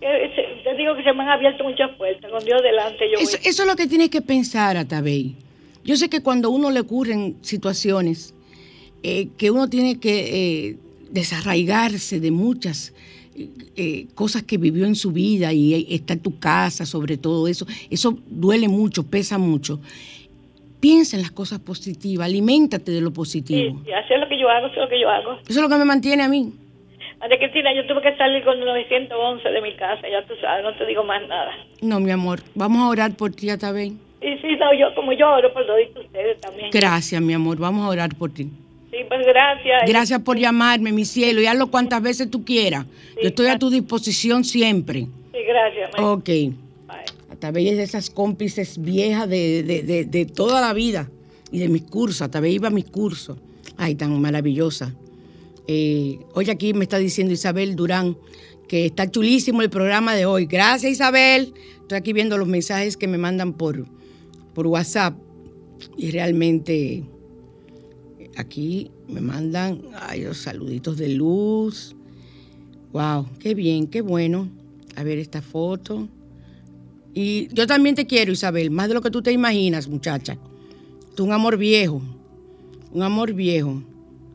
te 0.00 0.74
digo 0.76 0.96
que 0.96 1.02
se 1.02 1.12
me 1.12 1.22
han 1.22 1.30
abierto 1.30 1.64
muchas 1.64 1.90
puertas, 1.96 2.30
con 2.30 2.44
Dios 2.44 2.62
delante 2.62 3.10
yo 3.10 3.18
eso, 3.18 3.36
eso 3.42 3.62
es 3.62 3.68
lo 3.68 3.76
que 3.76 3.86
tienes 3.86 4.10
que 4.10 4.20
pensar, 4.20 4.76
Atabey. 4.76 5.34
Yo 5.84 5.96
sé 5.96 6.08
que 6.08 6.22
cuando 6.22 6.48
a 6.48 6.50
uno 6.52 6.70
le 6.70 6.80
ocurren 6.80 7.36
situaciones, 7.42 8.34
eh, 9.02 9.28
que 9.36 9.50
uno 9.50 9.68
tiene 9.68 9.98
que 9.98 10.68
eh, 10.68 10.76
desarraigarse 11.10 12.20
de 12.20 12.30
muchas 12.30 12.94
eh, 13.76 14.06
cosas 14.14 14.44
que 14.44 14.58
vivió 14.58 14.86
en 14.86 14.94
su 14.94 15.10
vida 15.10 15.52
y 15.52 15.92
está 15.92 16.12
en 16.12 16.20
tu 16.20 16.38
casa, 16.38 16.86
sobre 16.86 17.16
todo 17.16 17.48
eso, 17.48 17.66
eso 17.90 18.16
duele 18.28 18.68
mucho, 18.68 19.04
pesa 19.04 19.38
mucho. 19.38 19.80
Piensa 20.82 21.14
en 21.14 21.22
las 21.22 21.30
cosas 21.30 21.60
positivas, 21.60 22.26
aliméntate 22.26 22.90
de 22.90 23.00
lo 23.00 23.12
positivo. 23.12 23.80
Sí, 23.84 23.90
es 23.92 24.20
lo 24.20 24.28
que 24.28 24.36
yo 24.36 24.48
hago, 24.48 24.66
eso 24.66 24.74
es 24.74 24.82
lo 24.82 24.88
que 24.88 25.00
yo 25.00 25.08
hago. 25.08 25.34
Eso 25.34 25.60
es 25.60 25.62
lo 25.62 25.68
que 25.68 25.76
me 25.76 25.84
mantiene 25.84 26.24
a 26.24 26.28
mí. 26.28 26.52
María 27.20 27.38
Cristina, 27.38 27.72
yo 27.72 27.86
tuve 27.86 28.02
que 28.02 28.16
salir 28.16 28.42
con 28.42 28.58
911 28.58 29.48
de 29.48 29.60
mi 29.62 29.76
casa, 29.76 30.02
ya 30.10 30.26
tú 30.26 30.34
sabes, 30.40 30.64
no 30.64 30.74
te 30.74 30.84
digo 30.86 31.04
más 31.04 31.22
nada. 31.28 31.52
No, 31.82 32.00
mi 32.00 32.10
amor, 32.10 32.40
vamos 32.56 32.82
a 32.82 32.88
orar 32.88 33.14
por 33.16 33.30
ti, 33.30 33.46
también. 33.58 34.00
Sí, 34.20 34.36
sí, 34.42 34.56
no, 34.58 34.74
yo 34.74 34.92
como 34.96 35.12
yo 35.12 35.30
oro 35.30 35.52
por 35.52 35.64
todos 35.64 35.78
ustedes 36.04 36.40
también. 36.40 36.70
Gracias, 36.72 37.22
mi 37.22 37.32
amor, 37.32 37.58
vamos 37.58 37.86
a 37.86 37.88
orar 37.88 38.10
por 38.16 38.34
ti. 38.34 38.48
Sí, 38.90 38.98
pues 39.06 39.24
gracias. 39.24 39.82
Gracias 39.86 40.20
por 40.22 40.36
llamarme, 40.36 40.90
mi 40.90 41.04
cielo, 41.04 41.40
y 41.40 41.46
hazlo 41.46 41.68
cuantas 41.68 42.02
veces 42.02 42.28
tú 42.28 42.44
quieras. 42.44 42.86
Yo 43.22 43.28
estoy 43.28 43.46
a 43.46 43.56
tu 43.56 43.70
disposición 43.70 44.42
siempre. 44.42 45.06
Sí, 45.30 45.38
gracias. 45.46 45.90
Ok. 46.00 46.28
Bye. 47.50 47.74
de 47.74 47.82
esas 47.82 48.10
cómplices 48.10 48.80
viejas 48.80 49.28
de, 49.28 49.62
de, 49.62 50.04
de, 50.04 50.26
toda 50.26 50.60
la 50.60 50.72
vida 50.72 51.10
y 51.50 51.58
de 51.58 51.68
mis 51.68 51.82
cursos. 51.82 52.22
Hasta 52.22 52.46
iba 52.46 52.68
a 52.68 52.70
mis 52.70 52.84
cursos. 52.84 53.38
Ay, 53.76 53.94
tan 53.94 54.20
maravillosa. 54.20 54.94
Eh, 55.66 56.18
hoy 56.34 56.50
aquí 56.50 56.74
me 56.74 56.84
está 56.84 56.98
diciendo 56.98 57.32
Isabel 57.32 57.76
Durán 57.76 58.16
que 58.68 58.86
está 58.86 59.10
chulísimo 59.10 59.62
el 59.62 59.70
programa 59.70 60.14
de 60.14 60.26
hoy. 60.26 60.46
Gracias, 60.46 60.92
Isabel. 60.92 61.52
Estoy 61.80 61.98
aquí 61.98 62.12
viendo 62.12 62.38
los 62.38 62.48
mensajes 62.48 62.96
que 62.96 63.06
me 63.06 63.18
mandan 63.18 63.52
por, 63.54 63.86
por 64.54 64.66
WhatsApp 64.66 65.16
y 65.96 66.10
realmente 66.10 67.04
aquí 68.36 68.90
me 69.08 69.20
mandan 69.20 69.82
ay, 69.94 70.22
los 70.22 70.38
saluditos 70.38 70.96
de 70.96 71.08
luz. 71.10 71.94
Wow, 72.92 73.26
qué 73.38 73.54
bien, 73.54 73.86
qué 73.86 74.00
bueno. 74.00 74.48
A 74.96 75.02
ver 75.02 75.18
esta 75.18 75.42
foto. 75.42 76.08
Y 77.14 77.48
yo 77.52 77.66
también 77.66 77.94
te 77.94 78.06
quiero, 78.06 78.32
Isabel, 78.32 78.70
más 78.70 78.88
de 78.88 78.94
lo 78.94 79.02
que 79.02 79.10
tú 79.10 79.22
te 79.22 79.32
imaginas, 79.32 79.88
muchacha. 79.88 80.38
Tú 81.14 81.24
un 81.24 81.32
amor 81.32 81.56
viejo, 81.58 82.00
un 82.92 83.02
amor 83.02 83.34
viejo. 83.34 83.82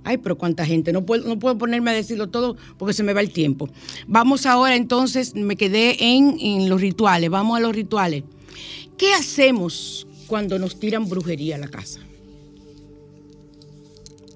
Ay, 0.03 0.17
pero 0.17 0.37
cuánta 0.37 0.65
gente. 0.65 0.93
No 0.93 1.05
puedo, 1.05 1.27
no 1.27 1.37
puedo 1.39 1.57
ponerme 1.57 1.91
a 1.91 1.93
decirlo 1.93 2.27
todo 2.27 2.55
porque 2.77 2.93
se 2.93 3.03
me 3.03 3.13
va 3.13 3.21
el 3.21 3.31
tiempo. 3.31 3.67
Vamos 4.07 4.45
ahora 4.45 4.75
entonces, 4.75 5.35
me 5.35 5.55
quedé 5.55 5.97
en, 5.99 6.37
en 6.39 6.69
los 6.69 6.79
rituales. 6.79 7.29
Vamos 7.29 7.57
a 7.57 7.59
los 7.59 7.75
rituales. 7.75 8.23
¿Qué 8.97 9.13
hacemos 9.13 10.07
cuando 10.27 10.59
nos 10.59 10.79
tiran 10.79 11.09
brujería 11.09 11.55
a 11.55 11.59
la 11.59 11.67
casa? 11.67 11.99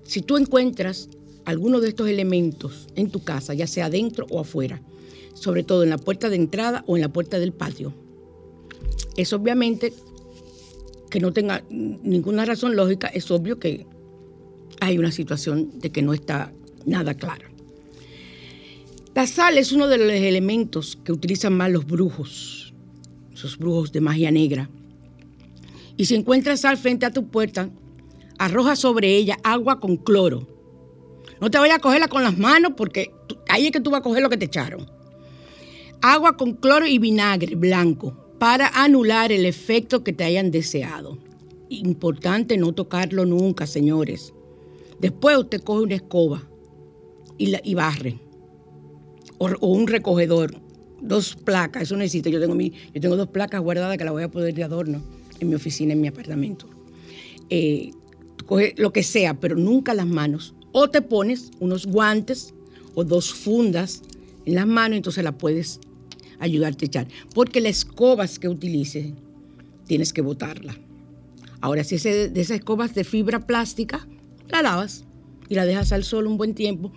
Si 0.03 0.21
tú 0.21 0.35
encuentras 0.35 1.07
alguno 1.45 1.79
de 1.79 1.89
estos 1.89 2.09
elementos 2.09 2.87
en 2.95 3.09
tu 3.09 3.23
casa, 3.23 3.53
ya 3.53 3.65
sea 3.65 3.85
adentro 3.85 4.27
o 4.29 4.39
afuera, 4.39 4.81
sobre 5.35 5.63
todo 5.63 5.83
en 5.83 5.89
la 5.89 5.97
puerta 5.97 6.29
de 6.29 6.35
entrada 6.35 6.83
o 6.85 6.97
en 6.97 7.01
la 7.01 7.09
puerta 7.09 7.39
del 7.39 7.53
patio, 7.53 7.93
es 9.15 9.33
obviamente 9.33 9.93
que 11.09 11.19
no 11.19 11.33
tenga 11.33 11.63
ninguna 11.69 12.45
razón 12.45 12.75
lógica, 12.75 13.07
es 13.07 13.29
obvio 13.31 13.59
que 13.59 13.85
hay 14.79 14.97
una 14.97 15.11
situación 15.11 15.79
de 15.79 15.91
que 15.91 16.01
no 16.01 16.13
está 16.13 16.51
nada 16.85 17.13
clara. 17.13 17.51
La 19.13 19.27
sal 19.27 19.57
es 19.57 19.73
uno 19.73 19.87
de 19.87 19.97
los 19.97 20.09
elementos 20.09 20.97
que 21.03 21.11
utilizan 21.11 21.53
más 21.53 21.69
los 21.69 21.85
brujos, 21.85 22.73
esos 23.33 23.57
brujos 23.57 23.91
de 23.91 23.99
magia 23.99 24.31
negra. 24.31 24.69
Y 25.97 26.05
si 26.05 26.15
encuentras 26.15 26.61
sal 26.61 26.77
frente 26.77 27.05
a 27.05 27.11
tu 27.11 27.27
puerta, 27.27 27.69
arroja 28.39 28.77
sobre 28.77 29.15
ella 29.15 29.37
agua 29.43 29.81
con 29.81 29.97
cloro. 29.97 30.47
No 31.41 31.51
te 31.51 31.57
vayas 31.57 31.77
a 31.77 31.81
cogerla 31.81 32.07
con 32.07 32.23
las 32.23 32.37
manos 32.37 32.73
porque 32.77 33.11
ahí 33.49 33.65
es 33.65 33.71
que 33.71 33.81
tú 33.81 33.91
vas 33.91 33.99
a 33.99 34.03
coger 34.03 34.23
lo 34.23 34.29
que 34.29 34.37
te 34.37 34.45
echaron. 34.45 34.89
Agua 36.01 36.37
con 36.37 36.53
cloro 36.53 36.87
y 36.87 36.97
vinagre 36.97 37.55
blanco 37.55 38.20
para 38.41 38.69
anular 38.69 39.31
el 39.31 39.45
efecto 39.45 40.03
que 40.03 40.13
te 40.13 40.23
hayan 40.23 40.49
deseado. 40.49 41.19
Importante 41.69 42.57
no 42.57 42.73
tocarlo 42.73 43.23
nunca, 43.23 43.67
señores. 43.67 44.33
Después 44.99 45.37
usted 45.37 45.61
coge 45.61 45.83
una 45.83 45.93
escoba 45.93 46.49
y, 47.37 47.75
barre. 47.75 48.19
O, 49.37 49.67
un 49.67 49.85
recogedor. 49.85 50.59
Dos 51.01 51.35
placas, 51.35 51.83
eso 51.83 51.95
necesito. 51.95 52.29
Yo 52.29 52.39
tengo, 52.39 52.55
mi, 52.55 52.73
yo 52.95 52.99
tengo 52.99 53.15
dos 53.15 53.27
placas 53.27 53.61
guardadas 53.61 53.95
que 53.99 54.05
las 54.05 54.13
voy 54.13 54.23
a 54.23 54.31
poner 54.31 54.55
de 54.55 54.63
adorno 54.63 55.03
en 55.39 55.47
mi 55.47 55.53
oficina, 55.53 55.93
en 55.93 56.01
mi 56.01 56.07
apartamento. 56.07 56.67
Eh, 57.51 57.91
coge 58.47 58.73
lo 58.75 58.91
que 58.91 59.03
sea, 59.03 59.39
pero 59.39 59.55
nunca 59.55 59.93
las 59.93 60.07
manos. 60.07 60.55
O 60.71 60.89
te 60.89 61.03
pones 61.03 61.51
unos 61.59 61.85
guantes 61.85 62.55
o 62.95 63.03
dos 63.03 63.35
fundas 63.35 64.01
en 64.47 64.55
las 64.55 64.65
manos, 64.65 64.97
entonces 64.97 65.23
la 65.23 65.37
puedes 65.37 65.79
ayudarte 66.41 66.85
a 66.85 66.87
echar. 66.87 67.07
Porque 67.33 67.61
las 67.61 67.77
escobas 67.77 68.37
que 68.39 68.49
utilices, 68.49 69.13
tienes 69.87 70.11
que 70.11 70.21
botarla. 70.21 70.75
Ahora, 71.61 71.83
si 71.83 71.95
es 71.95 72.03
de 72.03 72.31
esas 72.35 72.57
escobas 72.57 72.93
de 72.95 73.03
fibra 73.03 73.45
plástica, 73.47 74.07
la 74.49 74.61
lavas 74.61 75.05
y 75.47 75.55
la 75.55 75.65
dejas 75.65 75.91
al 75.91 76.03
sol 76.03 76.27
un 76.27 76.37
buen 76.37 76.53
tiempo. 76.53 76.91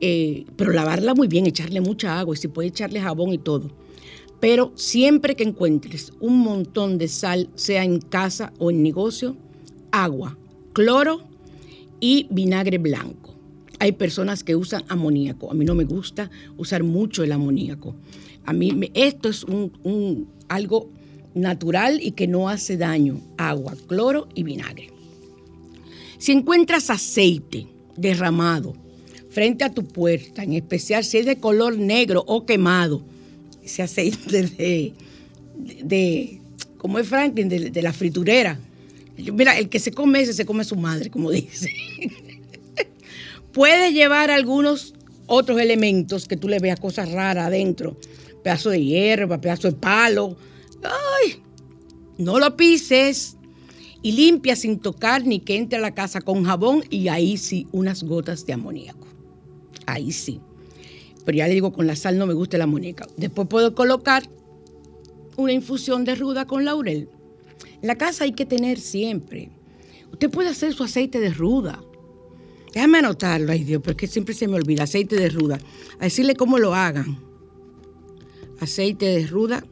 Eh, 0.00 0.46
pero 0.56 0.72
lavarla 0.72 1.14
muy 1.14 1.28
bien, 1.28 1.46
echarle 1.46 1.80
mucha 1.80 2.18
agua 2.18 2.34
y 2.34 2.38
si 2.38 2.48
puede 2.48 2.68
echarle 2.68 3.00
jabón 3.00 3.32
y 3.32 3.38
todo. 3.38 3.70
Pero 4.40 4.72
siempre 4.76 5.34
que 5.34 5.42
encuentres 5.42 6.12
un 6.20 6.38
montón 6.38 6.98
de 6.98 7.08
sal, 7.08 7.50
sea 7.56 7.82
en 7.82 8.00
casa 8.00 8.52
o 8.58 8.70
en 8.70 8.82
negocio, 8.82 9.36
agua, 9.90 10.38
cloro 10.72 11.24
y 11.98 12.28
vinagre 12.30 12.78
blanco. 12.78 13.34
Hay 13.80 13.92
personas 13.92 14.44
que 14.44 14.56
usan 14.56 14.84
amoníaco. 14.88 15.50
A 15.50 15.54
mí 15.54 15.64
no 15.64 15.74
me 15.74 15.84
gusta 15.84 16.30
usar 16.56 16.84
mucho 16.84 17.24
el 17.24 17.32
amoníaco. 17.32 17.94
A 18.48 18.54
mí 18.54 18.90
esto 18.94 19.28
es 19.28 19.44
algo 20.48 20.90
natural 21.34 22.00
y 22.02 22.12
que 22.12 22.26
no 22.26 22.48
hace 22.48 22.78
daño. 22.78 23.20
Agua, 23.36 23.74
cloro 23.86 24.26
y 24.34 24.42
vinagre. 24.42 24.88
Si 26.16 26.32
encuentras 26.32 26.88
aceite 26.88 27.66
derramado 27.94 28.74
frente 29.28 29.64
a 29.64 29.74
tu 29.74 29.86
puerta, 29.86 30.44
en 30.44 30.54
especial 30.54 31.04
si 31.04 31.18
es 31.18 31.26
de 31.26 31.36
color 31.36 31.76
negro 31.76 32.24
o 32.26 32.46
quemado, 32.46 33.02
ese 33.62 33.82
aceite 33.82 34.42
de, 34.42 34.94
de, 35.84 36.40
como 36.78 36.98
es 36.98 37.06
Franklin, 37.06 37.50
de, 37.50 37.82
la 37.82 37.92
friturera. 37.92 38.58
Mira, 39.30 39.58
el 39.58 39.68
que 39.68 39.78
se 39.78 39.92
come 39.92 40.22
ese 40.22 40.32
se 40.32 40.46
come 40.46 40.64
su 40.64 40.76
madre, 40.76 41.10
como 41.10 41.30
dice. 41.30 41.70
Puede 43.52 43.92
llevar 43.92 44.30
algunos 44.30 44.94
otros 45.26 45.60
elementos 45.60 46.26
que 46.26 46.38
tú 46.38 46.48
le 46.48 46.60
veas 46.60 46.80
cosas 46.80 47.12
raras 47.12 47.48
adentro, 47.48 47.98
pedazo 48.48 48.70
de 48.70 48.82
hierba, 48.82 49.38
pedazo 49.42 49.68
de 49.68 49.74
palo. 49.74 50.34
¡Ay! 50.82 51.42
No 52.16 52.38
lo 52.38 52.56
pises 52.56 53.36
y 54.00 54.12
limpia 54.12 54.56
sin 54.56 54.78
tocar 54.78 55.26
ni 55.26 55.40
que 55.40 55.58
entre 55.58 55.78
a 55.78 55.82
la 55.82 55.94
casa 55.94 56.22
con 56.22 56.44
jabón 56.44 56.82
y 56.88 57.08
ahí 57.08 57.36
sí 57.36 57.66
unas 57.72 58.02
gotas 58.02 58.46
de 58.46 58.54
amoníaco. 58.54 59.06
Ahí 59.84 60.12
sí. 60.12 60.40
Pero 61.26 61.36
ya 61.36 61.46
le 61.46 61.52
digo, 61.52 61.74
con 61.74 61.86
la 61.86 61.94
sal 61.94 62.16
no 62.16 62.26
me 62.26 62.32
gusta 62.32 62.56
el 62.56 62.62
amoníaco. 62.62 63.06
Después 63.18 63.48
puedo 63.48 63.74
colocar 63.74 64.22
una 65.36 65.52
infusión 65.52 66.06
de 66.06 66.14
ruda 66.14 66.46
con 66.46 66.64
laurel. 66.64 67.10
La 67.82 67.96
casa 67.96 68.24
hay 68.24 68.32
que 68.32 68.46
tener 68.46 68.80
siempre. 68.80 69.50
Usted 70.10 70.30
puede 70.30 70.48
hacer 70.48 70.72
su 70.72 70.84
aceite 70.84 71.20
de 71.20 71.34
ruda. 71.34 71.84
Déjame 72.72 73.00
anotarlo, 73.00 73.52
ay 73.52 73.64
Dios, 73.64 73.82
porque 73.84 74.06
siempre 74.06 74.34
se 74.34 74.48
me 74.48 74.56
olvida. 74.56 74.84
Aceite 74.84 75.16
de 75.16 75.28
ruda. 75.28 75.58
A 76.00 76.04
decirle 76.04 76.34
cómo 76.34 76.56
lo 76.58 76.74
hagan 76.74 77.27
aceite 78.60 79.06
de 79.06 79.26
ruda. 79.26 79.64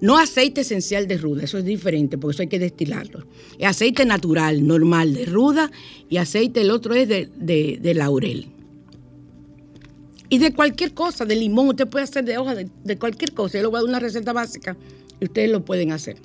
No 0.00 0.18
aceite 0.18 0.60
esencial 0.60 1.08
de 1.08 1.16
ruda, 1.16 1.42
eso 1.44 1.56
es 1.56 1.64
diferente, 1.64 2.18
porque 2.18 2.34
eso 2.34 2.42
hay 2.42 2.48
que 2.48 2.58
destilarlo. 2.58 3.26
Es 3.58 3.66
aceite 3.66 4.04
natural, 4.04 4.66
normal, 4.66 5.14
de 5.14 5.24
ruda, 5.24 5.70
y 6.10 6.18
aceite, 6.18 6.60
el 6.60 6.70
otro 6.70 6.94
es 6.94 7.08
de, 7.08 7.94
laurel. 7.94 8.48
Y 10.28 10.38
de 10.38 10.52
cualquier 10.52 10.92
cosa, 10.92 11.24
de 11.24 11.36
limón, 11.36 11.68
usted 11.68 11.88
puede 11.88 12.04
hacer 12.04 12.24
de 12.24 12.36
hoja, 12.36 12.54
de, 12.54 12.98
cualquier 12.98 13.32
cosa. 13.32 13.56
Yo 13.56 13.62
le 13.62 13.68
voy 13.68 13.78
a 13.78 13.80
dar 13.80 13.88
una 13.88 14.00
receta 14.00 14.34
básica 14.34 14.76
y 15.18 15.24
ustedes 15.24 15.50
lo 15.50 15.64
pueden 15.64 15.92
hacer. 15.92 16.16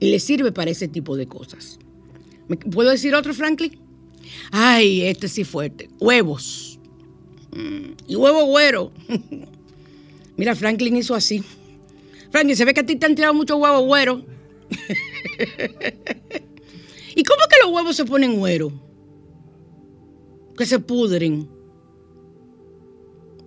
Y 0.00 0.10
le 0.10 0.18
sirve 0.18 0.50
para 0.50 0.70
ese 0.70 0.88
tipo 0.88 1.16
de 1.16 1.26
cosas. 1.26 1.78
¿Puedo 2.72 2.90
decir 2.90 3.14
otro, 3.14 3.32
Franklin? 3.32 3.78
Ay, 4.50 5.02
este 5.02 5.28
sí 5.28 5.44
fuerte. 5.44 5.88
Huevos. 6.00 6.80
Mm, 7.52 7.92
y 8.08 8.16
huevo 8.16 8.46
güero. 8.46 8.90
Mira, 10.36 10.54
Franklin 10.54 10.96
hizo 10.96 11.14
así. 11.14 11.42
Franklin, 12.30 12.56
se 12.56 12.64
ve 12.64 12.74
que 12.74 12.80
a 12.80 12.86
ti 12.86 12.96
te 12.96 13.06
han 13.06 13.14
tirado 13.14 13.34
muchos 13.34 13.58
huevos 13.58 13.84
güeros. 13.84 14.22
¿Y 17.14 17.24
cómo 17.24 17.40
que 17.48 17.56
los 17.62 17.72
huevos 17.72 17.96
se 17.96 18.04
ponen 18.04 18.38
güeros? 18.38 18.72
Que 20.56 20.66
se 20.66 20.78
pudren. 20.78 21.48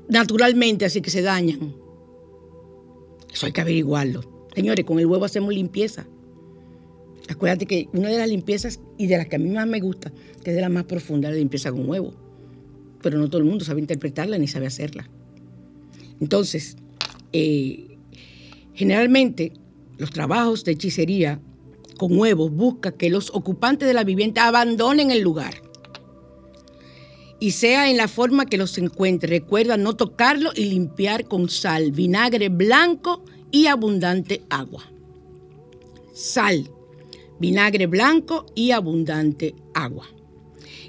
Naturalmente, 0.07 0.85
así 0.85 1.01
que 1.01 1.11
se 1.11 1.21
dañan. 1.21 1.75
Eso 3.31 3.45
hay 3.45 3.51
que 3.51 3.61
averiguarlo. 3.61 4.47
Señores, 4.55 4.85
con 4.85 4.99
el 4.99 5.05
huevo 5.05 5.25
hacemos 5.25 5.53
limpieza. 5.53 6.07
Acuérdate 7.29 7.67
que 7.67 7.87
una 7.93 8.09
de 8.09 8.17
las 8.17 8.27
limpiezas 8.27 8.79
y 8.97 9.05
de 9.05 9.17
las 9.17 9.27
que 9.27 9.35
a 9.35 9.39
mí 9.39 9.51
más 9.51 9.67
me 9.67 9.79
gusta, 9.79 10.11
que 10.43 10.49
es 10.49 10.55
de 10.55 10.61
las 10.61 10.71
más 10.71 10.85
profundas, 10.85 11.31
la 11.31 11.37
limpieza 11.37 11.71
con 11.71 11.87
huevo. 11.87 12.13
Pero 13.03 13.19
no 13.19 13.27
todo 13.27 13.37
el 13.37 13.45
mundo 13.45 13.63
sabe 13.63 13.81
interpretarla 13.81 14.39
ni 14.39 14.47
sabe 14.47 14.65
hacerla. 14.65 15.07
Entonces, 16.21 16.77
eh, 17.33 17.97
generalmente 18.73 19.53
los 19.97 20.11
trabajos 20.11 20.63
de 20.63 20.73
hechicería 20.73 21.39
con 21.97 22.17
huevos 22.17 22.51
buscan 22.51 22.93
que 22.93 23.09
los 23.09 23.29
ocupantes 23.33 23.87
de 23.87 23.93
la 23.93 24.03
vivienda 24.03 24.47
abandonen 24.47 25.11
el 25.11 25.21
lugar 25.21 25.61
y 27.39 27.51
sea 27.51 27.89
en 27.89 27.97
la 27.97 28.07
forma 28.07 28.45
que 28.45 28.57
los 28.57 28.77
encuentre. 28.77 29.29
Recuerda 29.29 29.77
no 29.77 29.95
tocarlo 29.95 30.51
y 30.55 30.65
limpiar 30.65 31.25
con 31.25 31.49
sal, 31.49 31.91
vinagre 31.91 32.49
blanco 32.49 33.23
y 33.51 33.67
abundante 33.67 34.41
agua. 34.49 34.83
Sal, 36.13 36.69
vinagre 37.39 37.87
blanco 37.87 38.45
y 38.55 38.71
abundante 38.71 39.55
agua. 39.73 40.07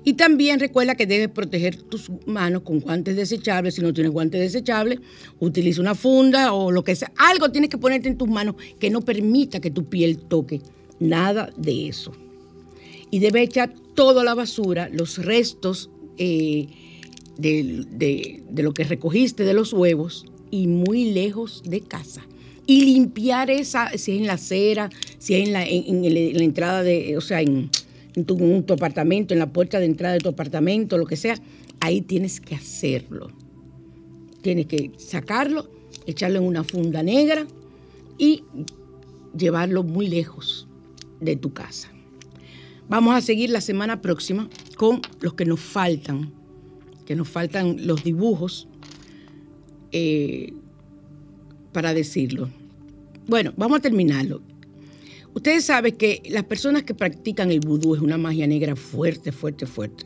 Y 0.04 0.14
también 0.14 0.60
recuerda 0.60 0.94
que 0.94 1.06
debes 1.06 1.28
proteger 1.28 1.76
tus 1.76 2.10
manos 2.26 2.62
con 2.62 2.80
guantes 2.80 3.16
desechables. 3.16 3.74
Si 3.74 3.82
no 3.82 3.92
tienes 3.92 4.12
guantes 4.12 4.40
desechables, 4.40 5.00
utiliza 5.38 5.80
una 5.80 5.94
funda 5.94 6.52
o 6.52 6.70
lo 6.70 6.82
que 6.82 6.96
sea. 6.96 7.12
Algo 7.16 7.50
tienes 7.50 7.70
que 7.70 7.78
ponerte 7.78 8.08
en 8.08 8.16
tus 8.16 8.28
manos 8.28 8.54
que 8.78 8.90
no 8.90 9.02
permita 9.02 9.60
que 9.60 9.70
tu 9.70 9.84
piel 9.84 10.18
toque. 10.18 10.60
Nada 10.98 11.50
de 11.56 11.88
eso. 11.88 12.12
Y 13.10 13.18
debes 13.18 13.44
echar 13.44 13.74
toda 13.94 14.24
la 14.24 14.34
basura, 14.34 14.88
los 14.90 15.18
restos 15.18 15.90
eh, 16.16 16.68
de, 17.36 18.42
lo 18.54 18.72
que 18.72 18.84
recogiste 18.84 19.44
de 19.44 19.54
los 19.54 19.72
huevos 19.72 20.24
y 20.50 20.66
muy 20.66 21.12
lejos 21.12 21.62
de 21.66 21.80
casa 21.80 22.22
y 22.66 22.84
limpiar 22.84 23.50
esa, 23.50 23.90
si 23.98 24.12
es 24.12 24.18
en 24.20 24.26
la 24.26 24.34
acera, 24.34 24.90
si 25.18 25.34
es 25.34 25.48
la, 25.48 25.66
en 25.66 26.02
la 26.02 26.44
entrada 26.44 26.82
de, 26.82 27.16
o 27.16 27.20
sea, 27.20 27.40
en, 27.40 27.70
en 28.14 28.24
tu, 28.24 28.72
apartamento, 28.72 29.34
en 29.34 29.40
la 29.40 29.52
puerta 29.52 29.78
de 29.78 29.86
entrada 29.86 30.14
de 30.14 30.20
tu 30.20 30.28
apartamento, 30.28 30.98
lo 30.98 31.06
que 31.06 31.16
sea, 31.16 31.36
ahí 31.80 32.00
tienes 32.00 32.40
que 32.40 32.54
hacerlo. 32.54 33.30
Tienes 34.42 34.66
que 34.66 34.92
sacarlo, 34.96 35.70
echarlo 36.06 36.38
en 36.38 36.44
una 36.44 36.64
funda 36.64 37.02
negra 37.02 37.46
y 38.18 38.44
llevarlo 39.36 39.82
muy 39.82 40.08
lejos 40.08 40.66
de 41.20 41.36
tu 41.36 41.52
casa. 41.52 41.90
Vamos 42.88 43.14
a 43.14 43.20
seguir 43.20 43.50
la 43.50 43.60
semana 43.60 44.02
próxima 44.02 44.48
con 44.76 45.00
los 45.20 45.34
que 45.34 45.44
nos 45.44 45.60
faltan, 45.60 46.32
que 47.06 47.14
nos 47.14 47.28
faltan 47.28 47.86
los 47.86 48.02
dibujos 48.02 48.66
eh, 49.92 50.52
para 51.72 51.94
decirlo. 51.94 52.48
Bueno, 53.28 53.52
vamos 53.56 53.78
a 53.78 53.80
terminarlo. 53.80 54.42
Ustedes 55.32 55.64
saben 55.64 55.96
que 55.96 56.22
las 56.28 56.44
personas 56.44 56.82
que 56.82 56.94
practican 56.94 57.52
el 57.52 57.60
vudú 57.60 57.94
es 57.94 58.00
una 58.00 58.18
magia 58.18 58.46
negra 58.46 58.74
fuerte, 58.74 59.30
fuerte, 59.30 59.66
fuerte. 59.66 60.04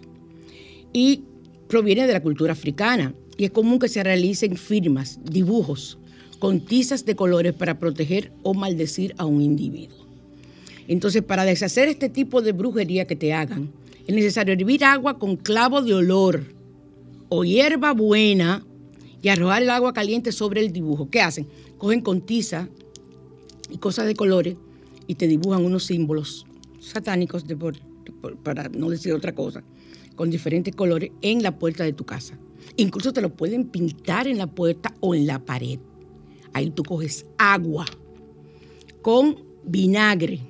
Y 0.93 1.23
proviene 1.69 2.07
de 2.07 2.13
la 2.13 2.23
cultura 2.23 2.53
africana. 2.53 3.15
Y 3.37 3.45
es 3.45 3.51
común 3.51 3.79
que 3.79 3.89
se 3.89 4.03
realicen 4.05 4.57
firmas, 4.57 5.19
dibujos, 5.25 5.99
con 6.39 6.61
tizas 6.61 7.05
de 7.05 7.17
colores 7.17 7.55
para 7.55 7.79
proteger 7.79 8.33
o 8.43 8.55
maldecir 8.55 9.15
a 9.17 9.25
un 9.25 9.41
individuo. 9.41 10.07
Entonces, 10.87 11.23
para 11.23 11.45
deshacer 11.45 11.89
este 11.89 12.11
tipo 12.11 12.43
de 12.43 12.53
brujería 12.53 13.07
que 13.07 13.17
te 13.17 13.33
hagan, 13.33 13.73
es 14.07 14.15
necesario 14.15 14.53
hervir 14.53 14.85
agua 14.85 15.19
con 15.19 15.37
clavo 15.37 15.81
de 15.81 15.95
olor 15.95 16.45
o 17.31 17.45
hierba 17.45 17.93
buena 17.93 18.65
y 19.23 19.31
arrojar 19.31 19.63
el 19.63 19.71
agua 19.71 19.95
caliente 19.95 20.31
sobre 20.31 20.61
el 20.61 20.71
dibujo. 20.71 21.09
¿Qué 21.09 21.23
hacen? 21.23 21.49
Cogen 21.79 22.03
con 22.03 22.21
tiza 22.21 22.69
y 23.71 23.79
cosas 23.79 24.07
de 24.07 24.15
colores 24.15 24.57
y 25.07 25.15
te 25.15 25.27
dibujan 25.27 25.65
unos 25.65 25.85
símbolos 25.85 26.47
satánicos, 26.81 27.45
para 28.43 28.69
no 28.69 28.91
decir 28.91 29.13
otra 29.13 29.35
cosa, 29.35 29.63
con 30.17 30.31
diferentes 30.31 30.75
colores 30.75 31.11
en 31.23 31.43
la 31.43 31.59
puerta 31.59 31.85
de 31.85 31.93
tu 31.93 32.05
casa. 32.05 32.39
Incluso 32.77 33.13
te 33.13 33.21
lo 33.21 33.35
pueden 33.35 33.67
pintar 33.67 34.27
en 34.27 34.39
la 34.39 34.47
puerta 34.47 34.95
o 35.01 35.15
en 35.15 35.27
la 35.27 35.45
pared. 35.45 35.79
Ahí 36.53 36.71
tú 36.71 36.83
coges 36.83 37.27
agua 37.39 37.85
con 39.03 39.45
vinagre. 39.65 40.41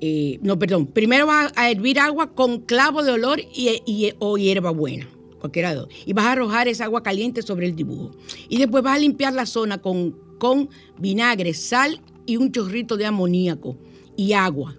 Eh, 0.00 0.38
no, 0.42 0.58
perdón. 0.58 0.86
Primero 0.86 1.26
vas 1.26 1.52
a 1.56 1.70
hervir 1.70 2.00
agua 2.00 2.34
con 2.34 2.60
clavo 2.60 3.02
de 3.02 3.12
olor 3.12 3.40
y, 3.40 4.12
o 4.18 4.38
hierba 4.38 4.70
buena, 4.70 5.06
cualquiera 5.40 5.70
de 5.70 5.76
dos. 5.76 5.88
Y 6.06 6.14
vas 6.14 6.24
a 6.26 6.32
arrojar 6.32 6.68
esa 6.68 6.84
agua 6.84 7.02
caliente 7.02 7.42
sobre 7.42 7.66
el 7.66 7.76
dibujo. 7.76 8.12
Y 8.48 8.58
después 8.58 8.82
vas 8.82 8.96
a 8.96 9.00
limpiar 9.00 9.34
la 9.34 9.46
zona 9.46 9.78
con, 9.78 10.16
con 10.38 10.70
vinagre, 10.98 11.52
sal 11.52 12.00
y 12.30 12.36
un 12.36 12.52
chorrito 12.52 12.96
de 12.96 13.06
amoníaco 13.06 13.76
y 14.16 14.34
agua. 14.34 14.76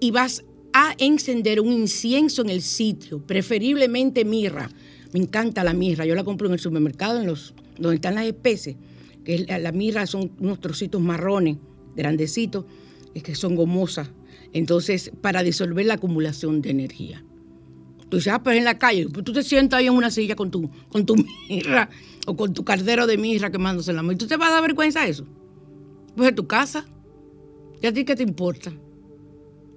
Y 0.00 0.10
vas 0.10 0.44
a 0.74 0.94
encender 0.98 1.60
un 1.60 1.72
incienso 1.72 2.42
en 2.42 2.50
el 2.50 2.60
sitio, 2.60 3.26
preferiblemente 3.26 4.26
mirra. 4.26 4.68
Me 5.14 5.20
encanta 5.20 5.64
la 5.64 5.72
mirra, 5.72 6.04
yo 6.04 6.14
la 6.14 6.24
compro 6.24 6.46
en 6.46 6.52
el 6.52 6.58
supermercado, 6.58 7.20
en 7.20 7.26
los, 7.26 7.54
donde 7.78 7.94
están 7.94 8.16
las 8.16 8.26
especies, 8.26 8.76
que 9.24 9.46
la, 9.46 9.72
mirra 9.72 10.06
son 10.06 10.32
unos 10.38 10.60
trocitos 10.60 11.00
marrones, 11.00 11.56
grandecitos, 11.96 12.66
que 13.14 13.34
son 13.34 13.56
gomosas. 13.56 14.10
Entonces, 14.52 15.10
para 15.22 15.42
disolver 15.42 15.86
la 15.86 15.94
acumulación 15.94 16.60
de 16.60 16.70
energía. 16.70 17.24
Tú 18.10 18.18
dices, 18.18 18.30
ah, 18.34 18.42
pero 18.42 18.58
en 18.58 18.64
la 18.64 18.78
calle, 18.78 19.08
pues 19.08 19.24
tú 19.24 19.32
te 19.32 19.42
sientas 19.42 19.78
ahí 19.78 19.86
en 19.86 19.94
una 19.94 20.10
silla 20.10 20.36
con 20.36 20.50
tu, 20.50 20.70
con 20.90 21.06
tu 21.06 21.16
mirra 21.48 21.88
o 22.26 22.36
con 22.36 22.52
tu 22.52 22.62
cardero 22.62 23.06
de 23.06 23.16
mirra 23.16 23.50
quemándose 23.50 23.94
la 23.94 24.02
mano. 24.02 24.12
¿Y 24.12 24.16
tú 24.16 24.26
te 24.26 24.36
vas 24.36 24.50
a 24.50 24.54
dar 24.54 24.62
vergüenza 24.62 25.04
de 25.04 25.10
eso? 25.12 25.26
Pues 26.16 26.28
en 26.28 26.34
tu 26.34 26.46
casa. 26.46 26.86
¿Y 27.82 27.86
a 27.86 27.92
ti 27.92 28.04
qué 28.04 28.16
te 28.16 28.22
importa? 28.22 28.70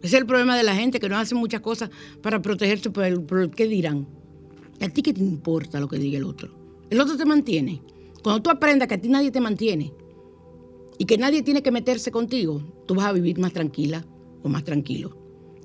Ese 0.02 0.16
es 0.16 0.22
el 0.22 0.26
problema 0.26 0.56
de 0.56 0.64
la 0.64 0.76
gente, 0.76 1.00
que 1.00 1.10
no 1.10 1.18
hace 1.18 1.36
muchas 1.36 1.62
cosas 1.62 1.90
para 2.22 2.42
protegerse 2.42 2.90
por 2.90 3.04
el, 3.04 3.26
qué 3.56 3.68
dirán. 3.68 4.08
¿Y 4.80 4.86
a 4.86 4.90
ti 4.90 5.02
qué 5.02 5.14
te 5.14 5.22
importa 5.22 5.80
lo 5.80 5.88
que 5.88 5.98
diga 5.98 6.18
el 6.18 6.24
otro? 6.24 6.54
El 6.90 7.02
otro 7.02 7.18
te 7.18 7.26
mantiene. 7.26 7.82
Cuando 8.24 8.42
tú 8.42 8.50
aprendas 8.50 8.88
que 8.88 8.96
a 8.96 9.02
ti 9.02 9.10
nadie 9.10 9.32
te 9.32 9.42
mantiene 9.42 9.92
y 10.98 11.06
que 11.06 11.18
nadie 11.18 11.42
tiene 11.42 11.62
que 11.62 11.72
meterse 11.72 12.12
contigo, 12.12 12.62
tú 12.86 12.96
vas 12.96 13.08
a 13.08 13.14
vivir 13.14 13.40
más 13.40 13.54
tranquila 13.54 14.06
o 14.44 14.50
más 14.50 14.64
tranquilo, 14.64 15.18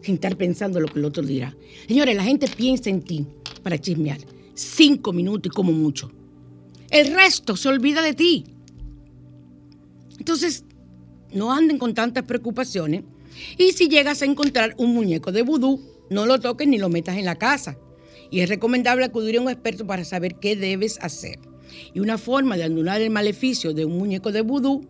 sin 0.02 0.14
estar 0.14 0.36
pensando 0.36 0.80
lo 0.80 0.88
que 0.88 0.98
el 0.98 1.04
otro 1.04 1.22
dirá. 1.22 1.54
Señores, 1.86 2.16
la 2.16 2.24
gente 2.24 2.48
piensa 2.48 2.90
en 2.90 3.02
ti 3.02 3.26
para 3.62 3.78
chismear. 3.78 4.18
Cinco 4.54 5.12
minutos 5.12 5.50
y 5.52 5.54
como 5.54 5.72
mucho. 5.72 6.10
El 6.90 7.14
resto 7.14 7.56
se 7.56 7.68
olvida 7.68 8.02
de 8.02 8.14
ti. 8.14 8.44
Entonces, 10.18 10.64
no 11.32 11.52
anden 11.52 11.78
con 11.78 11.94
tantas 11.94 12.24
preocupaciones. 12.24 13.02
Y 13.56 13.72
si 13.72 13.88
llegas 13.88 14.22
a 14.22 14.26
encontrar 14.26 14.74
un 14.78 14.94
muñeco 14.94 15.32
de 15.32 15.42
vudú, 15.42 15.80
no 16.10 16.26
lo 16.26 16.38
toques 16.40 16.68
ni 16.68 16.78
lo 16.78 16.88
metas 16.88 17.16
en 17.16 17.24
la 17.24 17.36
casa. 17.36 17.78
Y 18.30 18.40
es 18.40 18.48
recomendable 18.48 19.04
acudir 19.04 19.38
a 19.38 19.40
un 19.40 19.48
experto 19.48 19.86
para 19.86 20.04
saber 20.04 20.36
qué 20.36 20.56
debes 20.56 20.98
hacer. 21.00 21.38
Y 21.94 22.00
una 22.00 22.18
forma 22.18 22.56
de 22.56 22.64
anular 22.64 23.00
el 23.00 23.10
maleficio 23.10 23.72
de 23.72 23.84
un 23.84 23.98
muñeco 23.98 24.32
de 24.32 24.42
vudú 24.42 24.86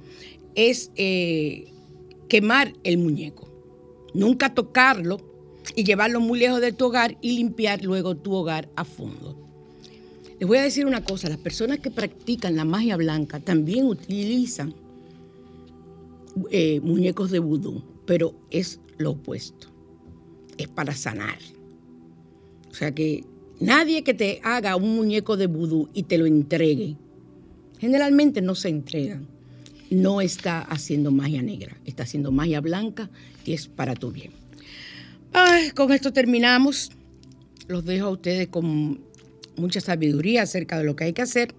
es 0.55 0.91
eh, 0.97 1.73
quemar 2.29 2.73
el 2.85 2.99
muñeco. 2.99 3.49
Nunca 4.15 4.55
tocarlo 4.55 5.21
y 5.77 5.85
llevarlo 5.85 6.21
muy 6.21 6.39
lejos 6.39 6.61
de 6.61 6.73
tu 6.73 6.87
hogar 6.87 7.17
y 7.21 7.33
limpiar 7.37 7.83
luego 7.85 8.17
tu 8.17 8.33
hogar 8.33 8.69
a 8.77 8.85
fondo. 8.85 9.39
Les 10.39 10.49
voy 10.49 10.59
a 10.59 10.63
decir 10.63 10.87
una 10.87 11.05
cosa, 11.05 11.29
las 11.29 11.39
personas 11.39 11.79
que 11.79 11.91
practican 11.91 12.57
la 12.57 12.65
magia 12.65 12.97
blanca 12.97 13.39
también 13.39 13.87
utilizan 13.87 14.75
eh, 16.51 16.81
muñecos 16.81 17.31
de 17.31 17.39
vudú, 17.39 17.83
pero 18.07 18.35
es 18.51 18.81
lo 18.99 19.13
opuesto. 19.13 19.69
Es 20.59 20.69
para 20.69 20.95
sanar. 20.95 21.39
O 22.71 22.75
sea 22.75 22.95
que 22.95 23.25
nadie 23.61 24.03
que 24.03 24.15
te 24.15 24.41
haga 24.43 24.77
un 24.77 24.97
muñeco 24.97 25.37
de 25.37 25.47
vudú 25.47 25.89
y 25.93 26.05
te 26.05 26.19
lo 26.19 26.27
entregue, 26.27 26.97
generalmente 27.79 28.41
no 28.41 28.55
se 28.55 28.69
entregan. 28.69 29.29
No 29.91 30.23
está 30.23 30.63
haciendo 30.63 31.11
magia 31.11 31.43
negra, 31.43 31.77
está 31.85 32.05
haciendo 32.05 32.33
magia 32.33 32.63
blanca 32.63 33.11
y 33.45 33.53
es 33.53 33.69
para 33.69 33.95
tu 33.95 34.11
bien. 34.11 34.33
con 35.75 35.93
esto 35.93 36.13
terminamos. 36.13 36.91
Los 37.69 37.85
dejo 37.85 38.07
a 38.07 38.11
ustedes 38.11 38.49
con 38.49 39.01
mucha 39.57 39.81
sabiduría 39.81 40.43
acerca 40.43 40.79
de 40.79 40.85
lo 40.85 40.97
que 40.97 41.05
hay 41.05 41.13
que 41.13 41.23
hacer. 41.23 41.55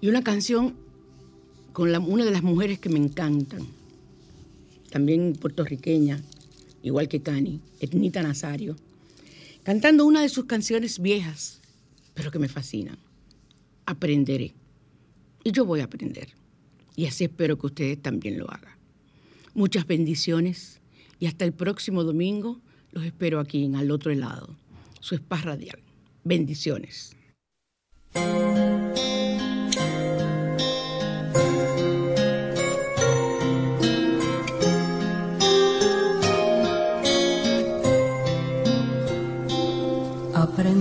Y 0.00 0.08
una 0.08 0.22
canción 0.22 0.74
con 1.74 1.92
una 2.08 2.24
de 2.24 2.30
las 2.30 2.44
mujeres 2.44 2.78
que 2.78 2.88
me 2.88 3.00
encantan, 3.00 3.66
también 4.90 5.32
puertorriqueña, 5.32 6.22
igual 6.84 7.08
que 7.08 7.20
Cani, 7.20 7.60
Etnita 7.80 8.22
Nazario, 8.22 8.76
cantando 9.64 10.06
una 10.06 10.22
de 10.22 10.28
sus 10.28 10.44
canciones 10.44 11.00
viejas, 11.00 11.60
pero 12.14 12.30
que 12.30 12.38
me 12.38 12.48
fascinan. 12.48 12.96
Aprenderé. 13.86 14.54
Y 15.42 15.50
yo 15.50 15.64
voy 15.64 15.80
a 15.80 15.84
aprender. 15.84 16.28
Y 16.94 17.06
así 17.06 17.24
espero 17.24 17.58
que 17.58 17.66
ustedes 17.66 18.00
también 18.00 18.38
lo 18.38 18.48
hagan. 18.48 18.76
Muchas 19.52 19.84
bendiciones 19.84 20.80
y 21.18 21.26
hasta 21.26 21.44
el 21.44 21.52
próximo 21.52 22.04
domingo 22.04 22.60
los 22.92 23.04
espero 23.04 23.40
aquí 23.40 23.64
en 23.64 23.74
Al 23.74 23.90
Otro 23.90 24.14
Lado, 24.14 24.56
su 25.00 25.16
spa 25.16 25.38
radial. 25.38 25.80
Bendiciones. 26.22 27.16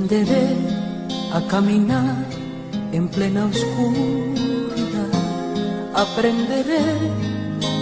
Aprenderé 0.04 0.50
a 1.32 1.40
caminar 1.48 2.26
en 2.92 3.08
plena 3.08 3.46
oscuridad. 3.46 5.14
Aprenderé 5.96 6.84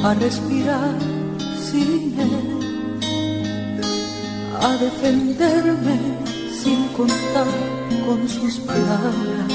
a 0.03 0.13
respirar 0.13 0.99
sin 1.65 2.19
él. 2.19 2.59
A 4.61 4.77
defenderme 4.77 5.97
sin 6.61 6.89
contar 6.89 7.47
con 8.05 8.29
sus 8.29 8.59
palabras. 8.69 9.51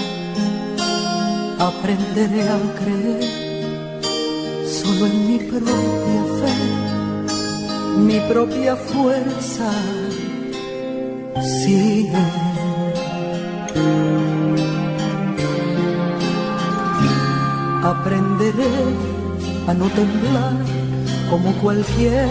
Aprenderé 1.61 2.49
a 2.49 2.59
creer 2.81 4.01
solo 4.67 5.07
en 5.07 5.29
mi 5.29 5.39
propia 5.39 6.23
fe, 6.41 6.55
mi 8.01 8.19
propia 8.29 8.75
fuerza 8.75 9.71
sigue. 11.63 12.56
Aprenderé 17.83 18.77
a 19.69 19.75
no 19.75 19.87
temblar 19.91 20.55
como 21.31 21.53
cualquier 21.63 22.27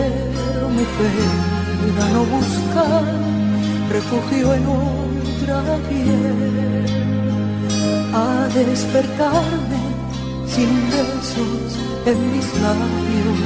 mujer, 0.77 1.31
a 2.01 2.09
no 2.13 2.23
buscar 2.25 3.03
refugio 3.89 4.53
en 4.53 4.63
otra 4.67 5.61
piel, 5.89 6.85
a 8.13 8.47
despertarme 8.53 9.83
sin 10.47 10.69
besos 10.91 11.69
en 12.05 12.31
mis 12.31 12.47
labios, 12.61 13.39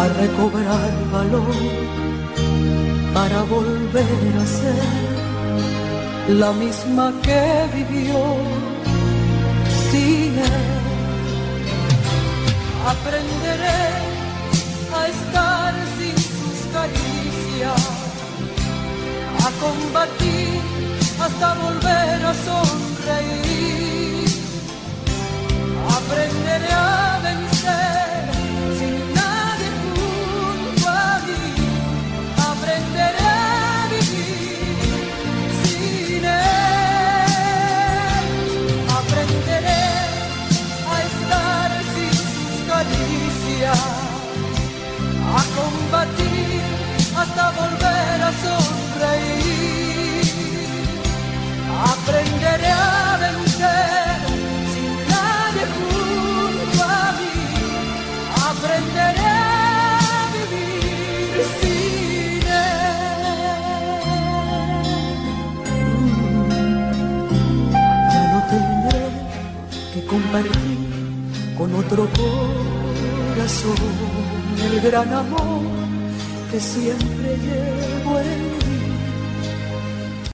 a 0.00 0.08
recobrar 0.20 0.92
valor 1.12 1.90
para 3.14 3.42
volver 3.42 4.32
a 4.42 4.46
ser 4.46 5.09
la 6.38 6.52
misma 6.52 7.12
que 7.22 7.66
vivió 7.74 8.36
sin 9.90 10.38
él. 10.38 10.68
aprenderé 12.92 13.82
a 14.98 15.00
estar 15.08 15.74
sin 15.98 16.16
sus 16.16 16.58
caricias, 16.72 17.82
a 19.46 19.50
combatir 19.64 20.60
hasta 21.24 21.54
volver 21.54 22.18
a 22.26 22.34
sonreír. 22.48 24.28
Aprenderé 25.98 26.72
a 26.72 27.20
vencer 27.22 27.99
con 71.58 71.74
otro 71.74 72.08
corazón 72.16 73.74
el 74.64 74.80
gran 74.80 75.12
amor 75.12 75.62
que 76.52 76.60
siempre 76.60 77.36
llevo 77.36 78.20
en 78.20 78.39